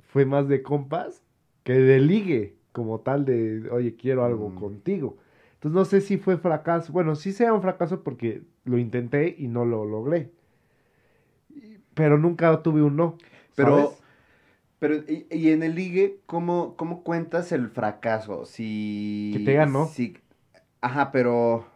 fue 0.00 0.24
más 0.26 0.48
de 0.48 0.62
compas 0.62 1.22
que 1.64 1.74
de 1.74 2.00
ligue, 2.00 2.56
como 2.72 3.00
tal 3.00 3.24
de, 3.24 3.68
oye, 3.70 3.96
quiero 3.96 4.24
algo 4.24 4.50
Mm. 4.50 4.56
contigo. 4.56 5.18
Entonces 5.54 5.74
no 5.76 5.84
sé 5.84 6.00
si 6.00 6.18
fue 6.18 6.38
fracaso. 6.38 6.92
Bueno, 6.92 7.14
sí 7.16 7.32
sea 7.32 7.52
un 7.54 7.62
fracaso 7.62 8.02
porque 8.02 8.42
lo 8.64 8.78
intenté 8.78 9.34
y 9.38 9.48
no 9.48 9.64
lo 9.64 9.84
logré. 9.84 10.32
Pero 11.94 12.18
nunca 12.18 12.62
tuve 12.62 12.82
un 12.82 12.96
no. 12.96 13.16
Pero, 13.54 13.76
¿sabes? 13.76 14.02
pero 14.78 14.96
y, 14.96 15.26
y 15.30 15.50
en 15.50 15.62
el 15.62 15.74
ligue, 15.74 16.20
¿cómo, 16.26 16.76
¿cómo 16.76 17.02
cuentas 17.04 17.52
el 17.52 17.68
fracaso? 17.70 18.46
Si... 18.46 19.30
Que 19.34 19.40
te 19.44 19.54
ganó. 19.54 19.86
si- 19.86 20.16
ajá, 20.80 21.12
pero... 21.12 21.66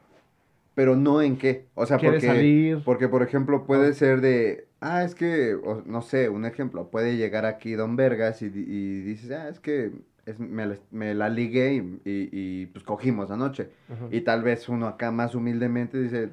Pero 0.75 0.97
no 0.97 1.23
en 1.23 1.37
qué. 1.39 1.69
O 1.75 1.87
sea, 1.87 1.99
¿Quieres 1.99 2.25
porque... 2.25 2.37
salir? 2.37 2.83
Porque, 2.85 3.09
por 3.09 3.23
ejemplo, 3.23 3.65
puede 3.65 3.95
ser 3.95 4.21
de... 4.21 4.67
Ah, 4.81 5.05
es 5.05 5.15
que... 5.15 5.55
o- 5.55 5.83
no 5.87 6.03
sé, 6.03 6.29
un 6.29 6.45
ejemplo. 6.47 6.89
Puede 6.91 7.17
llegar 7.17 7.47
aquí 7.47 7.75
Don 7.75 7.95
Vergas 7.97 8.43
y, 8.43 8.47
y 8.47 9.01
dices... 9.03 9.31
Ah, 9.31 9.49
es 9.49 9.61
que 9.61 9.93
es- 10.27 10.41
me, 10.41 10.79
me 10.91 11.15
la 11.15 11.29
ligué 11.29 11.75
y, 11.75 11.79
y- 12.05 12.29
y, 12.33 12.67
pues 12.67 12.85
cogimos 12.85 13.31
anoche. 13.31 13.71
Ajá. 13.89 14.07
Y 14.11 14.23
tal 14.23 14.43
vez 14.43 14.69
uno 14.69 14.87
acá 14.89 15.11
más 15.13 15.35
humildemente 15.35 16.01
dice... 16.03 16.31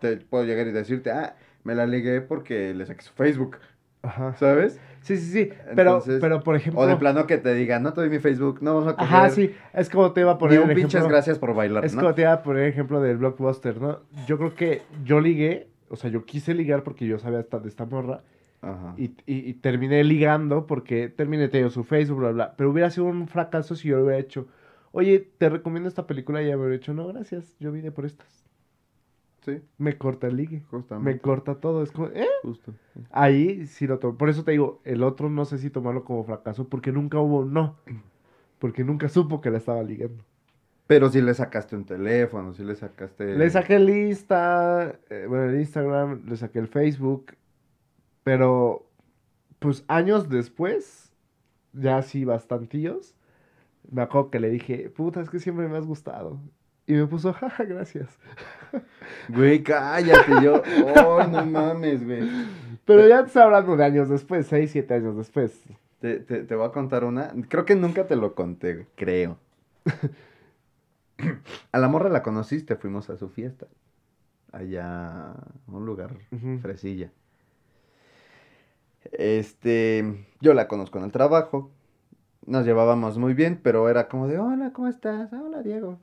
Te 0.00 0.18
puedo 0.18 0.44
llegar 0.44 0.66
y 0.68 0.72
decirte... 0.72 1.10
Ah, 1.10 1.36
me 1.64 1.74
la 1.74 1.86
ligué 1.86 2.20
porque 2.20 2.74
le 2.74 2.86
saqué 2.86 3.02
su 3.02 3.12
Facebook. 3.14 3.56
Ajá. 4.02 4.36
¿Sabes? 4.36 4.78
Sí, 5.04 5.16
sí, 5.18 5.30
sí. 5.32 5.50
Pero, 5.76 5.90
Entonces, 5.92 6.18
pero 6.20 6.42
por 6.42 6.56
ejemplo. 6.56 6.80
O 6.80 6.86
de 6.86 6.96
plano 6.96 7.26
que 7.26 7.36
te 7.38 7.54
digan, 7.54 7.82
no 7.82 7.92
te 7.92 8.00
doy 8.00 8.08
mi 8.10 8.18
Facebook, 8.20 8.58
no 8.62 8.74
vamos 8.74 8.88
a 8.92 8.96
coger. 8.96 9.14
Ajá, 9.16 9.28
sí. 9.30 9.54
Es 9.74 9.90
como 9.90 10.12
te 10.12 10.22
iba 10.22 10.30
a 10.30 10.34
Ni 10.34 10.40
poner 10.40 10.60
un 10.60 10.70
el 10.70 10.74
pinches 10.76 10.94
ejemplo. 10.94 11.10
gracias 11.10 11.38
por 11.38 11.54
bailar, 11.54 11.84
Es 11.84 11.94
¿no? 11.94 12.00
como 12.00 12.14
te 12.14 12.22
iba 12.22 12.32
a 12.32 12.42
poner 12.42 12.62
el 12.64 12.68
ejemplo 12.70 13.00
del 13.02 13.18
blockbuster, 13.18 13.80
¿no? 13.80 14.00
Yo 14.26 14.38
creo 14.38 14.54
que 14.54 14.82
yo 15.04 15.20
ligué, 15.20 15.68
o 15.90 15.96
sea, 15.96 16.10
yo 16.10 16.24
quise 16.24 16.54
ligar 16.54 16.82
porque 16.82 17.06
yo 17.06 17.18
sabía 17.18 17.38
hasta 17.40 17.58
de 17.60 17.68
esta 17.68 17.84
morra. 17.84 18.22
Ajá. 18.62 18.94
Y, 18.96 19.10
y- 19.26 19.50
y 19.50 19.52
terminé 19.54 20.02
ligando 20.04 20.66
porque 20.66 21.10
terminé 21.10 21.48
teniendo 21.48 21.70
su 21.70 21.84
Facebook, 21.84 22.20
bla, 22.20 22.30
bla. 22.30 22.54
Pero 22.56 22.70
hubiera 22.70 22.88
sido 22.90 23.04
un 23.04 23.28
fracaso 23.28 23.76
si 23.76 23.88
yo 23.88 23.98
lo 23.98 24.04
hubiera 24.04 24.18
hecho. 24.18 24.46
Oye, 24.92 25.28
te 25.36 25.50
recomiendo 25.50 25.88
esta 25.88 26.06
película 26.06 26.40
y 26.42 26.46
ya 26.46 26.52
me 26.56 26.62
hubiera 26.62 26.78
dicho, 26.78 26.94
no, 26.94 27.06
gracias, 27.08 27.56
yo 27.60 27.72
vine 27.72 27.90
por 27.92 28.06
estas. 28.06 28.43
Sí, 29.44 29.60
Me 29.76 29.98
corta 29.98 30.26
el 30.26 30.36
ligue. 30.36 30.62
Me 31.00 31.18
corta 31.18 31.56
todo. 31.56 31.82
Es 31.82 31.92
como, 31.92 32.06
¿eh? 32.08 32.26
Justo. 32.42 32.72
Ahí 33.10 33.66
sí 33.66 33.86
lo 33.86 33.98
tomo. 33.98 34.16
Por 34.16 34.30
eso 34.30 34.42
te 34.42 34.52
digo, 34.52 34.80
el 34.84 35.02
otro 35.02 35.28
no 35.28 35.44
sé 35.44 35.58
si 35.58 35.68
tomarlo 35.68 36.04
como 36.04 36.24
fracaso 36.24 36.68
porque 36.68 36.92
nunca 36.92 37.18
hubo 37.18 37.40
un 37.40 37.52
no. 37.52 37.76
Porque 38.58 38.84
nunca 38.84 39.10
supo 39.10 39.42
que 39.42 39.50
la 39.50 39.58
estaba 39.58 39.82
ligando. 39.82 40.24
Pero 40.86 41.10
si 41.10 41.20
le 41.20 41.34
sacaste 41.34 41.76
un 41.76 41.84
teléfono, 41.84 42.54
si 42.54 42.62
le 42.64 42.74
sacaste... 42.74 43.36
Le 43.36 43.50
saqué 43.50 43.76
el 43.76 43.90
Insta, 43.90 44.98
eh, 45.10 45.26
bueno, 45.28 45.44
el 45.44 45.60
Instagram, 45.60 46.24
le 46.26 46.36
saqué 46.36 46.58
el 46.58 46.68
Facebook, 46.68 47.36
pero 48.22 48.86
pues 49.58 49.84
años 49.88 50.28
después, 50.28 51.10
ya 51.72 51.98
así 51.98 52.24
bastantillos, 52.24 53.14
me 53.90 54.02
acuerdo 54.02 54.30
que 54.30 54.40
le 54.40 54.50
dije, 54.50 54.90
puta, 54.90 55.22
es 55.22 55.30
que 55.30 55.38
siempre 55.38 55.68
me 55.68 55.78
has 55.78 55.86
gustado. 55.86 56.38
Y 56.86 56.92
me 56.94 57.06
puso, 57.06 57.32
jaja, 57.34 57.64
gracias. 57.64 58.08
Güey, 59.28 59.62
cállate, 59.62 60.32
yo... 60.42 60.62
¡Ay, 60.64 61.30
no 61.30 61.46
mames, 61.46 62.04
güey! 62.04 62.28
Pero 62.84 63.06
ya 63.08 63.20
te 63.22 63.28
estoy 63.28 63.42
hablando 63.42 63.76
de 63.76 63.84
años 63.84 64.08
después, 64.08 64.46
seis, 64.46 64.70
siete 64.70 64.94
años 64.94 65.16
después. 65.16 65.62
Te, 66.00 66.18
te, 66.20 66.42
te 66.44 66.54
voy 66.54 66.66
a 66.66 66.72
contar 66.72 67.04
una... 67.04 67.32
Creo 67.48 67.64
que 67.64 67.74
nunca 67.74 68.06
te 68.06 68.16
lo 68.16 68.34
conté, 68.34 68.74
güey, 68.74 68.86
creo. 68.96 69.38
A 71.72 71.78
la 71.78 71.88
morra 71.88 72.10
la 72.10 72.22
conociste, 72.22 72.76
fuimos 72.76 73.08
a 73.08 73.16
su 73.16 73.28
fiesta. 73.28 73.66
Allá, 74.52 75.30
a 75.30 75.36
un 75.68 75.86
lugar 75.86 76.14
fresilla. 76.60 77.10
Este, 79.12 80.26
yo 80.40 80.54
la 80.54 80.68
conozco 80.68 80.98
en 80.98 81.04
el 81.04 81.12
trabajo. 81.12 81.70
Nos 82.46 82.66
llevábamos 82.66 83.16
muy 83.16 83.32
bien, 83.34 83.58
pero 83.62 83.88
era 83.88 84.08
como 84.08 84.28
de, 84.28 84.38
hola, 84.38 84.72
¿cómo 84.72 84.88
estás? 84.88 85.32
"Ah, 85.32 85.40
hola, 85.42 85.62
Diego. 85.62 85.98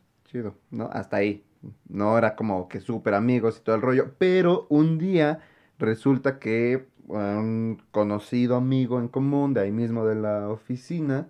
¿No? 0.70 0.90
Hasta 0.92 1.18
ahí. 1.18 1.44
No 1.90 2.18
era 2.18 2.36
como 2.36 2.68
que 2.68 2.80
súper 2.80 3.14
amigos 3.14 3.60
y 3.60 3.64
todo 3.64 3.76
el 3.76 3.82
rollo. 3.82 4.16
Pero 4.18 4.68
un 4.70 4.98
día 4.98 5.40
resulta 5.78 6.40
que 6.40 6.88
un 7.08 7.82
conocido 7.92 8.56
amigo 8.56 9.00
en 9.00 9.08
común 9.08 9.54
de 9.54 9.62
ahí 9.62 9.72
mismo 9.72 10.06
de 10.06 10.16
la 10.16 10.50
oficina, 10.50 11.28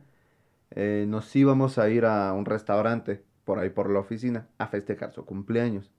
eh, 0.72 1.06
nos 1.08 1.36
íbamos 1.36 1.78
a 1.78 1.90
ir 1.90 2.06
a 2.06 2.34
un 2.34 2.46
restaurante 2.46 3.24
por 3.46 3.60
ahí 3.60 3.70
por 3.70 3.90
la 3.90 4.00
oficina 4.00 4.48
a 4.58 4.68
festejar 4.68 5.14
su 5.14 5.26
cumpleaños. 5.26 5.92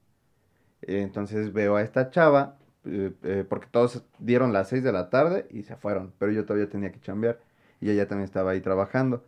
Entonces 0.81 1.53
veo 1.53 1.75
a 1.75 1.81
esta 1.81 2.09
chava, 2.09 2.57
eh, 2.85 3.13
eh, 3.23 3.45
porque 3.47 3.67
todos 3.71 4.03
dieron 4.19 4.53
las 4.53 4.69
6 4.69 4.83
de 4.83 4.91
la 4.91 5.09
tarde 5.09 5.47
y 5.51 5.63
se 5.63 5.75
fueron, 5.75 6.13
pero 6.19 6.31
yo 6.31 6.45
todavía 6.45 6.69
tenía 6.69 6.91
que 6.91 6.99
chambear 7.01 7.39
y 7.81 7.89
ella 7.91 8.07
también 8.07 8.25
estaba 8.25 8.51
ahí 8.51 8.61
trabajando. 8.61 9.23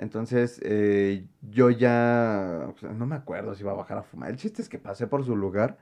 Entonces 0.00 0.58
eh, 0.64 1.26
yo 1.42 1.68
ya, 1.68 2.72
no 2.96 3.04
me 3.04 3.16
acuerdo 3.16 3.54
si 3.54 3.62
iba 3.62 3.72
a 3.72 3.74
bajar 3.74 3.98
a 3.98 4.02
fumar. 4.02 4.30
El 4.30 4.36
chiste 4.36 4.62
es 4.62 4.70
que 4.70 4.78
pasé 4.78 5.06
por 5.06 5.26
su 5.26 5.36
lugar 5.36 5.76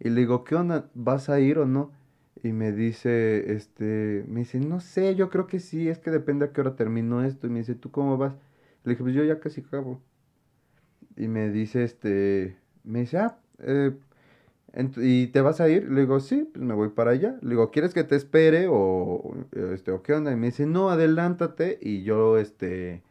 y 0.00 0.08
le 0.08 0.20
digo, 0.20 0.42
¿qué 0.42 0.54
onda? 0.54 0.90
¿Vas 0.94 1.28
a 1.28 1.38
ir 1.38 1.58
o 1.58 1.66
no? 1.66 1.92
Y 2.42 2.52
me 2.52 2.72
dice, 2.72 3.52
este, 3.52 4.24
me 4.26 4.40
dice, 4.40 4.58
no 4.58 4.80
sé, 4.80 5.14
yo 5.16 5.28
creo 5.28 5.46
que 5.46 5.60
sí, 5.60 5.86
es 5.88 5.98
que 5.98 6.10
depende 6.10 6.46
a 6.46 6.52
qué 6.52 6.62
hora 6.62 6.76
termino 6.76 7.22
esto. 7.22 7.46
Y 7.46 7.50
me 7.50 7.58
dice, 7.58 7.74
¿tú 7.74 7.90
cómo 7.90 8.16
vas? 8.16 8.32
Le 8.84 8.92
dije, 8.92 9.02
pues 9.02 9.14
yo 9.14 9.22
ya 9.24 9.38
casi 9.38 9.60
acabo. 9.60 10.00
Y 11.16 11.28
me 11.28 11.50
dice, 11.50 11.84
este, 11.84 12.56
me 12.84 13.00
dice, 13.00 13.18
ah, 13.18 13.38
eh, 13.58 13.92
¿y 14.96 15.26
te 15.28 15.42
vas 15.42 15.60
a 15.60 15.68
ir? 15.68 15.90
Le 15.90 16.02
digo, 16.02 16.20
sí, 16.20 16.48
pues 16.50 16.64
me 16.64 16.72
voy 16.74 16.88
para 16.90 17.10
allá. 17.10 17.38
Le 17.42 17.50
digo, 17.50 17.70
¿quieres 17.70 17.92
que 17.92 18.04
te 18.04 18.16
espere 18.16 18.66
o, 18.70 19.34
este, 19.74 19.90
o 19.90 20.02
qué 20.02 20.14
onda? 20.14 20.32
Y 20.32 20.36
me 20.36 20.46
dice, 20.46 20.64
no, 20.64 20.88
adelántate. 20.90 21.78
Y 21.82 22.02
yo, 22.02 22.38
este, 22.38 23.02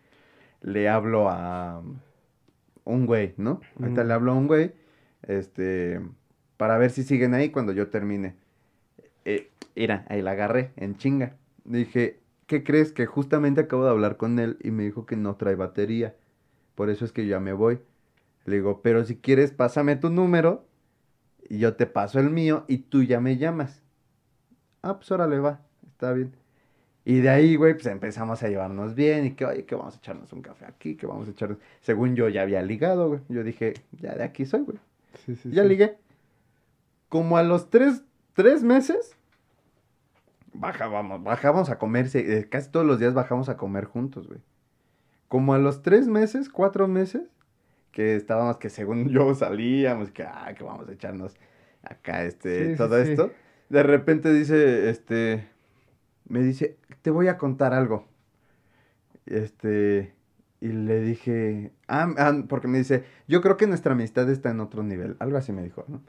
le 0.68 0.90
hablo 0.90 1.30
a 1.30 1.82
un 2.84 3.06
güey, 3.06 3.34
¿no? 3.38 3.62
Ahorita 3.80 4.04
Mm. 4.04 4.08
le 4.08 4.14
hablo 4.14 4.32
a 4.34 4.36
un 4.36 4.48
güey, 4.48 4.74
este, 5.24 6.02
para 6.58 6.78
ver 6.78 6.92
si 6.92 7.04
siguen 7.04 7.34
ahí 7.34 7.52
cuando 7.52 7.72
yo 7.72 7.88
termine. 7.88 8.36
Eh, 9.24 9.50
mira, 9.78 10.06
ahí 10.10 10.22
la 10.22 10.32
agarré 10.32 10.72
en 10.76 10.98
chinga. 10.98 11.38
Dije, 11.64 12.20
¿qué 12.48 12.66
crees? 12.66 12.92
Que 12.92 13.06
justamente 13.06 13.62
acabo 13.62 13.86
de 13.86 13.92
hablar 13.92 14.18
con 14.18 14.40
él 14.40 14.58
y 14.62 14.72
me 14.72 14.84
dijo 14.84 15.06
que 15.06 15.16
no 15.16 15.36
trae 15.38 15.56
batería. 15.56 16.16
Por 16.76 16.90
eso 16.90 17.06
es 17.06 17.14
que 17.14 17.28
ya 17.28 17.40
me 17.40 17.54
voy. 17.54 17.80
Le 18.46 18.56
digo, 18.58 18.82
pero 18.82 19.06
si 19.06 19.16
quieres, 19.16 19.52
pásame 19.52 19.96
tu 19.96 20.10
número 20.10 20.66
y 21.50 21.60
yo 21.60 21.76
te 21.76 21.86
paso 21.86 22.20
el 22.20 22.30
mío 22.30 22.66
y 22.68 22.80
tú 22.80 23.04
ya 23.04 23.22
me 23.22 23.38
llamas. 23.38 23.82
Ah, 24.82 24.98
pues 24.98 25.10
órale, 25.12 25.40
va, 25.40 25.62
está 25.88 26.12
bien. 26.12 26.34
Y 27.10 27.22
de 27.22 27.30
ahí, 27.30 27.56
güey, 27.56 27.74
pues 27.74 27.86
empezamos 27.86 28.43
a 28.43 28.50
llevarnos 28.50 28.93
bien 28.93 29.26
y 29.28 29.32
que, 29.32 29.46
oye, 29.46 29.63
que 29.63 29.76
vamos 29.76 29.96
a 29.96 29.98
echarnos 29.98 30.34
un 30.34 30.41
café 30.41 30.65
aquí, 30.65 30.98
que 30.98 31.08
vamos 31.08 31.26
a 31.30 31.32
echarnos... 31.32 31.58
Según 31.80 32.17
yo 32.17 32.28
ya 32.28 32.41
había 32.41 32.62
ligado, 32.62 33.08
güey. 33.08 33.22
Yo 33.30 33.46
dije, 33.46 33.76
ya 33.93 34.13
de 34.13 34.26
aquí 34.26 34.46
soy, 34.46 34.63
güey. 34.63 34.78
Sí, 35.26 35.38
sí, 35.38 35.50
Ya 35.52 35.63
sí. 35.63 35.70
ligué. 35.70 35.96
Como 37.08 37.38
a 37.38 37.43
los 37.43 37.70
tres, 37.70 38.04
tres 38.34 38.62
meses, 38.62 39.15
bajábamos, 40.54 41.24
bajábamos 41.24 41.70
a 41.70 41.78
comer, 41.78 42.10
eh, 42.13 42.48
casi 42.50 42.70
todos 42.72 42.86
los 42.86 43.00
días 43.00 43.13
bajamos 43.13 43.48
a 43.48 43.56
comer 43.56 43.86
juntos, 43.86 44.28
güey. 44.28 44.41
Como 45.30 45.54
a 45.54 45.60
los 45.60 45.84
tres 45.84 46.10
meses, 46.10 46.50
cuatro 46.50 46.89
meses, 46.89 47.22
que 47.93 48.17
estábamos, 48.17 48.58
que 48.58 48.70
según 48.70 49.08
yo 49.08 49.34
salíamos, 49.34 50.12
que, 50.12 50.24
ah, 50.24 50.54
que 50.58 50.63
vamos 50.65 50.89
a 50.89 50.91
echarnos 50.91 51.38
acá, 51.84 52.26
este, 52.26 52.72
Sí, 52.72 52.76
todo 52.78 53.02
sí. 53.02 53.12
esto. 53.12 53.32
De 53.70 53.84
repente 53.84 54.34
dice, 54.34 54.89
este, 54.89 55.48
me 56.28 56.42
dice, 56.42 56.78
te 57.02 57.12
voy 57.12 57.28
a 57.28 57.38
contar 57.38 57.74
algo. 57.74 58.06
Este, 59.26 60.13
y 60.60 60.70
le 60.70 61.02
dije, 61.02 61.72
ah, 61.88 62.08
ah, 62.18 62.44
porque 62.48 62.68
me 62.68 62.80
dice, 62.80 63.04
yo 63.28 63.42
creo 63.42 63.58
que 63.58 63.68
nuestra 63.68 63.94
amistad 63.94 64.30
está 64.30 64.50
en 64.50 64.60
otro 64.60 64.84
nivel. 64.84 65.16
Algo 65.20 65.38
así 65.38 65.52
me 65.52 65.63
dijo, 65.63 65.86
¿no? 65.88 66.02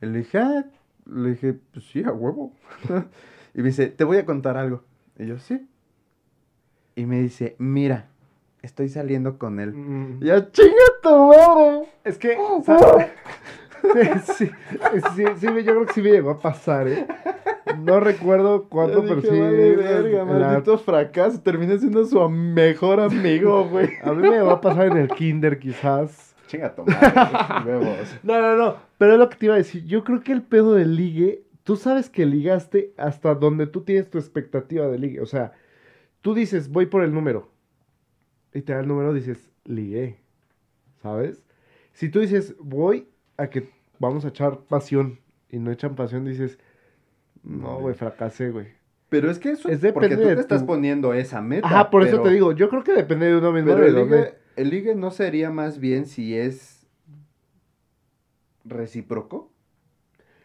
Y 0.00 0.06
le 0.06 0.18
dije, 0.18 0.38
ah, 0.38 0.64
le 1.06 1.30
dije, 1.30 1.54
pues 1.72 1.84
sí, 1.86 2.02
a 2.02 2.12
huevo. 2.12 2.52
y 3.54 3.58
me 3.58 3.64
dice, 3.64 3.88
te 3.88 4.04
voy 4.04 4.18
a 4.18 4.26
contar 4.26 4.56
algo. 4.56 4.84
Y 5.18 5.26
yo, 5.26 5.38
sí. 5.38 5.68
Y 6.96 7.06
me 7.06 7.20
dice, 7.20 7.56
mira, 7.58 8.08
estoy 8.62 8.88
saliendo 8.88 9.38
con 9.38 9.60
él. 9.60 9.74
Mm. 9.74 10.22
Y 10.22 10.26
yo, 10.26 10.40
chinga 10.50 10.84
tu 11.02 11.28
madre. 11.28 11.88
Es 12.04 12.18
que, 12.18 12.38
¿sabes? 12.64 13.10
sí, 14.36 14.50
sí, 15.14 15.24
sí, 15.38 15.46
yo 15.46 15.74
creo 15.74 15.86
que 15.86 15.92
sí 15.92 16.02
me 16.02 16.10
llegó 16.10 16.30
a 16.30 16.40
pasar, 16.40 16.88
¿eh? 16.88 17.06
No 17.78 17.98
recuerdo 18.00 18.68
pero 18.70 19.02
dije, 19.16 19.20
sí. 19.34 19.40
vale, 19.40 19.76
verga, 19.76 20.22
en 20.22 20.28
la- 20.40 20.48
maldito 20.48 20.78
fracaso. 20.78 21.40
Terminé 21.40 21.78
siendo 21.78 22.04
su 22.04 22.28
mejor 22.28 23.00
amigo, 23.00 23.68
güey. 23.70 23.88
A 24.02 24.12
mí 24.12 24.22
me 24.22 24.30
llegó 24.30 24.50
a 24.50 24.60
pasar 24.60 24.88
en 24.88 24.96
el 24.98 25.08
kinder, 25.08 25.58
quizás. 25.58 26.34
Chinga 26.46 26.74
tu. 26.74 26.84
No, 28.22 28.40
no, 28.40 28.56
no. 28.56 28.76
Pero 28.98 29.12
es 29.14 29.18
lo 29.18 29.28
que 29.28 29.36
te 29.36 29.46
iba 29.46 29.54
a 29.54 29.58
decir. 29.58 29.84
Yo 29.86 30.04
creo 30.04 30.20
que 30.22 30.32
el 30.32 30.42
pedo 30.42 30.74
del 30.74 30.96
ligue, 30.96 31.44
tú 31.62 31.76
sabes 31.76 32.10
que 32.10 32.26
ligaste 32.26 32.92
hasta 32.96 33.34
donde 33.34 33.66
tú 33.66 33.82
tienes 33.82 34.10
tu 34.10 34.18
expectativa 34.18 34.86
de 34.88 34.98
ligue. 34.98 35.20
O 35.20 35.26
sea, 35.26 35.52
tú 36.20 36.34
dices, 36.34 36.68
voy 36.70 36.86
por 36.86 37.02
el 37.02 37.12
número. 37.14 37.50
Y 38.52 38.62
te 38.62 38.72
da 38.72 38.80
el 38.80 38.88
número, 38.88 39.12
dices, 39.14 39.50
ligué. 39.64 40.18
¿Sabes? 41.02 41.42
Si 41.92 42.08
tú 42.08 42.20
dices, 42.20 42.54
voy 42.60 43.08
a 43.36 43.48
que 43.48 43.70
vamos 43.98 44.24
a 44.24 44.28
echar 44.28 44.58
pasión 44.60 45.18
y 45.48 45.58
no 45.58 45.70
echan 45.70 45.94
pasión, 45.94 46.24
dices, 46.24 46.58
no, 47.44 47.78
güey, 47.80 47.94
fracasé, 47.94 48.50
güey. 48.50 48.68
Pero 49.08 49.30
es 49.30 49.38
que 49.38 49.50
eso 49.50 49.68
Es 49.68 49.78
porque 49.92 50.16
tú 50.16 50.22
de 50.22 50.34
te 50.34 50.40
estás 50.40 50.62
tu- 50.62 50.66
poniendo 50.66 51.14
esa 51.14 51.40
meta. 51.40 51.66
Ajá, 51.66 51.90
por 51.90 52.02
eso 52.04 52.20
te 52.20 52.30
digo, 52.30 52.52
yo 52.52 52.68
creo 52.68 52.82
que 52.82 52.92
depende 52.94 53.26
de 53.26 53.36
uno 53.36 53.52
mismo. 53.52 53.70
Pero 53.70 53.82
de 53.82 53.88
el 53.88 53.94
dónde- 53.94 54.16
ligue, 54.16 54.34
el 54.56 54.70
ligue 54.70 54.94
no 54.94 55.10
sería 55.10 55.50
más 55.50 55.78
bien 55.78 56.06
si 56.06 56.36
es 56.36 56.86
recíproco, 58.64 59.52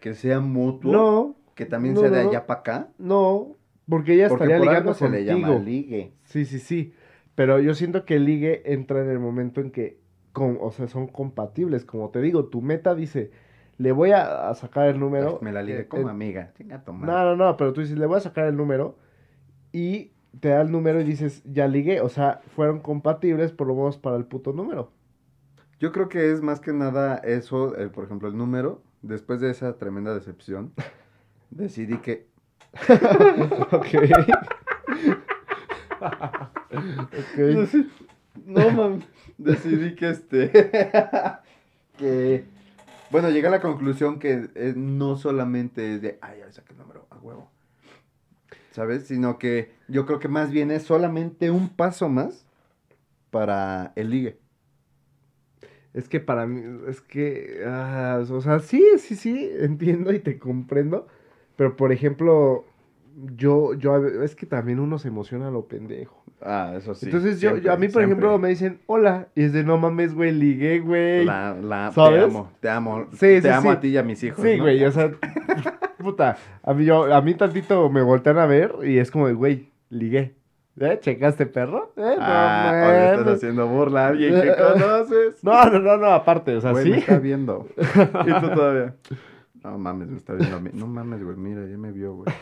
que 0.01 0.13
sea 0.13 0.39
mutuo, 0.39 0.91
No, 0.91 1.35
que 1.55 1.65
también 1.65 1.95
no, 1.95 2.01
sea 2.01 2.09
de 2.09 2.23
no, 2.23 2.29
allá 2.29 2.45
para 2.45 2.59
acá. 2.59 2.89
no, 2.97 3.55
porque 3.87 4.13
ella 4.13 4.29
Porque 4.29 4.43
estaría 4.45 4.57
por 4.57 4.67
ligando 4.67 4.91
algo 4.91 4.93
se 4.99 5.09
le 5.09 5.25
contigo. 5.25 5.47
llama 5.47 5.59
ligue. 5.63 6.13
Sí, 6.25 6.45
sí, 6.45 6.59
sí. 6.59 6.93
Pero 7.35 7.59
yo 7.59 7.73
siento 7.73 8.05
que 8.05 8.15
el 8.17 8.25
ligue 8.25 8.61
entra 8.73 9.01
en 9.01 9.09
el 9.09 9.19
momento 9.19 9.61
en 9.61 9.71
que, 9.71 9.99
con, 10.33 10.57
o 10.61 10.71
sea, 10.71 10.87
son 10.87 11.07
compatibles. 11.07 11.85
Como 11.85 12.09
te 12.09 12.21
digo, 12.21 12.45
tu 12.45 12.61
meta 12.61 12.93
dice, 12.93 13.31
le 13.79 13.93
voy 13.93 14.11
a, 14.11 14.49
a 14.49 14.55
sacar 14.55 14.89
el 14.89 14.99
número. 14.99 15.39
Me 15.41 15.53
la 15.53 15.63
ligué 15.63 15.81
eh, 15.81 15.87
como 15.87 16.09
eh, 16.09 16.11
amiga. 16.11 16.51
Chinga. 16.55 16.83
No, 16.85 16.93
no, 16.93 17.35
no, 17.35 17.57
pero 17.57 17.73
tú 17.73 17.81
dices, 17.81 17.97
le 17.97 18.05
voy 18.05 18.17
a 18.17 18.19
sacar 18.21 18.45
el 18.45 18.57
número 18.57 18.97
y 19.71 20.11
te 20.41 20.49
da 20.49 20.61
el 20.61 20.69
número 20.69 20.99
y 20.99 21.05
dices, 21.05 21.41
ya 21.45 21.65
ligué. 21.67 22.01
O 22.01 22.09
sea, 22.09 22.41
fueron 22.55 22.81
compatibles 22.81 23.53
por 23.53 23.67
lo 23.67 23.75
menos 23.75 23.97
para 23.97 24.17
el 24.17 24.25
puto 24.25 24.51
número. 24.51 24.91
Yo 25.79 25.93
creo 25.93 26.09
que 26.09 26.29
es 26.29 26.41
más 26.41 26.59
que 26.59 26.73
nada 26.73 27.15
eso, 27.19 27.77
eh, 27.77 27.87
por 27.87 28.03
ejemplo, 28.03 28.27
el 28.27 28.37
número. 28.37 28.83
Después 29.01 29.39
de 29.39 29.49
esa 29.49 29.77
tremenda 29.77 30.13
decepción, 30.13 30.73
decidí 31.49 31.99
que 31.99 32.27
ok. 33.71 33.87
ok. 36.01 37.87
No, 38.45 38.69
mames. 38.71 39.05
Decidí 39.37 39.95
que 39.95 40.09
este. 40.09 40.51
que. 41.97 42.58
Bueno, 43.11 43.29
llegué 43.31 43.47
a 43.47 43.51
la 43.51 43.61
conclusión 43.61 44.19
que 44.19 44.49
eh, 44.53 44.73
no 44.75 45.17
solamente 45.17 45.95
es 45.95 46.01
de. 46.01 46.19
Ay, 46.21 46.39
ya 46.39 46.51
saqué 46.51 46.73
el 46.73 46.79
número, 46.79 47.07
a 47.09 47.17
huevo. 47.17 47.49
¿Sabes? 48.71 49.07
Sino 49.07 49.39
que 49.39 49.71
yo 49.87 50.05
creo 50.05 50.19
que 50.19 50.27
más 50.27 50.51
bien 50.51 50.69
es 50.69 50.83
solamente 50.83 51.49
un 51.49 51.69
paso 51.69 52.07
más 52.07 52.45
para 53.31 53.93
el 53.95 54.11
ligue. 54.11 54.39
Es 55.93 56.07
que 56.07 56.19
para 56.19 56.45
mí, 56.45 56.61
es 56.87 57.01
que, 57.01 57.63
ah, 57.65 58.21
o 58.29 58.41
sea, 58.41 58.59
sí, 58.59 58.83
sí, 58.99 59.15
sí, 59.15 59.49
entiendo 59.59 60.13
y 60.13 60.19
te 60.19 60.37
comprendo, 60.37 61.07
pero 61.55 61.75
por 61.75 61.91
ejemplo, 61.91 62.63
yo, 63.35 63.73
yo, 63.73 64.05
es 64.23 64.35
que 64.35 64.45
también 64.45 64.79
uno 64.79 64.99
se 64.99 65.07
emociona 65.09 65.47
a 65.47 65.51
lo 65.51 65.65
pendejo. 65.65 66.23
Ah, 66.41 66.73
eso 66.77 66.93
sí. 66.95 67.07
Entonces 67.07 67.41
yo, 67.41 67.57
yo- 67.57 67.71
a 67.73 67.75
mí, 67.75 67.87
por 67.87 68.01
siempre, 68.01 68.03
ejemplo, 68.03 68.29
siempre. 68.29 68.41
me 68.41 68.49
dicen, 68.49 68.79
hola, 68.85 69.27
y 69.35 69.43
es 69.43 69.53
de, 69.53 69.63
no 69.63 69.77
mames, 69.77 70.13
güey, 70.13 70.31
ligué, 70.31 70.79
güey. 70.79 71.25
La, 71.25 71.53
la, 71.53 71.91
¿Sabes? 71.91 72.19
Te 72.19 72.25
amo, 72.25 72.51
te 72.61 72.69
amo. 72.69 73.05
Sí, 73.11 73.17
te 73.17 73.41
sí, 73.41 73.47
amo 73.49 73.71
sí. 73.71 73.77
a 73.77 73.79
ti 73.81 73.87
y 73.89 73.97
a 73.97 74.03
mis 74.03 74.23
hijos. 74.23 74.43
Sí, 74.43 74.55
¿no? 74.57 74.63
güey, 74.63 74.83
o 74.85 74.91
sea, 74.91 75.11
puta, 75.99 76.37
a 76.63 76.73
mí, 76.73 76.85
yo, 76.85 77.13
a 77.13 77.21
mí 77.21 77.33
tantito 77.33 77.89
me 77.89 78.01
voltean 78.01 78.37
a 78.37 78.45
ver 78.45 78.73
y 78.83 78.97
es 78.99 79.11
como 79.11 79.33
güey, 79.35 79.69
ligué. 79.89 80.35
¿Eh? 80.81 80.97
¿Checaste, 81.01 81.45
perro? 81.45 81.91
¿Eh? 81.97 82.01
No 82.01 82.15
Ah, 82.21 83.11
estás 83.17 83.35
haciendo 83.35 83.67
burla 83.67 84.05
a 84.05 84.07
alguien 84.09 84.33
que 84.41 84.47
conoces. 84.57 85.43
No, 85.43 85.65
no, 85.69 85.79
no, 85.79 85.97
no, 85.97 86.05
aparte, 86.07 86.55
o 86.55 86.61
sea, 86.61 86.71
Güey, 86.71 86.85
sí. 86.85 86.89
me 86.91 86.97
está 86.99 87.19
viendo. 87.19 87.67
y 88.25 88.39
tú 88.39 88.49
todavía. 88.55 88.95
No 89.63 89.77
mames, 89.77 90.09
me 90.09 90.17
está 90.17 90.33
viendo 90.33 90.57
a 90.57 90.59
mí. 90.59 90.69
No 90.73 90.87
mames, 90.87 91.23
güey, 91.23 91.35
mira, 91.35 91.65
ya 91.65 91.77
me 91.77 91.91
vio, 91.91 92.15
güey. 92.15 92.33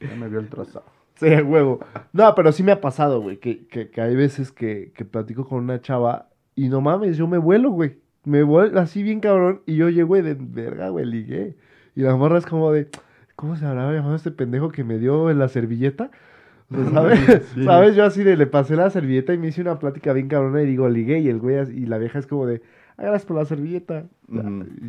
Ya 0.00 0.16
me 0.16 0.28
vio 0.28 0.40
el 0.40 0.48
trazado. 0.48 0.84
Sí, 1.16 1.28
huevo. 1.28 1.78
No, 2.12 2.34
pero 2.34 2.50
sí 2.50 2.64
me 2.64 2.72
ha 2.72 2.80
pasado, 2.80 3.20
güey, 3.20 3.36
que, 3.36 3.68
que, 3.68 3.88
que 3.88 4.00
hay 4.00 4.16
veces 4.16 4.50
que, 4.50 4.90
que 4.96 5.04
platico 5.04 5.46
con 5.46 5.62
una 5.62 5.80
chava 5.80 6.28
y 6.56 6.68
no 6.68 6.80
mames, 6.80 7.16
yo 7.16 7.28
me 7.28 7.38
vuelo, 7.38 7.70
güey. 7.70 7.98
Me 8.24 8.42
vuelo 8.42 8.80
así 8.80 9.04
bien 9.04 9.20
cabrón 9.20 9.62
y 9.64 9.76
yo 9.76 9.90
llego 9.90 10.16
de 10.16 10.34
verga, 10.34 10.88
güey, 10.88 11.06
ligué. 11.06 11.56
Y 11.94 12.00
la 12.00 12.16
morra 12.16 12.38
es 12.38 12.46
como 12.46 12.72
de, 12.72 12.88
¿cómo 13.36 13.54
se 13.54 13.64
habrá 13.64 13.92
llamado 13.92 14.16
este 14.16 14.32
pendejo 14.32 14.70
que 14.70 14.82
me 14.82 14.98
dio 14.98 15.30
en 15.30 15.38
la 15.38 15.48
servilleta? 15.48 16.10
¿sabes? 16.92 17.20
Sí. 17.54 17.64
¿Sabes? 17.64 17.94
Yo 17.94 18.04
así 18.04 18.24
de, 18.24 18.36
le 18.36 18.46
pasé 18.46 18.76
la 18.76 18.90
servilleta 18.90 19.34
y 19.34 19.38
me 19.38 19.48
hice 19.48 19.60
una 19.60 19.78
plática 19.78 20.12
bien 20.12 20.28
cabrona 20.28 20.62
y 20.62 20.66
digo, 20.66 20.88
ligué 20.88 21.18
y 21.20 21.28
el 21.28 21.38
güey, 21.38 21.56
y 21.70 21.86
la 21.86 21.98
vieja 21.98 22.18
es 22.18 22.26
como 22.26 22.46
de, 22.46 22.62
gracias 22.96 23.24
por 23.26 23.36
la 23.36 23.44
servilleta. 23.44 24.04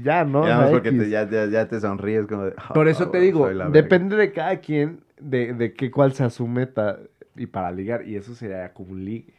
Ya, 0.03 0.24
¿no? 0.26 0.47
ya, 0.47 0.70
porque 0.72 0.91
te, 0.91 1.10
ya, 1.10 1.30
ya, 1.30 1.45
ya 1.47 1.68
te 1.68 1.80
sonríes 1.80 2.26
como 2.28 2.45
de... 2.45 2.53
"Ah, 2.58 2.74
Por 2.74 2.88
eso 2.88 3.06
te 3.10 3.18
güey, 3.18 3.28
digo, 3.28 3.45
soy 3.45 3.56
la 3.56 3.66
verga". 3.66 3.82
depende 3.82 4.16
de 4.16 4.32
cada 4.32 4.58
quien, 4.60 5.01
de, 5.20 5.53
de 5.53 5.74
qué 5.74 5.91
cuál 5.91 6.14
sea 6.14 6.30
su 6.30 6.47
meta 6.47 6.99
y 7.36 7.45
para 7.47 7.72
ligar, 7.72 8.08
y 8.08 8.16
eso 8.16 8.34
sería 8.36 8.74
como 8.74 8.91
un 8.93 9.03
ligue. 9.06 9.34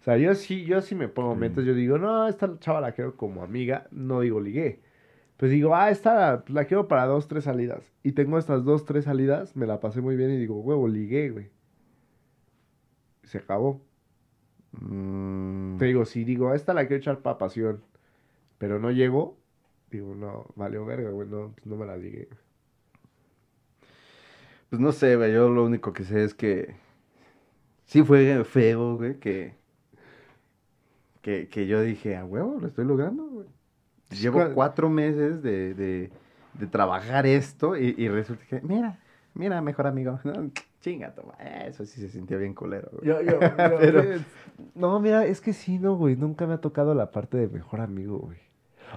O 0.00 0.04
sea, 0.04 0.16
yo 0.16 0.34
sí, 0.34 0.64
yo 0.64 0.80
sí 0.80 0.94
me 0.94 1.08
pongo 1.08 1.34
Mm. 1.36 1.38
metas, 1.38 1.64
yo 1.64 1.74
digo, 1.74 1.98
no, 1.98 2.26
esta 2.28 2.58
chava 2.58 2.80
la 2.80 2.92
quiero 2.92 3.16
como 3.16 3.42
amiga, 3.44 3.86
no 3.92 4.20
digo 4.20 4.40
ligué. 4.40 4.80
Pues 5.36 5.50
digo, 5.52 5.74
ah, 5.76 5.90
esta 5.90 6.44
la 6.48 6.64
quiero 6.66 6.88
para 6.88 7.06
dos, 7.06 7.28
tres 7.28 7.44
salidas. 7.44 7.92
Y 8.02 8.12
tengo 8.12 8.38
estas 8.38 8.64
dos, 8.64 8.84
tres 8.84 9.04
salidas, 9.04 9.56
me 9.56 9.66
la 9.66 9.80
pasé 9.80 10.00
muy 10.00 10.16
bien 10.16 10.30
y 10.30 10.36
digo, 10.38 10.60
huevo, 10.60 10.88
ligué, 10.88 11.30
güey. 11.30 11.50
Se 13.24 13.38
acabó. 13.38 13.80
Mm, 14.72 15.76
Te 15.78 15.84
digo, 15.86 16.04
si 16.04 16.24
digo, 16.24 16.48
a 16.50 16.56
esta 16.56 16.74
la 16.74 16.82
quiero 16.86 16.96
echar 17.00 17.20
para 17.22 17.38
pasión, 17.38 17.82
pero 18.58 18.78
no 18.80 18.90
llego, 18.92 19.38
digo, 19.90 20.14
no, 20.16 20.46
valió 20.56 20.84
verga, 20.86 21.10
güey, 21.10 21.28
no, 21.28 21.52
pues 21.54 21.66
no 21.66 21.76
me 21.76 21.86
la 21.86 21.96
ligué. 21.96 22.28
Pues 24.70 24.80
no 24.80 24.92
sé, 24.92 25.16
güey, 25.16 25.32
yo 25.32 25.48
lo 25.50 25.64
único 25.64 25.92
que 25.92 26.04
sé 26.04 26.24
es 26.24 26.34
que... 26.34 26.74
Sí 27.84 28.02
fue 28.02 28.44
feo, 28.44 28.96
güey, 28.96 29.18
que... 29.18 29.54
Que, 31.22 31.48
que 31.48 31.66
yo 31.66 31.80
dije, 31.82 32.16
a 32.16 32.24
huevo, 32.24 32.58
lo 32.60 32.66
estoy 32.66 32.84
logrando, 32.84 33.24
güey. 33.26 33.46
Llevo 34.10 34.36
¿Cuál- 34.38 34.54
cuatro 34.54 34.90
meses 34.90 35.42
de, 35.42 35.74
de, 35.74 36.12
de 36.54 36.66
trabajar 36.68 37.26
esto 37.26 37.76
y, 37.76 37.94
y 37.98 38.08
resulta 38.08 38.44
que, 38.46 38.60
mira, 38.62 39.00
mira, 39.34 39.60
mejor 39.60 39.86
amigo. 39.86 40.18
No, 40.24 40.50
chinga, 40.80 41.14
toma. 41.14 41.34
Eso 41.66 41.84
sí 41.84 42.00
se 42.00 42.08
sintió 42.08 42.38
bien 42.38 42.54
culero, 42.54 42.88
güey. 42.92 43.06
Yo, 43.06 43.20
yo, 43.22 43.38
yo- 43.40 43.78
Pero- 43.78 44.02
No, 44.74 44.98
mira, 45.00 45.24
es 45.26 45.40
que 45.40 45.52
sí, 45.52 45.78
no, 45.78 45.96
güey. 45.96 46.16
Nunca 46.16 46.46
me 46.46 46.54
ha 46.54 46.60
tocado 46.60 46.94
la 46.94 47.10
parte 47.12 47.36
de 47.36 47.48
mejor 47.48 47.80
amigo, 47.80 48.18
güey. 48.18 48.38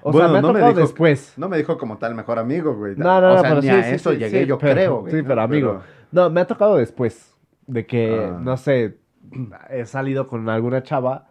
O 0.01 0.11
Bueno, 0.11 0.27
sea, 0.27 0.33
me 0.33 0.39
ha 0.39 0.41
no 0.41 0.47
me 0.49 0.53
tocado 0.59 0.71
dijo- 0.73 0.81
después. 0.81 1.33
No 1.37 1.47
me 1.47 1.57
dijo 1.57 1.77
como 1.77 1.97
tal 1.97 2.15
mejor 2.15 2.39
amigo, 2.39 2.75
güey. 2.75 2.95
No, 2.95 3.21
no, 3.21 3.31
o 3.31 3.35
no, 3.35 3.39
sea, 3.41 3.49
pero 3.49 3.61
ni 3.61 3.67
sí, 3.67 3.73
a 3.73 3.83
sí, 3.83 3.95
eso 3.95 4.11
sí, 4.11 4.17
llegué 4.17 4.41
sí, 4.41 4.47
yo 4.47 4.57
pero- 4.57 4.73
creo, 4.73 4.99
güey. 5.01 5.13
Sí, 5.13 5.23
pero 5.23 5.41
amigo. 5.41 5.81
No, 6.11 6.29
me 6.29 6.41
ha 6.41 6.47
tocado 6.47 6.75
después. 6.77 7.33
De 7.67 7.85
que, 7.85 8.13
Ah. 8.31 8.39
no 8.41 8.57
sé, 8.57 8.97
he 9.69 9.85
salido 9.85 10.27
con 10.27 10.49
alguna 10.49 10.83
chava 10.83 11.27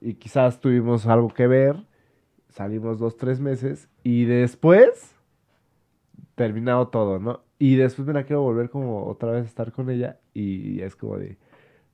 y 0.00 0.14
quizás 0.14 0.60
tuvimos 0.60 1.06
algo 1.06 1.28
que 1.28 1.46
ver. 1.46 1.76
Salimos 2.50 2.98
dos, 2.98 3.16
tres 3.16 3.40
meses 3.40 3.88
y 4.02 4.24
después 4.26 5.14
terminado 6.34 6.88
todo, 6.88 7.18
¿no? 7.18 7.40
Y 7.64 7.76
después 7.76 8.08
me 8.08 8.12
la 8.12 8.24
quiero 8.24 8.42
volver 8.42 8.70
como 8.70 9.06
otra 9.06 9.30
vez 9.30 9.42
a 9.42 9.46
estar 9.46 9.70
con 9.70 9.88
ella 9.88 10.18
y 10.34 10.80
es 10.82 10.96
como 10.96 11.16
de, 11.16 11.36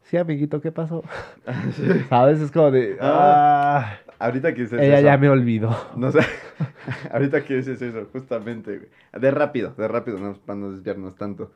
sí, 0.05 0.17
amiguito, 0.17 0.63
¿qué 0.63 0.73
pasó? 0.73 1.05
¿Sabes? 2.09 2.41
Es 2.41 2.51
como 2.51 2.71
de, 2.71 2.97
ah, 3.03 3.99
Ahorita 4.19 4.55
que 4.55 4.63
dices 4.63 4.81
ella 4.81 4.95
eso, 4.95 5.07
ya 5.09 5.19
me 5.19 5.29
olvidó. 5.29 5.77
No 5.97 6.11
sé. 6.11 6.21
Ahorita 7.13 7.45
que 7.45 7.57
dices 7.57 7.83
eso, 7.83 8.07
justamente, 8.11 8.79
güey. 8.79 8.89
De 9.21 9.31
rápido, 9.31 9.75
de 9.77 9.89
rápido, 9.89 10.19
no, 10.19 10.33
para 10.39 10.59
no 10.59 10.71
desviarnos 10.73 11.17
tanto. 11.17 11.53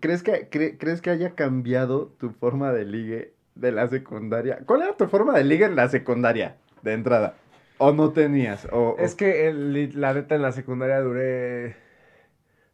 ¿Crees 0.00 0.24
que, 0.24 0.50
cre- 0.50 0.78
¿Crees 0.80 1.00
que 1.00 1.10
haya 1.10 1.36
cambiado 1.36 2.08
tu 2.18 2.30
forma 2.30 2.72
de 2.72 2.84
ligue 2.86 3.34
de 3.54 3.70
la 3.70 3.86
secundaria? 3.86 4.58
¿Cuál 4.66 4.82
era 4.82 4.96
tu 4.96 5.06
forma 5.06 5.38
de 5.38 5.44
ligue 5.44 5.66
en 5.66 5.76
la 5.76 5.88
secundaria, 5.88 6.56
de 6.82 6.92
entrada? 6.92 7.34
¿O 7.78 7.92
no 7.92 8.10
tenías? 8.10 8.66
O, 8.72 8.90
o- 8.90 8.98
Es 8.98 9.14
que 9.14 9.46
el- 9.46 9.92
la 10.00 10.12
neta 10.12 10.34
en 10.34 10.42
la 10.42 10.50
secundaria 10.50 10.98
duré. 11.00 11.86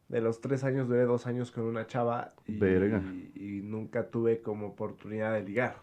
De 0.07 0.21
los 0.21 0.39
tres 0.41 0.63
años 0.63 0.87
duré 0.87 1.03
dos 1.03 1.25
años 1.27 1.51
con 1.51 1.63
una 1.63 1.87
chava. 1.87 2.33
Y, 2.47 2.57
Verga. 2.57 3.01
y 3.33 3.61
nunca 3.63 4.07
tuve 4.09 4.41
como 4.41 4.67
oportunidad 4.67 5.33
de 5.33 5.43
ligar. 5.43 5.77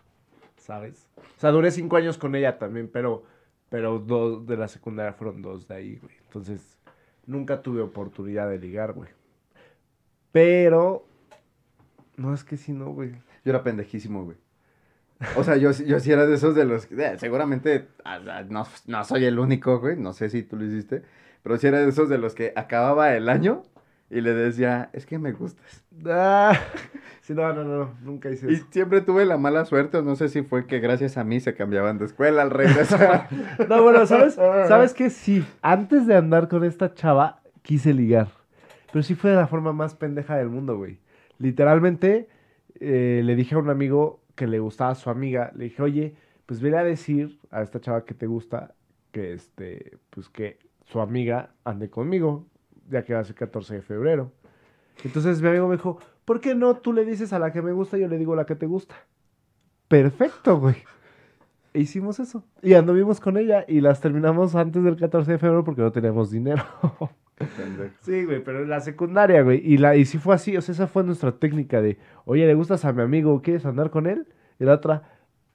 ¿Sabes? 0.56 1.08
O 1.16 1.40
sea, 1.40 1.50
duré 1.50 1.70
cinco 1.72 1.96
años 1.96 2.18
con 2.18 2.34
ella 2.34 2.58
también, 2.58 2.88
pero. 2.92 3.24
Pero 3.68 3.98
dos 3.98 4.46
de 4.46 4.56
la 4.58 4.68
secundaria 4.68 5.14
fueron 5.14 5.40
dos 5.40 5.66
de 5.66 5.74
ahí, 5.74 5.96
güey. 5.96 6.14
Entonces, 6.26 6.78
nunca 7.26 7.62
tuve 7.62 7.80
oportunidad 7.80 8.48
de 8.50 8.58
ligar, 8.58 8.92
güey. 8.92 9.08
Pero. 10.30 11.04
No, 12.16 12.34
es 12.34 12.44
que 12.44 12.56
sí, 12.56 12.72
no, 12.72 12.92
güey. 12.92 13.10
Yo 13.44 13.50
era 13.50 13.62
pendejísimo, 13.62 14.24
güey. 14.24 14.36
O 15.36 15.44
sea, 15.44 15.56
yo, 15.56 15.72
sí- 15.72 15.84
yo 15.86 16.00
sí 16.00 16.10
era 16.12 16.26
de 16.26 16.34
esos 16.34 16.54
de 16.54 16.64
los... 16.64 16.86
que, 16.86 16.94
eh, 17.00 17.16
seguramente 17.18 17.86
ah, 18.04 18.20
ah, 18.28 18.42
no, 18.48 18.66
no 18.86 19.04
soy 19.04 19.24
el 19.24 19.38
único, 19.38 19.78
güey. 19.78 19.96
No 19.96 20.12
sé 20.12 20.28
si 20.28 20.42
tú 20.42 20.56
lo 20.56 20.64
hiciste. 20.64 21.02
Pero 21.42 21.56
sí 21.58 21.66
era 21.68 21.78
de 21.80 21.88
esos 21.88 22.08
de 22.08 22.18
los 22.18 22.34
que 22.34 22.52
acababa 22.56 23.14
el 23.16 23.28
año 23.28 23.62
y 24.12 24.20
le 24.20 24.34
decía, 24.34 24.90
es 24.92 25.06
que 25.06 25.18
me 25.18 25.32
gustas. 25.32 25.82
Ah, 26.06 26.52
sí, 27.22 27.32
no, 27.32 27.52
no, 27.54 27.64
no, 27.64 27.94
nunca 28.02 28.30
hice 28.30 28.50
Y 28.50 28.54
eso. 28.56 28.66
siempre 28.70 29.00
tuve 29.00 29.24
la 29.24 29.38
mala 29.38 29.64
suerte, 29.64 29.96
o 29.96 30.02
no 30.02 30.16
sé 30.16 30.28
si 30.28 30.42
fue 30.42 30.66
que 30.66 30.80
gracias 30.80 31.16
a 31.16 31.24
mí 31.24 31.40
se 31.40 31.54
cambiaban 31.54 31.98
de 31.98 32.04
escuela 32.04 32.42
al 32.42 32.50
regresar. 32.50 33.28
No, 33.68 33.82
bueno, 33.82 34.04
¿sabes? 34.06 34.34
¿Sabes 34.68 34.92
qué? 34.92 35.08
Sí, 35.10 35.44
antes 35.62 36.06
de 36.06 36.14
andar 36.14 36.48
con 36.48 36.62
esta 36.62 36.92
chava, 36.94 37.40
quise 37.62 37.94
ligar. 37.94 38.28
Pero 38.92 39.02
sí 39.02 39.14
fue 39.14 39.30
de 39.30 39.36
la 39.36 39.46
forma 39.46 39.72
más 39.72 39.94
pendeja 39.94 40.36
del 40.36 40.50
mundo, 40.50 40.76
güey. 40.76 40.98
Literalmente, 41.38 42.28
eh, 42.80 43.22
le 43.24 43.34
dije 43.34 43.54
a 43.54 43.58
un 43.58 43.70
amigo 43.70 44.20
que 44.34 44.46
le 44.46 44.58
gustaba 44.58 44.90
a 44.90 44.94
su 44.94 45.08
amiga, 45.08 45.50
le 45.56 45.64
dije, 45.64 45.82
oye, 45.82 46.14
pues 46.44 46.60
vele 46.60 46.76
a 46.76 46.84
decir 46.84 47.38
a 47.50 47.62
esta 47.62 47.80
chava 47.80 48.04
que 48.04 48.12
te 48.14 48.26
gusta 48.26 48.74
que, 49.10 49.32
este, 49.32 49.96
pues 50.10 50.28
que 50.28 50.58
su 50.84 51.00
amiga 51.00 51.54
ande 51.64 51.88
conmigo, 51.88 52.46
ya 52.92 53.02
que 53.04 53.14
va 53.14 53.20
a 53.20 53.24
ser 53.24 53.34
14 53.34 53.74
de 53.74 53.82
febrero. 53.82 54.30
Entonces 55.04 55.42
mi 55.42 55.48
amigo 55.48 55.66
me 55.68 55.76
dijo, 55.76 55.98
¿por 56.24 56.40
qué 56.40 56.54
no 56.54 56.76
tú 56.76 56.92
le 56.92 57.04
dices 57.04 57.32
a 57.32 57.38
la 57.38 57.52
que 57.52 57.62
me 57.62 57.72
gusta 57.72 57.96
y 57.98 58.02
yo 58.02 58.08
le 58.08 58.18
digo 58.18 58.34
a 58.34 58.36
la 58.36 58.46
que 58.46 58.54
te 58.54 58.66
gusta? 58.66 58.94
Perfecto, 59.88 60.58
güey. 60.60 60.76
E 61.74 61.80
hicimos 61.80 62.20
eso. 62.20 62.44
Y 62.62 62.74
anduvimos 62.74 63.18
con 63.18 63.36
ella 63.38 63.64
y 63.66 63.80
las 63.80 64.00
terminamos 64.00 64.54
antes 64.54 64.84
del 64.84 64.96
14 64.96 65.32
de 65.32 65.38
febrero 65.38 65.64
porque 65.64 65.80
no 65.82 65.90
teníamos 65.92 66.30
dinero. 66.30 66.62
Sí, 68.02 68.24
güey, 68.24 68.44
pero 68.44 68.62
en 68.62 68.68
la 68.68 68.78
secundaria, 68.80 69.42
güey. 69.42 69.60
Y, 69.64 69.76
la, 69.76 69.96
y 69.96 70.04
sí 70.04 70.16
fue 70.18 70.32
así, 70.36 70.56
o 70.56 70.60
sea, 70.60 70.74
esa 70.74 70.86
fue 70.86 71.02
nuestra 71.02 71.32
técnica 71.32 71.82
de, 71.82 71.98
oye, 72.24 72.46
¿le 72.46 72.54
gustas 72.54 72.84
a 72.84 72.92
mi 72.92 73.02
amigo? 73.02 73.42
¿Quieres 73.42 73.66
andar 73.66 73.90
con 73.90 74.06
él? 74.06 74.28
Y 74.60 74.64
la 74.64 74.74
otra, 74.74 75.02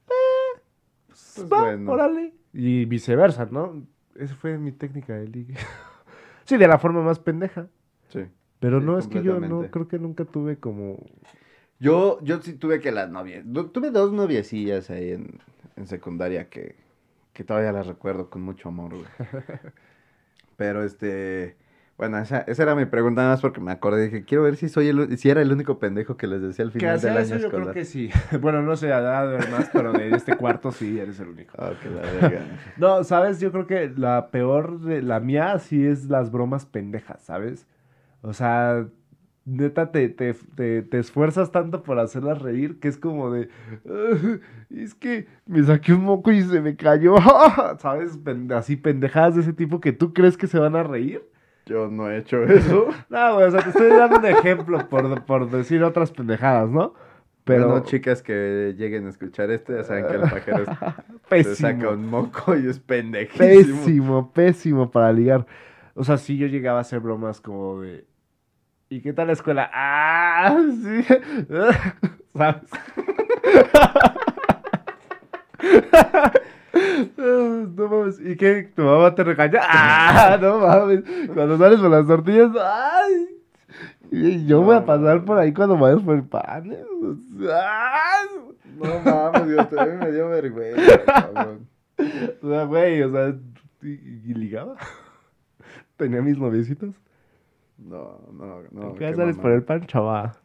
eh, 0.09 0.59
pues, 1.07 1.33
Pues 1.37 1.47
va, 1.49 1.61
bueno. 1.61 1.91
órale. 1.93 2.33
Y 2.51 2.83
viceversa, 2.85 3.47
¿no? 3.49 3.83
Esa 4.15 4.35
fue 4.35 4.57
mi 4.57 4.73
técnica 4.73 5.13
de 5.13 5.27
ligue. 5.27 5.53
sí, 6.47 6.57
de 6.57 6.67
la 6.67 6.79
forma 6.79 7.01
más 7.03 7.19
pendeja. 7.19 7.67
Sí. 8.09 8.25
Pero 8.59 8.79
Sí, 8.79 8.85
no, 8.85 8.97
es 8.97 9.07
que 9.07 9.21
yo 9.21 9.39
no, 9.39 9.69
creo 9.69 9.87
que 9.87 9.99
nunca 9.99 10.25
tuve 10.25 10.57
como... 10.57 10.97
Yo, 11.79 12.19
yo 12.23 12.41
sí 12.41 12.53
tuve 12.53 12.79
que 12.79 12.91
las 12.91 13.09
novias. 13.09 13.45
no, 13.45 13.67
Tuve 13.67 13.91
dos 13.91 14.11
noviecillas 14.11 14.89
ahí 14.89 15.11
en, 15.11 15.39
en 15.75 15.85
secundaria 15.85 16.49
que, 16.49 16.75
que 17.33 17.43
todavía 17.43 17.71
las 17.71 17.85
recuerdo 17.85 18.31
con 18.31 18.41
mucho 18.41 18.69
amor, 18.69 18.95
güey. 18.95 19.05
Pero 20.57 20.83
este. 20.83 21.55
Bueno, 21.97 22.19
esa, 22.19 22.41
esa 22.41 22.61
era 22.61 22.75
mi 22.75 22.85
pregunta 22.85 23.21
nada 23.21 23.33
más 23.33 23.41
porque 23.41 23.59
me 23.59 23.71
acordé. 23.71 24.03
Dije, 24.05 24.23
quiero 24.23 24.43
ver 24.43 24.55
si 24.55 24.69
soy 24.69 24.87
el, 24.89 25.17
si 25.17 25.29
era 25.31 25.41
el 25.41 25.51
único 25.51 25.79
pendejo 25.79 26.15
que 26.15 26.27
les 26.27 26.41
decía 26.43 26.63
al 26.65 26.71
final 26.71 27.01
del 27.01 27.11
año 27.11 27.19
eso 27.21 27.37
yo 27.37 27.45
escolar. 27.47 27.61
creo 27.63 27.73
que 27.73 27.85
sí. 27.85 28.09
bueno, 28.39 28.61
no 28.61 28.75
sé, 28.75 28.85
de 28.87 28.93
haber 28.93 29.49
más, 29.49 29.69
pero 29.73 29.91
de 29.93 30.11
este 30.11 30.35
cuarto 30.37 30.71
sí 30.71 30.99
eres 30.99 31.19
el 31.19 31.29
único. 31.29 31.53
Ah, 31.57 31.71
que 31.81 31.89
la 31.89 32.01
verga. 32.01 32.41
No, 32.77 33.03
¿sabes? 33.03 33.39
Yo 33.39 33.51
creo 33.51 33.65
que 33.65 33.91
la 33.97 34.29
peor 34.29 34.79
de 34.81 35.01
la 35.01 35.19
mía 35.19 35.57
sí 35.57 35.83
es 35.87 36.05
las 36.05 36.31
bromas 36.31 36.67
pendejas, 36.67 37.23
¿sabes? 37.23 37.65
O 38.21 38.31
sea, 38.33 38.85
neta, 39.45 39.91
te, 39.91 40.09
te, 40.09 40.35
te, 40.55 40.83
te 40.83 40.99
esfuerzas 40.99 41.51
tanto 41.51 41.81
por 41.81 41.97
hacerlas 41.97 42.39
reír 42.43 42.79
que 42.79 42.89
es 42.89 42.97
como 42.97 43.31
de... 43.31 43.49
"Ah, 43.89 44.37
es 44.69 44.93
que 44.93 45.25
me 45.47 45.63
saqué 45.63 45.93
un 45.93 46.03
moco 46.03 46.31
y 46.31 46.43
se 46.43 46.61
me 46.61 46.75
cayó. 46.75 47.15
¿Sabes? 47.79 48.19
Así 48.53 48.75
pendejadas 48.75 49.33
de 49.33 49.41
ese 49.41 49.53
tipo 49.53 49.79
que 49.81 49.93
tú 49.93 50.13
crees 50.13 50.37
que 50.37 50.45
se 50.45 50.59
van 50.59 50.75
a 50.75 50.83
reír. 50.83 51.23
Yo 51.67 51.87
no 51.89 52.09
he 52.09 52.17
hecho 52.19 52.43
eso. 52.43 52.87
No, 53.09 53.35
güey, 53.35 53.47
o 53.47 53.51
sea, 53.51 53.61
te 53.61 53.69
estoy 53.69 53.89
dando 53.89 54.17
un 54.19 54.25
ejemplo 54.25 54.87
por, 54.89 55.23
por 55.25 55.49
decir 55.49 55.83
otras 55.83 56.11
pendejadas, 56.11 56.69
¿no? 56.69 56.93
Pero... 57.43 57.67
Pero 57.67 57.79
chicas 57.85 58.21
que 58.21 58.73
lleguen 58.77 59.05
a 59.05 59.09
escuchar 59.09 59.49
esto, 59.51 59.73
ya 59.75 59.83
saben 59.83 60.05
que 60.07 60.13
el 60.15 60.21
pajero 60.21 60.63
es- 60.63 60.69
se 61.07 61.29
pésimo. 61.29 61.55
saca 61.55 61.89
un 61.91 62.07
moco 62.09 62.55
y 62.57 62.67
es 62.67 62.79
pendejísimo. 62.79 63.47
Pésimo, 63.47 64.31
pésimo 64.33 64.91
para 64.91 65.13
ligar. 65.13 65.45
O 65.93 66.03
sea, 66.03 66.17
sí, 66.17 66.37
yo 66.37 66.47
llegaba 66.47 66.79
a 66.79 66.81
hacer 66.81 66.99
bromas 66.99 67.39
como 67.41 67.81
de. 67.81 68.05
¿Y 68.89 69.01
qué 69.01 69.11
tal 69.13 69.27
la 69.27 69.33
escuela? 69.33 69.69
¡Ah! 69.73 70.57
Sí. 70.81 71.03
¿Sabes? 72.37 72.61
No 77.17 77.89
mames. 77.89 78.19
¿Y 78.19 78.35
qué? 78.35 78.69
¿Tu 78.75 78.81
mamá 78.81 79.13
te 79.15 79.23
regaña? 79.23 79.59
¡Ah! 79.63 80.37
No 80.41 80.59
mames. 80.59 81.03
Cuando 81.33 81.57
sales 81.57 81.79
por 81.79 81.89
las 81.89 82.07
tortillas. 82.07 82.51
¡Ay! 82.59 83.27
Y 84.11 84.45
yo 84.45 84.61
voy 84.61 84.75
a 84.75 84.85
pasar 84.85 85.25
por 85.25 85.37
ahí 85.37 85.53
cuando 85.53 85.77
vayas 85.77 86.01
por 86.01 86.15
el 86.15 86.23
pan. 86.23 86.71
¿eh? 86.71 86.85
¡Ah! 87.51 88.23
No 88.77 88.99
mames, 89.03 89.47
Dios, 89.47 89.69
también 89.69 89.99
me 89.99 90.11
dio 90.11 90.29
vergüenza, 90.29 91.03
cabrón. 91.03 91.67
O 92.43 92.49
sea, 92.49 92.63
güey, 92.65 93.01
o 93.01 93.11
sea, 93.11 93.35
y, 93.81 93.89
y 93.89 94.33
ligaba. 94.35 94.75
Tenía 95.97 96.21
mis 96.21 96.37
noviecitos. 96.37 96.93
No, 97.79 98.19
no, 98.31 98.61
no. 98.71 98.93
¿Qué 98.93 98.99
qué 98.99 99.15
sales 99.15 99.37
por 99.37 99.51
el 99.51 99.63
pan, 99.63 99.85
chava? 99.87 100.35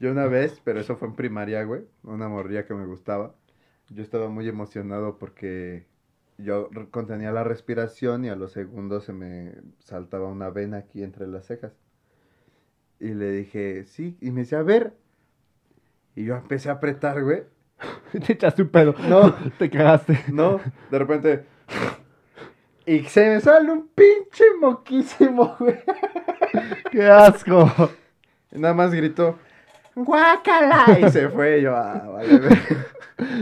Yo 0.00 0.10
una 0.10 0.26
vez, 0.26 0.60
pero 0.64 0.80
eso 0.80 0.96
fue 0.96 1.08
en 1.08 1.14
primaria, 1.14 1.62
güey, 1.64 1.82
una 2.02 2.28
morrilla 2.28 2.66
que 2.66 2.74
me 2.74 2.84
gustaba. 2.86 3.32
Yo 3.90 4.02
estaba 4.02 4.28
muy 4.28 4.48
emocionado 4.48 5.18
porque 5.18 5.86
yo 6.36 6.70
contenía 6.90 7.32
la 7.32 7.42
respiración 7.42 8.24
y 8.24 8.28
a 8.28 8.36
los 8.36 8.52
segundos 8.52 9.04
se 9.04 9.12
me 9.12 9.54
saltaba 9.80 10.28
una 10.28 10.50
vena 10.50 10.78
aquí 10.78 11.02
entre 11.02 11.26
las 11.26 11.46
cejas. 11.46 11.72
Y 13.00 13.14
le 13.14 13.30
dije, 13.30 13.84
sí, 13.84 14.16
y 14.20 14.30
me 14.30 14.40
decía, 14.40 14.60
a 14.60 14.62
ver. 14.62 14.94
Y 16.14 16.24
yo 16.24 16.36
empecé 16.36 16.68
a 16.68 16.74
apretar, 16.74 17.22
güey. 17.22 17.44
Te 18.26 18.32
echaste 18.32 18.62
un 18.62 18.68
pedo. 18.68 18.94
No. 19.08 19.34
Te 19.58 19.70
cagaste. 19.70 20.20
No, 20.32 20.60
de 20.90 20.98
repente. 20.98 21.44
Y 22.86 23.04
se 23.04 23.28
me 23.28 23.40
sale 23.40 23.70
un 23.70 23.88
pinche 23.88 24.44
moquísimo, 24.60 25.56
güey. 25.58 25.78
¡Qué 26.90 27.06
asco! 27.06 27.70
Y 28.50 28.58
nada 28.58 28.74
más 28.74 28.92
gritó, 28.94 29.38
¡Guácala! 29.94 30.98
Y 31.00 31.10
se 31.10 31.28
fue. 31.28 31.58
Y 31.58 31.62
yo, 31.62 31.76
ah, 31.76 32.08
vale, 32.08 32.38
güey. 32.38 32.58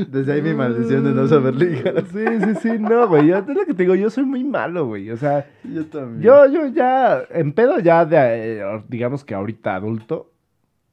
Desde 0.08 0.32
ahí 0.32 0.42
mi 0.42 0.54
maldición 0.54 1.04
de 1.04 1.12
no 1.12 1.26
saber 1.28 1.54
ligar. 1.54 2.04
Sí, 2.12 2.24
sí, 2.44 2.54
sí, 2.62 2.78
no, 2.78 3.08
güey. 3.08 3.26
Yo, 3.28 3.38
es 3.38 3.46
lo 3.46 3.64
que 3.66 3.74
te 3.74 3.82
digo, 3.82 3.94
yo 3.94 4.08
soy 4.10 4.24
muy 4.24 4.42
malo, 4.42 4.86
güey. 4.86 5.10
O 5.10 5.16
sea, 5.16 5.46
Yo 5.64 5.84
también. 5.86 6.22
yo, 6.22 6.46
yo 6.46 6.66
ya, 6.68 7.22
en 7.30 7.52
pedo 7.52 7.78
ya 7.80 8.04
de, 8.06 8.60
eh, 8.60 8.82
digamos 8.88 9.22
que 9.24 9.34
ahorita 9.34 9.74
adulto, 9.74 10.32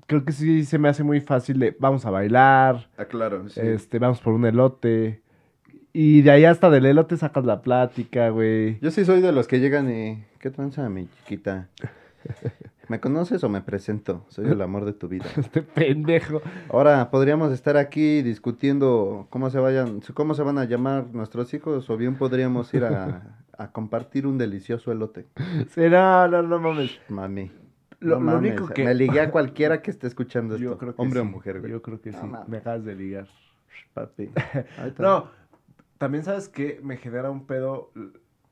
creo 0.05 0.25
que 0.25 0.33
sí 0.33 0.65
se 0.65 0.77
me 0.77 0.89
hace 0.89 1.03
muy 1.03 1.21
fácil 1.21 1.59
de, 1.59 1.75
vamos 1.79 2.05
a 2.05 2.09
bailar, 2.11 2.89
Ah, 2.97 3.05
claro, 3.05 3.47
sí. 3.47 3.59
este, 3.63 3.99
vamos 3.99 4.19
por 4.19 4.33
un 4.33 4.45
elote. 4.45 5.21
Y 5.93 6.21
de 6.23 6.31
ahí 6.31 6.43
hasta 6.45 6.69
del 6.69 6.85
elote 6.87 7.15
sacas 7.17 7.45
la 7.45 7.61
plática, 7.61 8.29
güey. 8.29 8.79
Yo 8.81 8.91
sí 8.91 9.05
soy 9.05 9.21
de 9.21 9.31
los 9.31 9.47
que 9.47 9.59
llegan 9.59 9.89
y. 9.91 10.23
¿Qué 10.39 10.49
tranza, 10.49 10.89
mi 10.89 11.07
chiquita? 11.07 11.69
¿Me 12.89 12.99
conoces 12.99 13.43
o 13.43 13.49
me 13.49 13.61
presento? 13.61 14.25
Soy 14.27 14.45
el 14.47 14.61
amor 14.61 14.83
de 14.85 14.93
tu 14.93 15.07
vida. 15.07 15.25
Este 15.37 15.61
pendejo. 15.61 16.41
Ahora 16.69 17.09
podríamos 17.09 17.51
estar 17.53 17.77
aquí 17.77 18.21
discutiendo 18.21 19.27
cómo 19.29 19.49
se 19.49 19.59
vayan, 19.59 20.01
cómo 20.13 20.33
se 20.33 20.43
van 20.43 20.57
a 20.57 20.65
llamar 20.65 21.07
nuestros 21.13 21.53
hijos, 21.53 21.89
o 21.89 21.97
bien 21.97 22.15
podríamos 22.15 22.73
ir 22.73 22.83
a, 22.83 23.37
a 23.57 23.71
compartir 23.71 24.27
un 24.27 24.37
delicioso 24.37 24.91
elote. 24.91 25.27
Sí, 25.69 25.81
no, 25.89 26.27
no, 26.27 26.41
no 26.43 26.59
mames. 26.59 26.99
Mami. 27.09 27.51
Lo- 28.01 28.19
no 28.19 28.33
lo 28.33 28.37
único 28.39 28.67
que- 28.67 28.83
Me 28.83 28.93
ligué 28.93 29.21
a 29.21 29.31
cualquiera 29.31 29.81
que 29.81 29.89
esté 29.89 30.07
escuchando 30.07 30.55
esto. 30.55 30.65
Yo 30.65 30.77
creo 30.77 30.93
que 30.93 31.01
Hombre 31.01 31.21
sí. 31.21 31.25
o 31.27 31.29
mujer, 31.31 31.59
güey. 31.61 31.71
Yo 31.71 31.81
creo 31.81 32.01
que 32.01 32.11
No 32.11 32.19
sí. 32.21 32.27
Me 32.47 32.57
acabas 32.57 32.83
de 32.83 32.95
ligar. 32.95 33.27
Papi. 33.93 34.29
No, 34.99 35.27
también 35.97 36.25
sabes 36.25 36.49
que 36.49 36.81
me 36.83 36.97
genera 36.97 37.31
un 37.31 37.45
pedo 37.47 37.91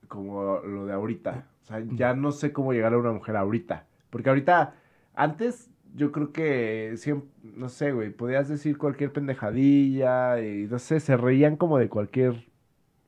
como 0.07 0.59
lo 0.59 0.85
de 0.85 0.93
ahorita. 0.93 1.47
O 1.63 1.65
sea, 1.65 1.83
ya 1.91 2.13
no 2.13 2.31
sé 2.31 2.53
cómo 2.53 2.71
llegar 2.71 2.93
a 2.93 2.97
una 2.97 3.11
mujer 3.11 3.35
ahorita. 3.35 3.87
Porque 4.11 4.29
ahorita, 4.29 4.75
antes 5.15 5.71
yo 5.95 6.11
creo 6.11 6.31
que 6.31 6.93
siempre, 6.97 7.29
no 7.43 7.67
sé, 7.69 7.91
güey, 7.91 8.11
podías 8.11 8.47
decir 8.47 8.77
cualquier 8.77 9.11
pendejadilla 9.11 10.39
y 10.39 10.67
no 10.67 10.77
sé, 10.77 10.99
se 10.99 11.17
reían 11.17 11.57
como 11.57 11.79
de 11.79 11.89
cualquier 11.89 12.45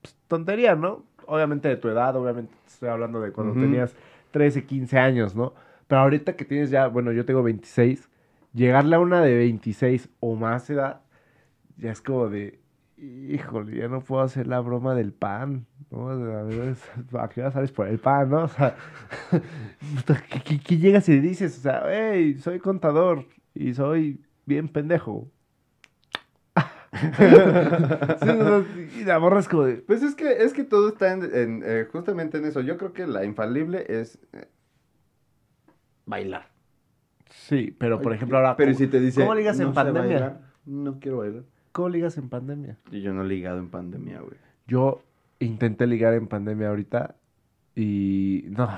pues, 0.01 0.17
tontería, 0.27 0.75
¿no? 0.75 1.05
Obviamente 1.27 1.69
de 1.69 1.77
tu 1.77 1.87
edad, 1.87 2.15
obviamente 2.15 2.53
estoy 2.67 2.89
hablando 2.89 3.21
de 3.21 3.31
cuando 3.31 3.53
tenías 3.53 3.95
13, 4.31 4.65
15 4.65 4.97
años, 4.97 5.35
¿no? 5.35 5.53
Pero 5.87 6.01
ahorita 6.01 6.35
que 6.35 6.43
tienes 6.45 6.69
ya, 6.69 6.87
bueno, 6.87 7.11
yo 7.11 7.25
tengo 7.25 7.43
26, 7.43 8.09
llegarle 8.53 8.95
a 8.95 8.99
una 8.99 9.21
de 9.21 9.35
26 9.35 10.09
o 10.19 10.35
más 10.35 10.69
edad, 10.69 11.01
ya 11.77 11.91
es 11.91 12.01
como 12.01 12.29
de, 12.29 12.59
híjole, 12.97 13.77
ya 13.77 13.87
no 13.87 14.01
puedo 14.03 14.21
hacer 14.23 14.47
la 14.47 14.59
broma 14.59 14.95
del 14.95 15.13
pan, 15.13 15.67
¿no? 15.89 16.09
A 16.09 16.43
ver, 16.43 16.75
¿a 17.19 17.29
qué 17.29 17.41
hora 17.41 17.51
sales 17.51 17.71
por 17.71 17.87
el 17.87 17.99
pan, 17.99 18.29
no? 18.29 18.43
O 18.43 18.47
sea, 18.47 18.75
¿qué, 20.29 20.41
qué- 20.43 20.59
qué 20.59 20.77
llegas 20.77 21.09
y 21.09 21.19
dices? 21.19 21.57
O 21.59 21.61
sea, 21.61 21.83
hey, 21.87 22.37
soy 22.39 22.59
contador 22.59 23.25
y 23.53 23.73
soy 23.73 24.21
bien 24.45 24.67
pendejo. 24.69 25.31
Sí, 28.15 28.29
y 28.93 29.03
la 29.03 29.19
morra 29.19 29.39
es 29.39 29.47
como 29.47 29.63
de, 29.63 29.85
Pues 29.85 30.01
es 30.03 30.15
que, 30.15 30.43
es 30.43 30.53
que 30.53 30.63
todo 30.63 30.89
está 30.89 31.11
en, 31.13 31.23
en, 31.35 31.63
eh, 31.65 31.87
justamente 31.91 32.37
en 32.37 32.45
eso. 32.45 32.61
Yo 32.61 32.77
creo 32.77 32.93
que 32.93 33.05
la 33.07 33.25
infalible 33.25 33.85
es 33.89 34.19
eh, 34.33 34.47
bailar. 36.05 36.45
sí, 37.29 37.71
pero 37.79 38.01
por 38.01 38.13
Ay, 38.13 38.15
ejemplo 38.15 38.37
ahora, 38.37 38.57
Pero 38.57 38.73
¿cómo, 38.73 38.75
si 38.75 38.87
te 38.87 38.99
dice. 38.99 39.21
¿cómo 39.21 39.35
ligas 39.35 39.59
en 39.59 39.65
"No 39.65 39.73
sé 39.75 39.91
pandemia? 39.91 40.17
bailar", 40.17 40.41
no 40.65 40.99
quiero 40.99 41.17
bailar. 41.19 41.43
Cómo 41.74 41.89
ligas 41.89 42.17
en 42.17 42.30
pandemia? 42.30 42.78
Y 42.91 43.01
yo 43.01 43.13
no 43.13 43.24
he 43.24 43.28
ligado 43.28 43.59
en 43.59 43.69
pandemia, 43.69 44.21
güey. 44.21 44.38
Yo 44.65 45.01
intenté 45.39 45.86
ligar 45.88 46.13
en 46.13 46.28
pandemia 46.28 46.69
ahorita 46.69 47.15
y 47.76 48.45
no, 48.47 48.69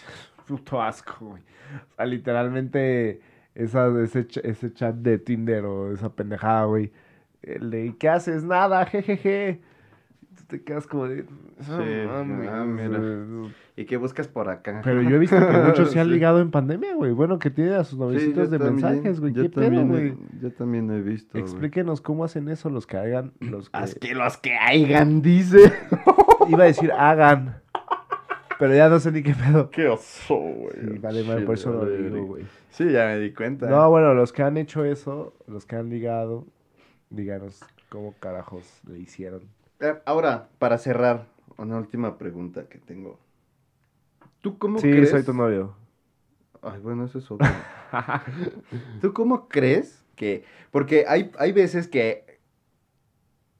puto 0.48 0.80
asco, 0.80 1.26
güey. 1.26 1.42
O 1.90 1.94
sea, 1.96 2.06
literalmente 2.06 3.20
esa, 3.54 3.88
ese, 4.02 4.26
ese 4.42 4.72
chat 4.72 4.94
de 4.94 5.18
Tinder 5.18 5.64
o 5.66 5.92
esa 5.92 6.10
pendejada, 6.14 6.64
güey. 6.64 6.92
El 7.42 7.70
de, 7.70 7.94
¿qué 7.98 8.08
haces? 8.08 8.42
Nada, 8.42 8.86
jejeje. 8.86 9.60
Tú 10.36 10.42
te 10.48 10.62
quedas 10.62 10.86
como 10.86 11.06
de... 11.08 11.24
"No 11.68 12.08
mames, 12.12 12.48
ah, 12.50 12.64
mira. 12.64 12.98
güey". 12.98 13.52
¿Y 13.76 13.84
qué 13.86 13.96
buscas 13.96 14.28
por 14.28 14.48
acá? 14.48 14.80
Pero 14.84 15.02
yo 15.02 15.16
he 15.16 15.18
visto 15.18 15.36
que 15.36 15.58
muchos 15.58 15.90
se 15.92 16.00
han 16.00 16.06
Sí. 16.08 16.12
ligado 16.12 16.40
en 16.40 16.50
pandemia, 16.50 16.94
güey. 16.94 17.12
Bueno, 17.12 17.38
que 17.38 17.50
tienen 17.50 17.74
a 17.74 17.84
sus 17.84 17.90
Sí, 17.98 17.98
novicitos 17.98 18.50
yo 18.50 18.50
de 18.50 18.58
también, 18.58 18.86
mensajes, 18.92 19.20
güey. 19.20 19.32
yo 19.32 19.42
¿Qué 19.42 19.48
pedo, 19.50 19.62
también 19.64 19.84
he- 19.86 19.90
güey? 19.90 20.14
Yo 20.40 20.52
también 20.52 20.90
he 20.90 21.00
visto. 21.00 21.38
Explíquenos 21.38 22.00
cómo 22.00 22.24
hacen 22.24 22.48
eso 22.48 22.68
los 22.70 22.86
que 22.86 22.96
hagan, 22.96 23.32
los 23.40 23.70
que... 23.70 23.76
Haz 23.78 23.94
que 23.94 24.14
los 24.14 24.36
que 24.38 24.54
hayan, 24.56 25.22
dice. 25.22 25.58
Iba 26.48 26.64
a 26.64 26.66
decir 26.66 26.90
hagan, 26.92 27.62
pero 28.58 28.74
ya 28.74 28.88
no 28.88 28.98
sé 29.00 29.10
ni 29.12 29.22
qué 29.22 29.34
pedo. 29.34 29.70
Qué 29.70 29.88
oso, 29.88 30.36
güey. 30.36 30.72
Sí, 30.92 30.98
vale, 30.98 31.24
mal, 31.24 31.44
por 31.44 31.54
eso 31.54 31.72
lo 31.72 31.86
digo, 31.86 32.24
güey. 32.26 32.44
Sí, 32.70 32.90
ya 32.90 33.06
me 33.06 33.18
di 33.18 33.32
cuenta. 33.32 33.68
No, 33.70 33.88
bueno, 33.90 34.14
los 34.14 34.32
que 34.32 34.42
han 34.42 34.56
hecho 34.56 34.84
eso, 34.84 35.32
los 35.46 35.64
que 35.64 35.76
han 35.76 35.88
ligado, 35.90 36.46
díganos 37.10 37.60
cómo 37.88 38.14
carajos 38.20 38.80
le 38.88 38.98
hicieron. 38.98 39.42
Eh, 39.80 39.94
ahora, 40.04 40.48
para 40.58 40.78
cerrar, 40.78 41.28
una 41.58 41.76
última 41.76 42.18
pregunta 42.18 42.68
que 42.68 42.78
tengo. 42.78 43.20
¿Tú 44.40 44.58
cómo 44.58 44.80
Sí, 44.80 44.90
crees? 44.90 45.10
soy 45.10 45.22
tu 45.24 45.32
novio. 45.32 45.74
Ay, 46.62 46.80
bueno, 46.80 47.04
eso 47.04 47.18
es 47.18 47.30
otro. 47.30 47.46
¿Tú 49.00 49.12
cómo 49.12 49.48
crees 49.48 50.04
que...? 50.16 50.44
Porque 50.70 51.04
hay, 51.08 51.30
hay 51.38 51.52
veces 51.52 51.88
que, 51.88 52.40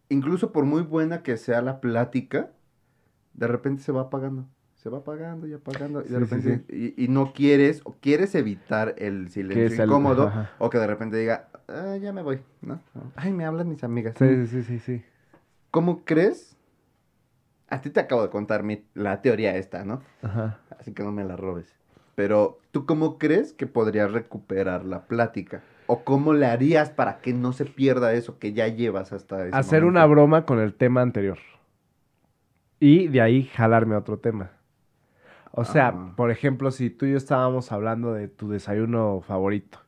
incluso 0.08 0.52
por 0.52 0.64
muy 0.64 0.82
buena 0.82 1.22
que 1.22 1.36
sea 1.36 1.62
la 1.62 1.80
plática, 1.80 2.50
de 3.34 3.46
repente 3.48 3.82
se 3.82 3.92
va 3.92 4.02
apagando. 4.02 4.46
Se 4.76 4.90
va 4.90 4.98
apagando 4.98 5.46
y 5.46 5.54
apagando. 5.54 6.02
Y 6.02 6.08
de 6.10 6.20
Sí, 6.20 6.26
sí, 6.26 6.40
repente... 6.48 6.64
Y, 6.70 7.04
y 7.04 7.08
no 7.08 7.32
quieres, 7.32 7.82
o 7.84 7.94
quieres 8.00 8.34
evitar 8.34 8.94
el 8.98 9.30
silencio 9.30 9.74
el- 9.74 9.82
incómodo, 9.82 10.28
ajá. 10.28 10.50
o 10.58 10.70
que 10.70 10.78
de 10.78 10.86
repente 10.86 11.16
diga, 11.16 11.48
"Ah, 11.68 11.96
ya 12.00 12.12
me 12.12 12.22
voy, 12.22 12.40
¿no? 12.62 12.80
Ay, 13.16 13.32
me 13.32 13.44
hablan 13.46 13.68
mis 13.68 13.84
amigas. 13.84 14.16
Sí, 14.18 14.46
sí, 14.46 14.62
sí, 14.62 14.78
sí. 14.80 15.04
¿Cómo 15.74 16.04
crees? 16.04 16.56
A 17.68 17.80
ti 17.80 17.90
te 17.90 17.98
acabo 17.98 18.22
de 18.22 18.30
contar 18.30 18.62
mi, 18.62 18.84
la 18.94 19.20
teoría 19.22 19.56
esta, 19.56 19.84
¿no? 19.84 20.02
Ajá. 20.22 20.60
Así 20.78 20.92
que 20.92 21.02
no 21.02 21.10
me 21.10 21.24
la 21.24 21.34
robes. 21.34 21.74
Pero, 22.14 22.60
¿tú 22.70 22.86
cómo 22.86 23.18
crees 23.18 23.52
que 23.52 23.66
podrías 23.66 24.12
recuperar 24.12 24.84
la 24.84 25.06
plática? 25.08 25.62
¿O 25.88 26.04
cómo 26.04 26.32
le 26.32 26.46
harías 26.46 26.90
para 26.90 27.18
que 27.18 27.32
no 27.32 27.52
se 27.52 27.64
pierda 27.64 28.12
eso 28.12 28.38
que 28.38 28.52
ya 28.52 28.68
llevas 28.68 29.12
hasta 29.12 29.48
ese 29.48 29.56
Hacer 29.56 29.80
momento? 29.82 29.98
una 29.98 30.06
broma 30.06 30.46
con 30.46 30.60
el 30.60 30.74
tema 30.74 31.02
anterior. 31.02 31.38
Y 32.78 33.08
de 33.08 33.20
ahí 33.20 33.42
jalarme 33.42 33.96
a 33.96 33.98
otro 33.98 34.20
tema. 34.20 34.52
O 35.50 35.64
sea, 35.64 35.88
Ah. 35.88 36.12
por 36.16 36.30
ejemplo, 36.30 36.70
si 36.70 36.88
tú 36.88 37.06
y 37.06 37.10
yo 37.10 37.16
estábamos 37.16 37.72
hablando 37.72 38.12
de 38.14 38.28
tu 38.28 38.48
desayuno 38.48 39.22
favorito. 39.26 39.80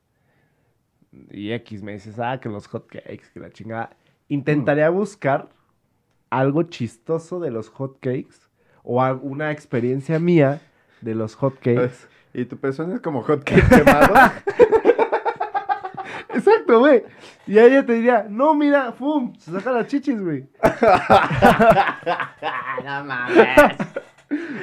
Y 1.31 1.53
X 1.53 1.85
me 1.85 1.93
dices, 1.93 2.19
ah, 2.19 2.41
que 2.41 2.49
los 2.49 2.67
hot 2.67 2.89
cakes, 2.89 3.31
que 3.33 3.39
la 3.39 3.51
chingada. 3.51 3.91
Intentaría 4.29 4.91
buscar 4.91 5.49
algo 6.31 6.65
chistoso 6.65 7.41
de 7.41 7.51
los 7.51 7.69
hot 7.71 7.99
cakes. 8.01 8.37
O 8.83 9.03
alguna 9.03 9.51
experiencia 9.51 10.19
mía 10.19 10.61
de 11.01 11.15
los 11.15 11.35
hot 11.35 11.57
cakes. 11.57 12.09
¿Y 12.35 12.45
tu 12.45 12.57
persona 12.57 12.95
es 12.95 13.01
como 13.01 13.23
hot 13.23 13.45
cake 13.45 13.69
quemado? 13.69 14.15
Exacto, 16.35 16.81
güey. 16.81 17.03
Y 17.47 17.59
ella 17.59 17.87
te 17.87 17.95
diría, 17.95 18.27
no, 18.29 18.55
mira, 18.55 18.93
¡fum! 18.93 19.33
Se 19.39 19.51
saca 19.51 19.73
las 19.73 19.87
chichis, 19.87 20.21
güey. 20.21 20.47
no 22.85 23.05
mames. 23.05 23.49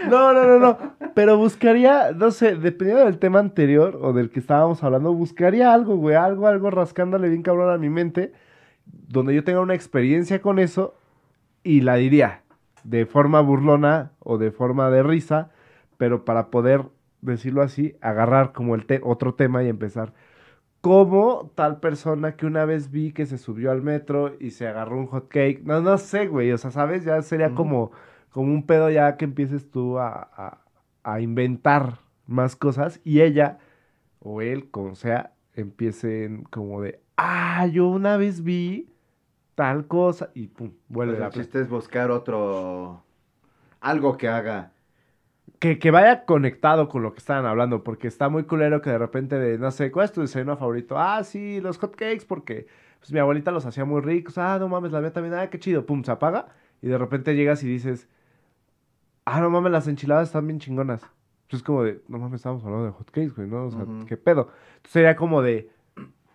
No, 0.07 0.33
no, 0.33 0.43
no, 0.43 0.59
no. 0.59 0.77
Pero 1.13 1.37
buscaría, 1.37 2.11
no 2.11 2.31
sé, 2.31 2.55
dependiendo 2.55 3.05
del 3.05 3.17
tema 3.17 3.39
anterior 3.39 3.97
o 4.01 4.13
del 4.13 4.29
que 4.29 4.39
estábamos 4.39 4.83
hablando, 4.83 5.13
buscaría 5.13 5.73
algo, 5.73 5.95
güey, 5.95 6.15
algo, 6.15 6.47
algo 6.47 6.69
rascándole 6.69 7.29
bien 7.29 7.41
cabrón 7.41 7.73
a 7.73 7.77
mi 7.77 7.89
mente, 7.89 8.33
donde 8.85 9.33
yo 9.33 9.43
tenga 9.43 9.61
una 9.61 9.73
experiencia 9.73 10.41
con 10.41 10.59
eso 10.59 10.95
y 11.63 11.81
la 11.81 11.95
diría 11.95 12.43
de 12.83 13.05
forma 13.05 13.41
burlona 13.41 14.11
o 14.19 14.37
de 14.37 14.51
forma 14.51 14.89
de 14.89 15.03
risa, 15.03 15.51
pero 15.97 16.25
para 16.25 16.49
poder 16.51 16.85
decirlo 17.21 17.61
así, 17.61 17.95
agarrar 18.01 18.51
como 18.53 18.75
el 18.75 18.85
te- 18.85 19.01
otro 19.03 19.35
tema 19.35 19.63
y 19.63 19.69
empezar. 19.69 20.13
Como 20.81 21.51
tal 21.55 21.79
persona 21.79 22.35
que 22.35 22.45
una 22.45 22.65
vez 22.65 22.91
vi 22.91 23.13
que 23.13 23.25
se 23.25 23.37
subió 23.37 23.71
al 23.71 23.81
metro 23.81 24.35
y 24.39 24.51
se 24.51 24.67
agarró 24.67 24.97
un 24.97 25.07
hot 25.07 25.29
cake. 25.29 25.61
No, 25.63 25.81
no 25.81 25.97
sé, 25.97 26.27
güey. 26.27 26.51
O 26.51 26.57
sea, 26.57 26.71
¿sabes? 26.71 27.05
Ya 27.05 27.21
sería 27.21 27.53
como, 27.53 27.91
como 28.31 28.53
un 28.53 28.65
pedo 28.65 28.89
ya 28.89 29.15
que 29.17 29.25
empieces 29.25 29.71
tú 29.71 29.97
a, 29.99 30.09
a- 30.35 30.59
a 31.03 31.21
inventar 31.21 31.99
más 32.27 32.55
cosas 32.57 32.99
y 33.03 33.21
ella 33.21 33.59
o 34.19 34.41
él, 34.41 34.69
como 34.71 34.95
sea, 34.95 35.33
empiecen 35.55 36.43
como 36.45 36.81
de, 36.81 37.01
ah, 37.17 37.67
yo 37.67 37.87
una 37.87 38.17
vez 38.17 38.43
vi 38.43 38.89
tal 39.55 39.87
cosa 39.87 40.29
y 40.33 40.47
pum, 40.47 40.71
vuelve 40.87 41.17
Pues 41.17 41.35
el 41.35 41.41
chiste 41.43 41.61
es 41.61 41.69
buscar 41.69 42.11
otro... 42.11 43.03
Algo 43.81 44.17
que 44.17 44.27
haga... 44.29 44.71
que, 45.59 45.79
que 45.79 45.91
vaya 45.91 46.25
conectado 46.25 46.89
con 46.89 47.03
lo 47.03 47.13
que 47.13 47.19
estaban 47.19 47.45
hablando, 47.45 47.83
porque 47.83 48.07
está 48.07 48.29
muy 48.29 48.43
culero 48.43 48.81
que 48.81 48.89
de 48.89 48.97
repente 48.97 49.37
de, 49.39 49.57
no 49.57 49.71
sé, 49.71 49.91
¿cuál 49.91 50.05
es 50.05 50.11
tu 50.11 50.21
desayuno 50.21 50.57
favorito? 50.57 50.97
Ah, 50.97 51.23
sí, 51.23 51.61
los 51.61 51.77
hot 51.77 51.95
cakes, 51.95 52.25
porque 52.27 52.67
pues 52.99 53.11
mi 53.11 53.19
abuelita 53.19 53.51
los 53.51 53.65
hacía 53.65 53.85
muy 53.85 54.01
ricos. 54.01 54.37
Ah, 54.37 54.57
no 54.59 54.67
mames, 54.69 54.91
la 54.91 55.01
mía 55.01 55.13
también, 55.13 55.35
ah, 55.35 55.49
qué 55.49 55.59
chido. 55.59 55.85
Pum, 55.85 56.03
se 56.03 56.11
apaga. 56.11 56.47
Y 56.81 56.87
de 56.87 56.97
repente 56.97 57.35
llegas 57.35 57.63
y 57.63 57.67
dices, 57.67 58.07
ah, 59.25 59.41
no 59.41 59.49
mames, 59.49 59.71
las 59.71 59.87
enchiladas 59.87 60.29
están 60.29 60.47
bien 60.47 60.59
chingonas. 60.59 61.01
Pues 61.49 61.61
es 61.61 61.63
como 61.63 61.83
de, 61.83 62.01
no 62.07 62.17
mames, 62.19 62.39
estábamos 62.39 62.63
hablando 62.65 62.85
de 62.85 62.91
hot 62.91 63.11
cakes, 63.11 63.33
güey, 63.35 63.47
¿no? 63.47 63.65
O 63.65 63.71
sea. 63.71 63.85
¿qué 64.07 64.17
pedo? 64.17 64.49
Entonces 64.77 64.91
sería 64.91 65.15
como 65.15 65.41
de, 65.41 65.69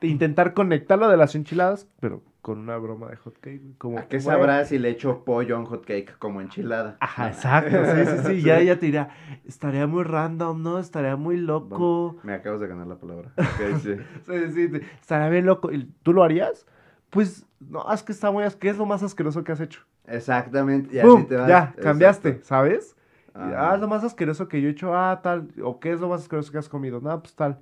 de 0.00 0.08
intentar 0.08 0.54
conectarlo 0.54 1.08
de 1.08 1.16
las 1.16 1.34
enchiladas, 1.34 1.88
pero 2.00 2.22
con 2.42 2.58
una 2.58 2.76
broma 2.78 3.08
de 3.08 3.16
hot 3.16 3.38
cake. 3.40 3.60
güey, 3.62 3.74
Como, 3.78 3.98
¿A 3.98 4.02
qué 4.02 4.18
güey, 4.18 4.26
sabrás 4.26 4.68
si 4.68 4.78
le 4.78 4.90
echo 4.90 5.24
pollo 5.24 5.56
a 5.56 5.58
un 5.58 5.66
hot 5.66 5.84
cake 5.84 6.16
como 6.18 6.40
enchilada? 6.40 6.96
Ajá, 7.00 7.28
exacto, 7.28 7.76
sí, 7.84 8.06
sí, 8.06 8.26
sí, 8.26 8.42
ya 8.42 8.58
ella 8.60 8.78
te 8.78 8.86
dirá, 8.86 9.10
estaría 9.44 9.86
muy 9.86 10.04
random, 10.04 10.62
¿no? 10.62 10.78
Estaría 10.78 11.16
muy 11.16 11.36
loco. 11.36 12.16
Me 12.22 12.32
acabas 12.34 12.60
de 12.60 12.68
ganar 12.68 12.86
la 12.86 12.96
palabra. 12.96 13.32
Ok, 13.36 13.78
sí. 13.82 13.96
Sí, 14.26 14.52
sí, 14.54 14.68
sí, 14.68 14.80
estaría 15.00 15.28
bien 15.28 15.46
loco. 15.46 15.72
¿Y 15.72 15.84
¿Tú 16.02 16.12
lo 16.12 16.22
harías? 16.22 16.66
Pues, 17.10 17.46
no, 17.60 17.90
es 17.92 18.02
que 18.02 18.12
está 18.12 18.30
muy... 18.30 18.44
¿Qué 18.60 18.68
es 18.68 18.76
lo 18.78 18.86
más 18.86 19.02
asqueroso 19.02 19.42
que 19.42 19.52
has 19.52 19.60
hecho? 19.60 19.80
Exactamente. 20.06 20.94
Y 20.94 20.98
así 21.00 21.24
te 21.24 21.36
vas. 21.36 21.48
Ya, 21.48 21.58
Exacto. 21.58 21.82
cambiaste, 21.82 22.40
¿sabes? 22.42 22.96
Ah. 23.34 23.70
Ah, 23.70 23.74
es 23.74 23.80
lo 23.80 23.88
más 23.88 24.04
asqueroso 24.04 24.48
que 24.48 24.60
yo 24.60 24.68
he 24.68 24.72
hecho, 24.72 24.94
ah, 24.94 25.20
tal. 25.22 25.48
¿O 25.62 25.80
qué 25.80 25.92
es 25.92 26.00
lo 26.00 26.08
más 26.08 26.22
asqueroso 26.22 26.50
que 26.52 26.58
has 26.58 26.68
comido? 26.68 27.00
No, 27.00 27.20
pues 27.22 27.34
tal. 27.34 27.58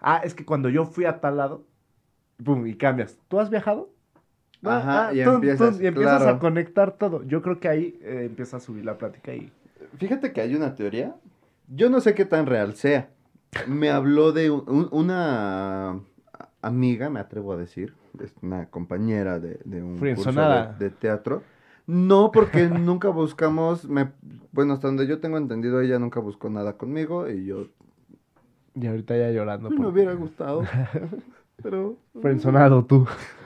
Ah, 0.00 0.20
es 0.24 0.34
que 0.34 0.44
cuando 0.44 0.68
yo 0.68 0.84
fui 0.86 1.04
a 1.04 1.20
tal 1.20 1.36
lado, 1.36 1.64
pum, 2.44 2.66
y 2.66 2.74
cambias. 2.76 3.18
¿Tú 3.28 3.38
has 3.40 3.50
viajado? 3.50 3.90
Ajá, 4.62 5.08
ah, 5.08 5.14
y 5.14 5.20
empiezas, 5.20 5.80
y 5.80 5.86
empiezas 5.86 6.22
claro. 6.22 6.36
a 6.36 6.38
conectar 6.38 6.92
todo. 6.92 7.22
Yo 7.24 7.40
creo 7.42 7.60
que 7.60 7.68
ahí 7.68 7.98
eh, 8.02 8.24
empieza 8.26 8.58
a 8.58 8.60
subir 8.60 8.84
la 8.84 8.98
plática 8.98 9.34
y... 9.34 9.50
Fíjate 9.96 10.32
que 10.32 10.40
hay 10.40 10.54
una 10.54 10.74
teoría. 10.74 11.16
Yo 11.68 11.88
no 11.88 12.00
sé 12.00 12.14
qué 12.14 12.24
tan 12.24 12.46
real 12.46 12.74
sea. 12.74 13.08
Me 13.66 13.90
habló 13.90 14.32
de 14.32 14.50
un- 14.50 14.64
un- 14.68 14.88
una 14.92 15.98
amiga, 16.62 17.08
me 17.10 17.20
atrevo 17.20 17.52
a 17.52 17.56
decir, 17.56 17.94
es 18.22 18.34
una 18.42 18.66
compañera 18.66 19.40
de, 19.40 19.60
de 19.64 19.82
un 19.82 19.98
curso 19.98 20.30
de, 20.32 20.68
de 20.78 20.90
teatro. 20.90 21.42
No, 21.86 22.30
porque 22.30 22.68
nunca 22.68 23.08
buscamos, 23.08 23.88
me, 23.88 24.10
bueno, 24.52 24.74
hasta 24.74 24.88
donde 24.88 25.06
yo 25.06 25.20
tengo 25.20 25.38
entendido, 25.38 25.80
ella 25.80 25.98
nunca 25.98 26.20
buscó 26.20 26.50
nada 26.50 26.74
conmigo 26.76 27.28
y 27.28 27.46
yo 27.46 27.66
Y 28.74 28.86
ahorita 28.86 29.16
ya 29.16 29.30
llorando. 29.30 29.70
me 29.70 29.76
por- 29.76 29.86
hubiera 29.86 30.12
gustado. 30.12 30.62
Pero 31.62 31.96
Frenzonado 32.20 32.84
tú. 32.84 33.06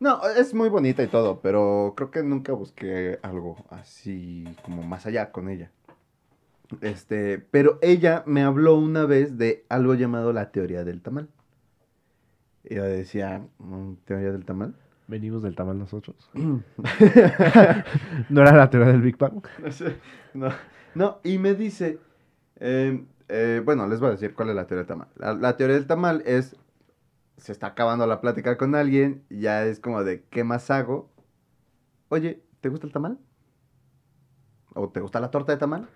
No, 0.00 0.20
es 0.28 0.52
muy 0.54 0.68
bonita 0.68 1.02
y 1.02 1.06
todo, 1.06 1.40
pero 1.40 1.94
creo 1.96 2.10
que 2.10 2.22
nunca 2.22 2.52
busqué 2.52 3.18
algo 3.22 3.56
así 3.70 4.44
como 4.64 4.82
más 4.82 5.06
allá 5.06 5.30
con 5.32 5.48
ella. 5.48 5.70
Este, 6.80 7.38
pero 7.38 7.78
ella 7.82 8.22
me 8.26 8.42
habló 8.42 8.74
una 8.76 9.04
vez 9.06 9.38
de 9.38 9.64
algo 9.68 9.94
llamado 9.94 10.32
la 10.32 10.50
teoría 10.50 10.84
del 10.84 11.00
tamal. 11.02 11.28
Y 12.64 12.74
yo 12.76 12.84
decía, 12.84 13.46
"Mm, 13.58 13.94
¿teoría 14.04 14.32
del 14.32 14.44
tamal? 14.44 14.74
Venimos 15.06 15.42
del 15.42 15.54
tamal 15.54 15.78
nosotros. 15.78 16.28
¿No 16.34 16.62
era 18.40 18.56
la 18.56 18.70
teoría 18.70 18.90
del 18.92 19.02
Big 19.02 19.18
Bang? 19.18 19.42
No 19.62 19.70
sé, 19.70 19.96
no, 20.32 20.48
no, 20.94 21.18
y 21.22 21.36
me 21.38 21.54
dice, 21.54 21.98
eh, 22.56 23.04
eh, 23.28 23.60
bueno, 23.64 23.86
les 23.86 24.00
voy 24.00 24.08
a 24.08 24.12
decir 24.12 24.34
cuál 24.34 24.48
es 24.50 24.56
la 24.56 24.66
teoría 24.66 24.84
del 24.84 24.88
tamal. 24.88 25.08
La, 25.16 25.34
la 25.34 25.56
teoría 25.58 25.76
del 25.76 25.86
tamal 25.86 26.22
es, 26.24 26.56
se 27.36 27.52
está 27.52 27.68
acabando 27.68 28.06
la 28.06 28.20
plática 28.20 28.56
con 28.56 28.74
alguien, 28.74 29.24
y 29.28 29.40
ya 29.40 29.64
es 29.64 29.80
como 29.80 30.04
de, 30.04 30.24
¿qué 30.30 30.44
más 30.44 30.70
hago? 30.70 31.10
Oye, 32.08 32.42
¿te 32.60 32.68
gusta 32.68 32.86
el 32.86 32.92
tamal? 32.92 33.18
¿O 34.74 34.88
te 34.88 35.00
gusta 35.00 35.20
la 35.20 35.30
torta 35.30 35.52
de 35.52 35.58
tamal? 35.58 35.88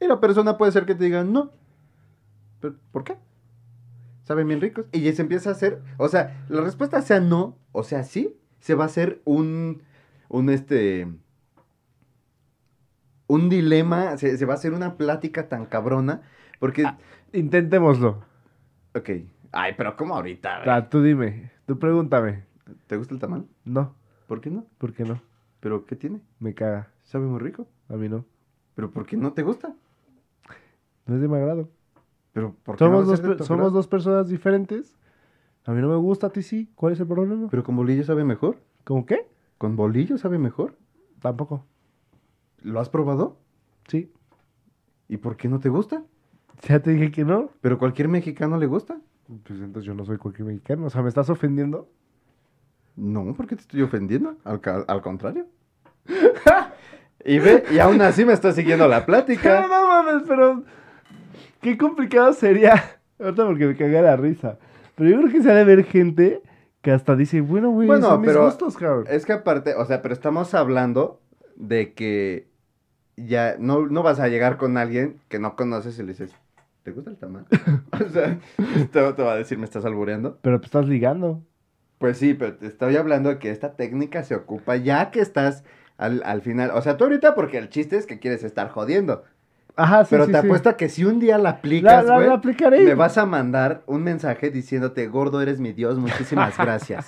Y 0.00 0.06
la 0.06 0.20
persona 0.20 0.56
puede 0.56 0.72
ser 0.72 0.86
que 0.86 0.94
te 0.94 1.04
diga, 1.04 1.24
no. 1.24 1.50
¿Pero, 2.60 2.76
¿Por 2.92 3.04
qué? 3.04 3.16
Saben 4.24 4.46
bien 4.48 4.60
ricos. 4.60 4.86
Y 4.92 5.00
ya 5.02 5.12
se 5.12 5.22
empieza 5.22 5.50
a 5.50 5.52
hacer, 5.52 5.82
o 5.96 6.08
sea, 6.08 6.44
la 6.48 6.60
respuesta 6.60 7.00
sea 7.02 7.20
no, 7.20 7.56
o 7.72 7.82
sea 7.82 8.04
sí, 8.04 8.36
se 8.60 8.74
va 8.74 8.84
a 8.84 8.86
hacer 8.86 9.22
un, 9.24 9.82
un 10.28 10.50
este, 10.50 11.08
un 13.26 13.48
dilema, 13.48 14.16
se, 14.18 14.36
se 14.36 14.44
va 14.44 14.54
a 14.54 14.56
hacer 14.56 14.72
una 14.72 14.96
plática 14.96 15.48
tan 15.48 15.66
cabrona, 15.66 16.22
porque, 16.58 16.84
Ah. 16.84 16.98
Intentémoslo. 17.32 18.24
ok, 18.94 19.10
ay, 19.52 19.74
pero 19.76 19.96
¿cómo 19.96 20.14
ahorita? 20.14 20.58
güey? 20.58 20.70
Ah, 20.70 20.88
tú 20.88 21.02
dime, 21.02 21.50
tú 21.66 21.78
pregúntame. 21.78 22.44
¿Te 22.86 22.96
gusta 22.96 23.14
el 23.14 23.20
tamal? 23.20 23.46
No, 23.64 23.94
¿Por 24.26 24.40
qué 24.40 24.50
no? 24.50 24.66
¿por 24.78 24.92
qué 24.92 25.04
no? 25.04 25.20
¿Pero 25.60 25.86
qué 25.86 25.96
tiene? 25.96 26.20
Me 26.38 26.54
caga. 26.54 26.88
Sabe 27.04 27.26
muy 27.26 27.40
rico. 27.40 27.66
A 27.88 27.94
mí 27.94 28.08
no. 28.08 28.24
¿Pero 28.74 28.90
por 28.90 29.06
qué 29.06 29.16
no 29.16 29.32
te 29.32 29.42
gusta? 29.42 29.74
No 31.06 31.14
es 31.14 31.20
de 31.20 31.28
mi 31.28 31.36
agrado. 31.36 31.68
¿Pero 32.32 32.54
por 32.62 32.76
qué 32.76 32.84
no 32.84 32.90
Somos, 32.90 33.00
va 33.00 33.02
a 33.02 33.06
dos, 33.06 33.16
ser 33.18 33.22
de 33.24 33.28
per- 33.30 33.38
tu 33.38 33.44
somos 33.44 33.58
agrado? 33.60 33.76
dos 33.76 33.88
personas 33.88 34.28
diferentes. 34.28 34.96
A 35.64 35.72
mí 35.72 35.80
no 35.80 35.88
me 35.88 35.96
gusta, 35.96 36.28
a 36.28 36.30
ti 36.30 36.42
sí. 36.42 36.70
¿Cuál 36.74 36.92
es 36.92 37.00
el 37.00 37.06
problema? 37.06 37.48
¿Pero 37.50 37.64
con 37.64 37.76
bolillo 37.76 38.04
sabe 38.04 38.24
mejor? 38.24 38.58
¿Cómo 38.84 39.06
qué? 39.06 39.26
¿Con 39.58 39.76
bolillo 39.76 40.18
sabe 40.18 40.38
mejor? 40.38 40.76
Tampoco. 41.20 41.64
¿Lo 42.62 42.80
has 42.80 42.88
probado? 42.88 43.38
Sí. 43.88 44.12
¿Y 45.08 45.16
por 45.16 45.36
qué 45.36 45.48
no 45.48 45.58
te 45.58 45.68
gusta? 45.68 46.02
Ya 46.68 46.80
te 46.80 46.90
dije 46.90 47.10
que 47.10 47.24
no. 47.24 47.50
¿Pero 47.60 47.78
cualquier 47.78 48.08
mexicano 48.08 48.58
le 48.58 48.66
gusta? 48.66 49.00
Pues 49.46 49.60
entonces 49.60 49.84
yo 49.84 49.94
no 49.94 50.04
soy 50.04 50.16
cualquier 50.18 50.48
mexicano. 50.48 50.86
O 50.86 50.90
sea, 50.90 51.02
¿me 51.02 51.08
estás 51.08 51.28
ofendiendo? 51.30 51.88
No, 52.96 53.34
¿por 53.34 53.46
qué 53.46 53.56
te 53.56 53.62
estoy 53.62 53.82
ofendiendo? 53.82 54.36
Al, 54.44 54.60
al 54.86 55.02
contrario. 55.02 55.46
Y 57.24 57.40
ve, 57.40 57.64
y 57.72 57.78
aún 57.80 58.00
así 58.00 58.24
me 58.24 58.32
está 58.32 58.52
siguiendo 58.52 58.86
la 58.88 59.00
No, 59.00 59.06
plática. 59.06 59.60
no 59.68 59.88
mames, 59.88 60.22
pero 60.26 60.62
qué 61.60 61.76
complicado 61.76 62.32
sería. 62.32 63.00
Ahorita 63.18 63.44
porque 63.44 63.66
me 63.66 63.76
caga 63.76 64.00
la 64.00 64.16
risa. 64.16 64.56
Pero 64.94 65.10
yo 65.10 65.18
creo 65.18 65.32
que 65.32 65.42
se 65.42 65.50
ha 65.50 65.54
de 65.54 65.64
ver 65.64 65.84
gente 65.84 66.40
que 66.80 66.92
hasta 66.92 67.16
dice, 67.16 67.40
bueno, 67.40 67.70
güey, 67.70 67.88
Bueno, 67.88 68.06
son 68.08 68.20
mis 68.20 68.30
pero- 68.30 68.44
gustos, 68.44 68.76
cabrón. 68.76 69.04
Es 69.10 69.26
que 69.26 69.32
aparte, 69.32 69.74
o 69.74 69.84
sea, 69.84 70.00
pero 70.00 70.14
estamos 70.14 70.54
hablando 70.54 71.20
de 71.56 71.92
que 71.92 72.48
ya 73.16 73.56
no, 73.58 73.86
no 73.88 74.02
vas 74.04 74.20
a 74.20 74.28
llegar 74.28 74.56
con 74.56 74.78
alguien 74.78 75.20
que 75.28 75.40
no 75.40 75.56
conoces 75.56 75.98
y 75.98 76.02
le 76.02 76.08
dices, 76.12 76.32
¿te 76.88 76.94
gusta 76.94 77.10
el 77.10 77.16
tamal? 77.18 77.44
o 77.92 78.08
sea, 78.08 78.38
te, 78.56 79.12
te 79.12 79.22
va 79.22 79.32
a 79.32 79.36
decir, 79.36 79.58
¿me 79.58 79.64
estás 79.64 79.84
albureando? 79.84 80.38
Pero 80.40 80.58
pues 80.58 80.68
estás 80.68 80.86
ligando. 80.88 81.42
Pues 81.98 82.16
sí, 82.16 82.32
pero 82.34 82.54
te 82.56 82.66
estoy 82.66 82.96
hablando 82.96 83.28
de 83.28 83.38
que 83.38 83.50
esta 83.50 83.74
técnica 83.74 84.22
se 84.22 84.34
ocupa 84.34 84.76
ya 84.76 85.10
que 85.10 85.20
estás 85.20 85.64
al, 85.96 86.22
al 86.24 86.42
final. 86.42 86.70
O 86.74 86.80
sea, 86.80 86.96
tú 86.96 87.04
ahorita 87.04 87.34
porque 87.34 87.58
el 87.58 87.68
chiste 87.68 87.96
es 87.96 88.06
que 88.06 88.18
quieres 88.20 88.44
estar 88.44 88.68
jodiendo. 88.70 89.24
Ajá, 89.76 90.04
sí, 90.04 90.10
pero 90.12 90.24
sí, 90.26 90.32
te 90.32 90.40
sí. 90.40 90.46
apuesto 90.46 90.68
a 90.70 90.76
que 90.76 90.88
si 90.88 91.04
un 91.04 91.18
día 91.20 91.38
la 91.38 91.50
aplicas, 91.50 92.06
la- 92.06 92.18
la 92.20 92.34
aplicaré. 92.34 92.84
me 92.84 92.94
vas 92.94 93.18
a 93.18 93.26
mandar 93.26 93.82
un 93.86 94.02
mensaje 94.02 94.50
diciéndote, 94.50 95.06
gordo, 95.08 95.40
eres 95.42 95.60
mi 95.60 95.72
Dios, 95.72 95.98
muchísimas 95.98 96.56
gracias. 96.58 97.06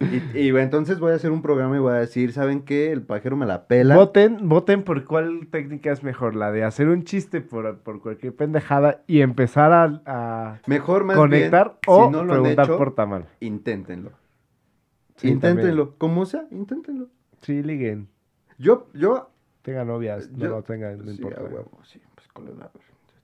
Y, 0.00 0.38
y 0.38 0.48
entonces 0.56 0.98
voy 0.98 1.12
a 1.12 1.14
hacer 1.14 1.30
un 1.30 1.42
programa 1.42 1.76
y 1.76 1.80
voy 1.80 1.92
a 1.94 1.98
decir, 1.98 2.32
¿saben 2.32 2.62
qué? 2.62 2.92
El 2.92 3.02
pajero 3.02 3.36
me 3.36 3.46
la 3.46 3.66
pela. 3.66 3.96
Voten, 3.96 4.48
voten 4.48 4.82
por 4.82 5.04
cuál 5.04 5.48
técnica 5.50 5.92
es 5.92 6.02
mejor, 6.02 6.36
la 6.36 6.52
de 6.52 6.64
hacer 6.64 6.88
un 6.88 7.04
chiste 7.04 7.40
por, 7.40 7.78
por 7.78 8.00
cualquier 8.00 8.34
pendejada 8.34 9.02
y 9.06 9.20
empezar 9.20 9.72
a, 9.72 10.02
a 10.06 10.60
Mejor 10.66 11.04
más 11.04 11.16
conectar 11.16 11.66
bien, 11.66 11.78
o 11.86 12.06
si 12.06 12.12
no 12.12 12.24
lo 12.24 12.32
preguntar 12.32 12.64
hecho, 12.66 12.78
por 12.78 12.94
tamal. 12.94 13.26
inténtenlo. 13.40 14.10
Sí, 15.16 15.28
inténtenlo. 15.28 15.96
Como 15.96 16.26
sea, 16.26 16.46
inténtenlo. 16.50 17.08
Sí, 17.42 17.62
liguen. 17.62 18.08
Yo, 18.58 18.88
yo... 18.92 19.30
Tengan 19.62 19.88
novias, 19.88 20.30
no 20.30 20.46
lo 20.48 20.62
tengan, 20.62 20.98
no 20.98 21.10
sí, 21.10 21.16
importa. 21.16 21.42
huevo, 21.42 21.80
sí, 21.84 22.00
pues 22.14 22.28
con 22.28 22.44
la... 22.56 22.70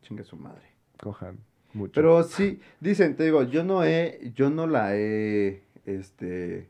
Chingue 0.02 0.24
su 0.24 0.36
madre. 0.36 0.62
Cojan 1.00 1.38
mucho. 1.72 1.92
Pero 1.94 2.22
sí, 2.24 2.60
dicen, 2.80 3.14
te 3.14 3.22
digo, 3.22 3.44
yo 3.44 3.62
no 3.62 3.84
he, 3.84 4.32
yo 4.34 4.50
no 4.50 4.66
la 4.66 4.96
he, 4.96 5.62
este, 5.86 6.68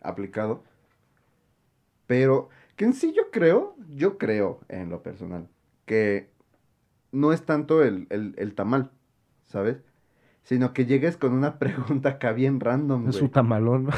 aplicado. 0.00 0.62
Pero 2.06 2.48
que 2.76 2.84
en 2.86 2.92
sí 2.94 3.12
yo 3.16 3.30
creo, 3.30 3.76
yo 3.88 4.18
creo 4.18 4.60
en 4.68 4.90
lo 4.90 5.02
personal, 5.02 5.48
que 5.86 6.30
no 7.12 7.32
es 7.32 7.44
tanto 7.44 7.82
el, 7.82 8.06
el, 8.10 8.34
el 8.36 8.54
tamal, 8.54 8.90
¿sabes? 9.46 9.82
Sino 10.42 10.72
que 10.72 10.86
llegues 10.86 11.16
con 11.16 11.32
una 11.32 11.58
pregunta 11.58 12.10
acá 12.10 12.32
bien 12.32 12.58
random, 12.60 13.08
es 13.08 13.16
güey. 13.16 13.26
su 13.26 13.28
tamalón. 13.28 13.88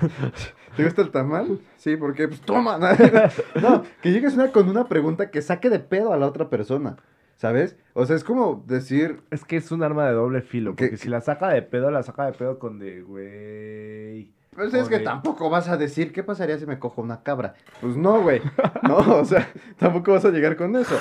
¿Te 0.76 0.84
gusta 0.84 1.02
el 1.02 1.10
tamal? 1.10 1.60
Sí, 1.76 1.96
porque 1.96 2.26
pues 2.26 2.40
toma. 2.40 2.78
No, 3.62 3.84
que 4.02 4.10
llegues 4.10 4.34
una, 4.34 4.50
con 4.50 4.68
una 4.68 4.88
pregunta 4.88 5.30
que 5.30 5.42
saque 5.42 5.70
de 5.70 5.78
pedo 5.78 6.12
a 6.12 6.16
la 6.16 6.26
otra 6.26 6.50
persona, 6.50 6.96
¿sabes? 7.36 7.76
O 7.94 8.06
sea, 8.06 8.16
es 8.16 8.24
como 8.24 8.64
decir, 8.66 9.22
es 9.30 9.44
que 9.44 9.56
es 9.56 9.70
un 9.72 9.82
arma 9.82 10.06
de 10.06 10.12
doble 10.14 10.42
filo, 10.42 10.74
¿Qué- 10.76 10.86
porque 10.86 10.96
si 10.96 11.08
la 11.08 11.20
saca 11.20 11.48
de 11.48 11.62
pedo, 11.62 11.90
la 11.90 12.02
saca 12.02 12.26
de 12.26 12.32
pedo 12.32 12.58
con 12.58 12.78
de, 12.78 13.02
güey. 13.02 14.32
Pues 14.54 14.72
es 14.72 14.88
que 14.88 15.00
tampoco 15.00 15.50
vas 15.50 15.68
a 15.68 15.76
decir, 15.76 16.12
¿qué 16.12 16.22
pasaría 16.22 16.56
si 16.58 16.64
me 16.66 16.78
cojo 16.78 17.02
una 17.02 17.22
cabra? 17.24 17.54
Pues 17.80 17.96
no, 17.96 18.22
güey. 18.22 18.40
No, 18.82 18.96
o 19.20 19.24
sea, 19.24 19.48
tampoco 19.78 20.12
vas 20.12 20.24
a 20.24 20.30
llegar 20.30 20.56
con 20.56 20.76
eso. 20.76 20.96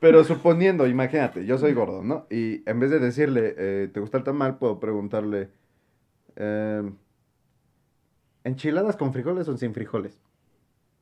Pero 0.00 0.22
suponiendo, 0.22 0.86
imagínate, 0.86 1.44
yo 1.44 1.58
soy 1.58 1.74
gordo, 1.74 2.04
¿no? 2.04 2.26
Y 2.30 2.62
en 2.70 2.78
vez 2.78 2.90
de 2.92 3.00
decirle, 3.00 3.54
eh, 3.58 3.90
¿te 3.92 3.98
gusta 3.98 4.16
el 4.18 4.22
tamal? 4.22 4.58
Puedo 4.58 4.78
preguntarle, 4.78 5.50
eh, 6.36 6.88
¿enchiladas 8.44 8.96
con 8.96 9.12
frijoles 9.12 9.48
o 9.48 9.56
sin 9.56 9.74
frijoles? 9.74 10.20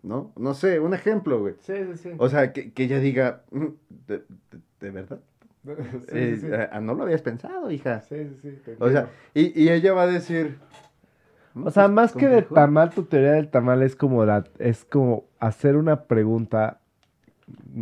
¿No? 0.03 0.33
No 0.37 0.55
sé, 0.55 0.79
un 0.81 0.95
ejemplo, 0.95 1.41
güey. 1.41 1.55
Sí, 1.61 1.75
sí, 1.93 1.97
sí. 1.97 2.11
O 2.19 2.29
sea, 2.29 2.53
que, 2.53 2.73
que 2.73 2.85
ella 2.85 3.01
diga, 3.01 3.43
"Mm, 3.51 3.67
¿de, 4.07 4.19
de- 4.19 4.61
de 4.81 4.91
verdad? 4.91 5.21
sí, 5.65 6.07
Eh, 6.13 6.39
sí, 6.41 6.47
sí. 6.49 6.53
ah, 6.71 6.81
no 6.81 6.95
lo 6.95 7.03
habías 7.03 7.23
pensado, 7.23 7.71
hija. 7.71 8.03
Sí, 8.03 8.17
sí, 8.41 8.57
sí, 8.65 8.73
O 8.79 8.91
sea, 8.91 9.11
y, 9.35 9.61
y 9.61 9.69
ella 9.71 9.93
va 9.95 10.03
a 10.03 10.07
decir... 10.07 10.59
"Mm, 11.55 11.67
O 11.67 11.71
sea, 11.71 11.85
pues, 11.85 11.95
más 11.95 12.15
que 12.15 12.29
de 12.29 12.43
frijol". 12.43 12.55
tamal, 12.55 12.91
tu 12.91 13.05
teoría 13.05 13.33
del 13.33 13.49
tamal 13.49 13.83
es 13.83 13.97
como 13.97 14.25
la, 14.25 14.45
es 14.59 14.85
como 14.85 15.25
hacer 15.41 15.77
una 15.77 16.05
pregunta. 16.05 16.81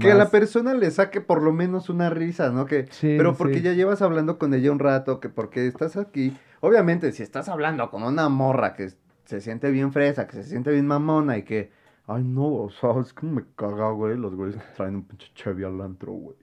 Que 0.01 0.11
a 0.13 0.15
la 0.15 0.31
persona 0.31 0.75
le 0.75 0.91
saque 0.91 1.21
por 1.21 1.43
lo 1.43 1.53
menos 1.53 1.89
una 1.89 2.11
risa, 2.11 2.51
¿no? 2.51 2.67
Que, 2.67 2.87
Sí, 2.91 3.15
pero 3.17 3.33
sí, 3.33 3.39
porque 3.39 3.57
sí. 3.59 3.63
ya 3.63 3.73
llevas 3.73 4.03
hablando 4.03 4.39
con 4.39 4.53
ella 4.55 4.71
un 4.73 4.79
rato, 4.79 5.21
que 5.21 5.29
porque 5.29 5.67
estás 5.67 5.97
aquí. 5.97 6.37
Obviamente, 6.61 7.13
si 7.13 7.23
estás 7.23 7.49
hablando 7.49 7.91
con 7.91 8.03
una 8.03 8.29
morra 8.29 8.75
que 8.75 8.91
se 9.25 9.41
siente 9.41 9.71
bien 9.71 9.93
fresa, 9.93 10.27
que 10.27 10.37
se 10.37 10.45
siente 10.45 10.71
bien 10.71 10.87
mamona 10.87 11.39
y 11.39 11.43
que, 11.45 11.71
ay, 12.07 12.23
no, 12.25 12.45
o 12.55 12.71
sea, 12.71 12.99
es 13.01 13.13
que 13.13 13.27
me 13.27 13.45
caga, 13.57 13.91
güey, 13.91 14.17
los 14.17 14.35
güeyes 14.35 14.57
que 14.57 14.69
traen 14.77 14.97
un 14.97 15.05
pinche 15.05 15.29
Chevy 15.35 15.65
al 15.65 15.81
antro, 15.81 16.13
güey. 16.13 16.37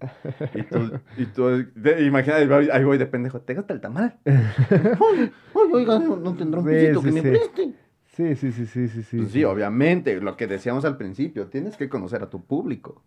Y 0.56 0.64
tú, 0.64 0.92
y 1.18 1.26
tú 1.28 1.48
de- 1.76 2.04
imagina, 2.06 2.38
ahí 2.38 2.84
voy- 2.84 2.98
de 2.98 3.06
pendejo, 3.06 3.42
¿te 3.42 3.54
gusta 3.56 3.74
el 3.74 3.82
tamal? 3.82 4.18
ay, 4.26 5.32
oiga, 5.74 6.00
no, 6.00 6.16
no 6.18 6.36
tendrá 6.36 6.62
un 6.62 6.68
Sí, 6.68 6.74
pisito 6.76 7.00
sí, 7.02 7.06
que 7.06 7.12
me 7.12 7.22
preste. 7.22 7.74
Sí, 8.06 8.36
sí, 8.36 8.52
sí, 8.52 8.66
sí, 8.66 8.88
sí, 8.88 9.04
sí. 9.04 9.18
Pues 9.18 9.32
sí, 9.32 9.44
obviamente, 9.46 10.20
lo 10.20 10.36
que 10.36 10.48
decíamos 10.48 10.84
al 10.86 10.98
principio, 10.98 11.48
tienes 11.48 11.78
que 11.78 11.88
conocer 11.90 12.22
a 12.24 12.30
tu 12.30 12.44
público, 12.44 13.04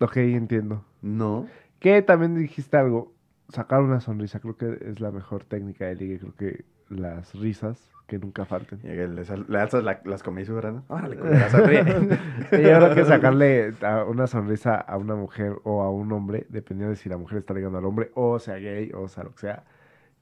Ok, 0.00 0.16
entiendo. 0.16 0.84
¿no? 1.00 1.46
Que 1.78 2.02
también 2.02 2.34
dijiste 2.34 2.76
algo, 2.76 3.14
sacar 3.48 3.82
una 3.82 4.00
sonrisa, 4.00 4.40
creo 4.40 4.56
que 4.56 4.78
es 4.90 5.00
la 5.00 5.10
mejor 5.12 5.44
técnica 5.44 5.84
de 5.86 5.94
ligue, 5.96 6.18
creo 6.18 6.34
que 6.34 6.64
las 6.92 7.34
risas 7.34 7.88
que 8.06 8.18
nunca 8.18 8.44
falten. 8.44 8.78
Y 8.80 8.82
que 8.82 9.08
le, 9.08 9.24
le 9.48 9.58
alzas 9.60 9.82
la- 9.84 10.00
las 10.04 10.22
comisuras, 10.22 10.72
¿no? 10.74 10.84
Órale, 10.88 11.16
culera, 11.16 11.48
sonríe. 11.48 11.82
Sí, 12.50 12.62
yo 12.62 12.76
creo 12.78 12.94
que 12.94 13.04
sacarle 13.04 13.74
a 13.82 14.04
una 14.04 14.26
sonrisa 14.26 14.76
a 14.76 14.96
una 14.98 15.14
mujer 15.14 15.54
o 15.64 15.82
a 15.82 15.90
un 15.90 16.12
hombre, 16.12 16.46
dependiendo 16.50 16.90
de 16.90 16.96
si 16.96 17.08
la 17.08 17.16
mujer 17.16 17.38
está 17.38 17.54
ligando 17.54 17.78
al 17.78 17.84
hombre 17.86 18.10
o 18.14 18.38
sea 18.38 18.56
gay 18.56 18.90
o 18.94 19.08
sea 19.08 19.24
lo 19.24 19.32
que 19.32 19.38
sea. 19.40 19.64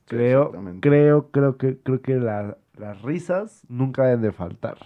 Creo, 0.06 0.52
creo, 0.80 1.30
creo 1.30 1.56
que, 1.56 1.78
creo 1.78 2.00
que 2.02 2.14
la- 2.16 2.56
las 2.76 3.02
risas 3.02 3.62
nunca 3.68 4.04
deben 4.04 4.22
de 4.22 4.32
faltar. 4.32 4.76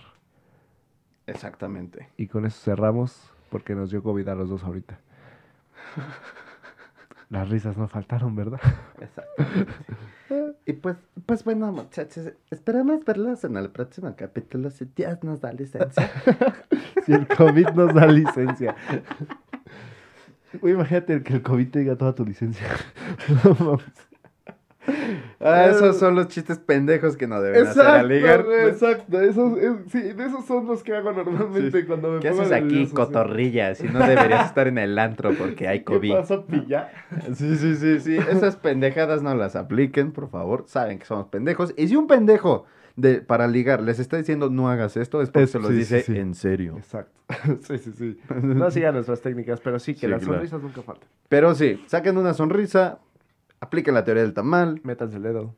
Exactamente. 1.26 2.08
Y 2.16 2.26
con 2.26 2.44
eso 2.46 2.58
cerramos, 2.62 3.30
porque 3.50 3.74
nos 3.74 3.90
dio 3.90 4.02
COVID 4.02 4.28
a 4.28 4.34
los 4.34 4.48
dos 4.50 4.62
ahorita. 4.64 4.98
Las 7.30 7.48
risas 7.48 7.76
no 7.76 7.88
faltaron, 7.88 8.36
¿verdad? 8.36 8.60
Exactamente. 9.00 9.72
y 10.66 10.72
pues, 10.72 10.96
pues 11.26 11.44
bueno, 11.44 11.70
muchachos, 11.72 12.32
esperamos 12.50 13.04
verlos 13.04 13.44
en 13.44 13.56
el 13.56 13.68
próximo 13.70 14.14
capítulo 14.16 14.70
si 14.70 14.86
Dios 14.96 15.22
nos 15.22 15.40
da 15.40 15.52
licencia. 15.52 16.10
Si 17.04 17.12
el 17.12 17.26
COVID 17.26 17.68
nos 17.74 17.94
da 17.94 18.06
licencia. 18.06 18.74
Güey, 20.58 20.72
imagínate 20.72 21.22
que 21.22 21.34
el 21.34 21.42
COVID 21.42 21.70
te 21.70 21.80
diga 21.80 21.96
toda 21.96 22.14
tu 22.14 22.24
licencia. 22.24 22.66
No 23.44 23.54
mames. 23.60 24.13
Ah, 25.44 25.66
esos 25.66 25.98
son 25.98 26.14
los 26.14 26.28
chistes 26.28 26.58
pendejos 26.58 27.16
que 27.16 27.26
no 27.26 27.40
deben 27.40 27.66
hacer 27.66 27.86
a 27.86 28.02
ligar. 28.02 28.44
exacto. 28.66 29.20
Esos, 29.20 29.58
es- 29.58 29.92
sí, 29.92 30.00
de 30.00 30.26
esos 30.26 30.44
son 30.46 30.66
los 30.66 30.82
que 30.82 30.94
hago 30.94 31.12
normalmente 31.12 31.80
Sí. 31.80 31.86
cuando 31.86 32.12
me 32.12 32.20
¿Qué 32.20 32.28
haces 32.30 32.50
aquí, 32.52 32.86
cotorrilla? 32.88 33.74
Si 33.74 33.86
no 33.88 33.98
deberías 34.00 34.46
estar 34.46 34.66
en 34.68 34.78
el 34.78 34.98
antro 34.98 35.32
porque 35.34 35.68
hay 35.68 35.78
¿Qué 35.84 35.84
COVID. 35.84 36.12
pasó, 36.14 36.44
pilla? 36.46 36.90
Sí, 37.34 37.56
sí, 37.56 37.76
sí, 37.76 38.00
sí. 38.00 38.16
Esas 38.16 38.56
pendejadas 38.56 39.22
no 39.22 39.34
las 39.34 39.54
apliquen, 39.56 40.10
por 40.12 40.28
favor. 40.30 40.64
Saben 40.66 40.98
que 40.98 41.04
somos 41.04 41.28
pendejos. 41.28 41.74
Y 41.76 41.88
si 41.88 41.96
un 41.96 42.06
pendejo 42.06 42.64
de, 42.96 43.20
para 43.20 43.46
ligar 43.48 43.82
les 43.82 43.98
está 43.98 44.16
diciendo 44.16 44.50
no 44.50 44.68
hagas 44.68 44.96
esto, 44.96 45.20
es 45.20 45.30
porque 45.30 45.46
se 45.48 45.58
lo 45.58 45.68
sí, 45.68 45.74
dice 45.74 46.02
sí. 46.02 46.16
en 46.16 46.34
serio. 46.34 46.76
Exacto. 46.78 47.12
sí, 47.62 47.78
sí, 47.78 47.92
sí. 47.96 48.18
No 48.42 48.70
sigan 48.70 48.94
nuestras 48.94 49.20
técnicas, 49.20 49.60
pero 49.60 49.78
sí 49.78 49.94
que 49.94 50.06
las 50.08 50.20
claro. 50.20 50.34
sonrisas 50.34 50.62
nunca 50.62 50.82
faltan. 50.82 51.08
Pero 51.28 51.54
sí, 51.54 51.82
saquen 51.86 52.16
una 52.18 52.34
sonrisa, 52.34 52.98
apliquen 53.60 53.94
la 53.94 54.04
teoría 54.04 54.22
del 54.22 54.34
tamal. 54.34 54.80
Métanse 54.84 55.16
el 55.16 55.22
dedo. 55.22 55.54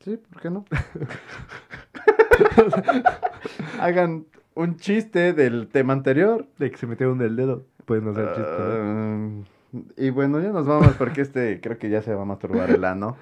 Sí, 0.00 0.16
¿por 0.16 0.42
qué 0.42 0.50
no? 0.50 0.64
Hagan 3.80 4.26
un 4.54 4.76
chiste 4.76 5.32
del 5.32 5.68
tema 5.68 5.92
anterior. 5.92 6.46
De 6.58 6.70
que 6.70 6.76
se 6.76 6.86
metieron 6.86 7.20
el 7.22 7.36
dedo. 7.36 7.64
Pueden 7.84 8.08
hacer 8.08 8.34
chiste. 8.34 8.58
¿no? 8.58 9.44
Ah, 9.44 9.48
y 9.96 10.10
bueno, 10.10 10.40
ya 10.40 10.50
nos 10.50 10.66
vamos 10.66 10.94
porque 10.98 11.22
este 11.22 11.60
creo 11.60 11.78
que 11.78 11.88
ya 11.88 12.02
se 12.02 12.14
va 12.14 12.22
a 12.22 12.26
masturbar 12.26 12.70
el 12.70 12.84
ano. 12.84 13.16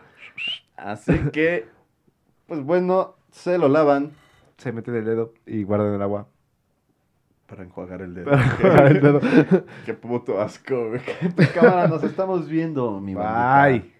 Así 0.76 1.12
que, 1.33 1.66
pues 2.47 2.62
bueno, 2.62 3.14
se 3.31 3.59
lo 3.59 3.68
lavan 3.68 4.12
Se 4.57 4.72
meten 4.72 4.97
el 4.97 5.05
dedo 5.05 5.33
y 5.47 5.62
guardan 5.62 5.95
el 5.95 6.03
agua. 6.03 6.26
Para 7.51 7.64
enjuagar 7.64 8.01
el 8.01 8.14
dedo. 8.14 8.30
El. 8.86 9.64
Qué 9.84 9.94
puto 9.94 10.40
asco, 10.40 10.90
güey. 10.90 11.01
Cámara, 11.55 11.88
nos 11.88 12.05
estamos 12.05 12.48
viendo, 12.48 13.01
mi 13.01 13.14
bandita. 13.14 13.66
Bye. 13.66 13.99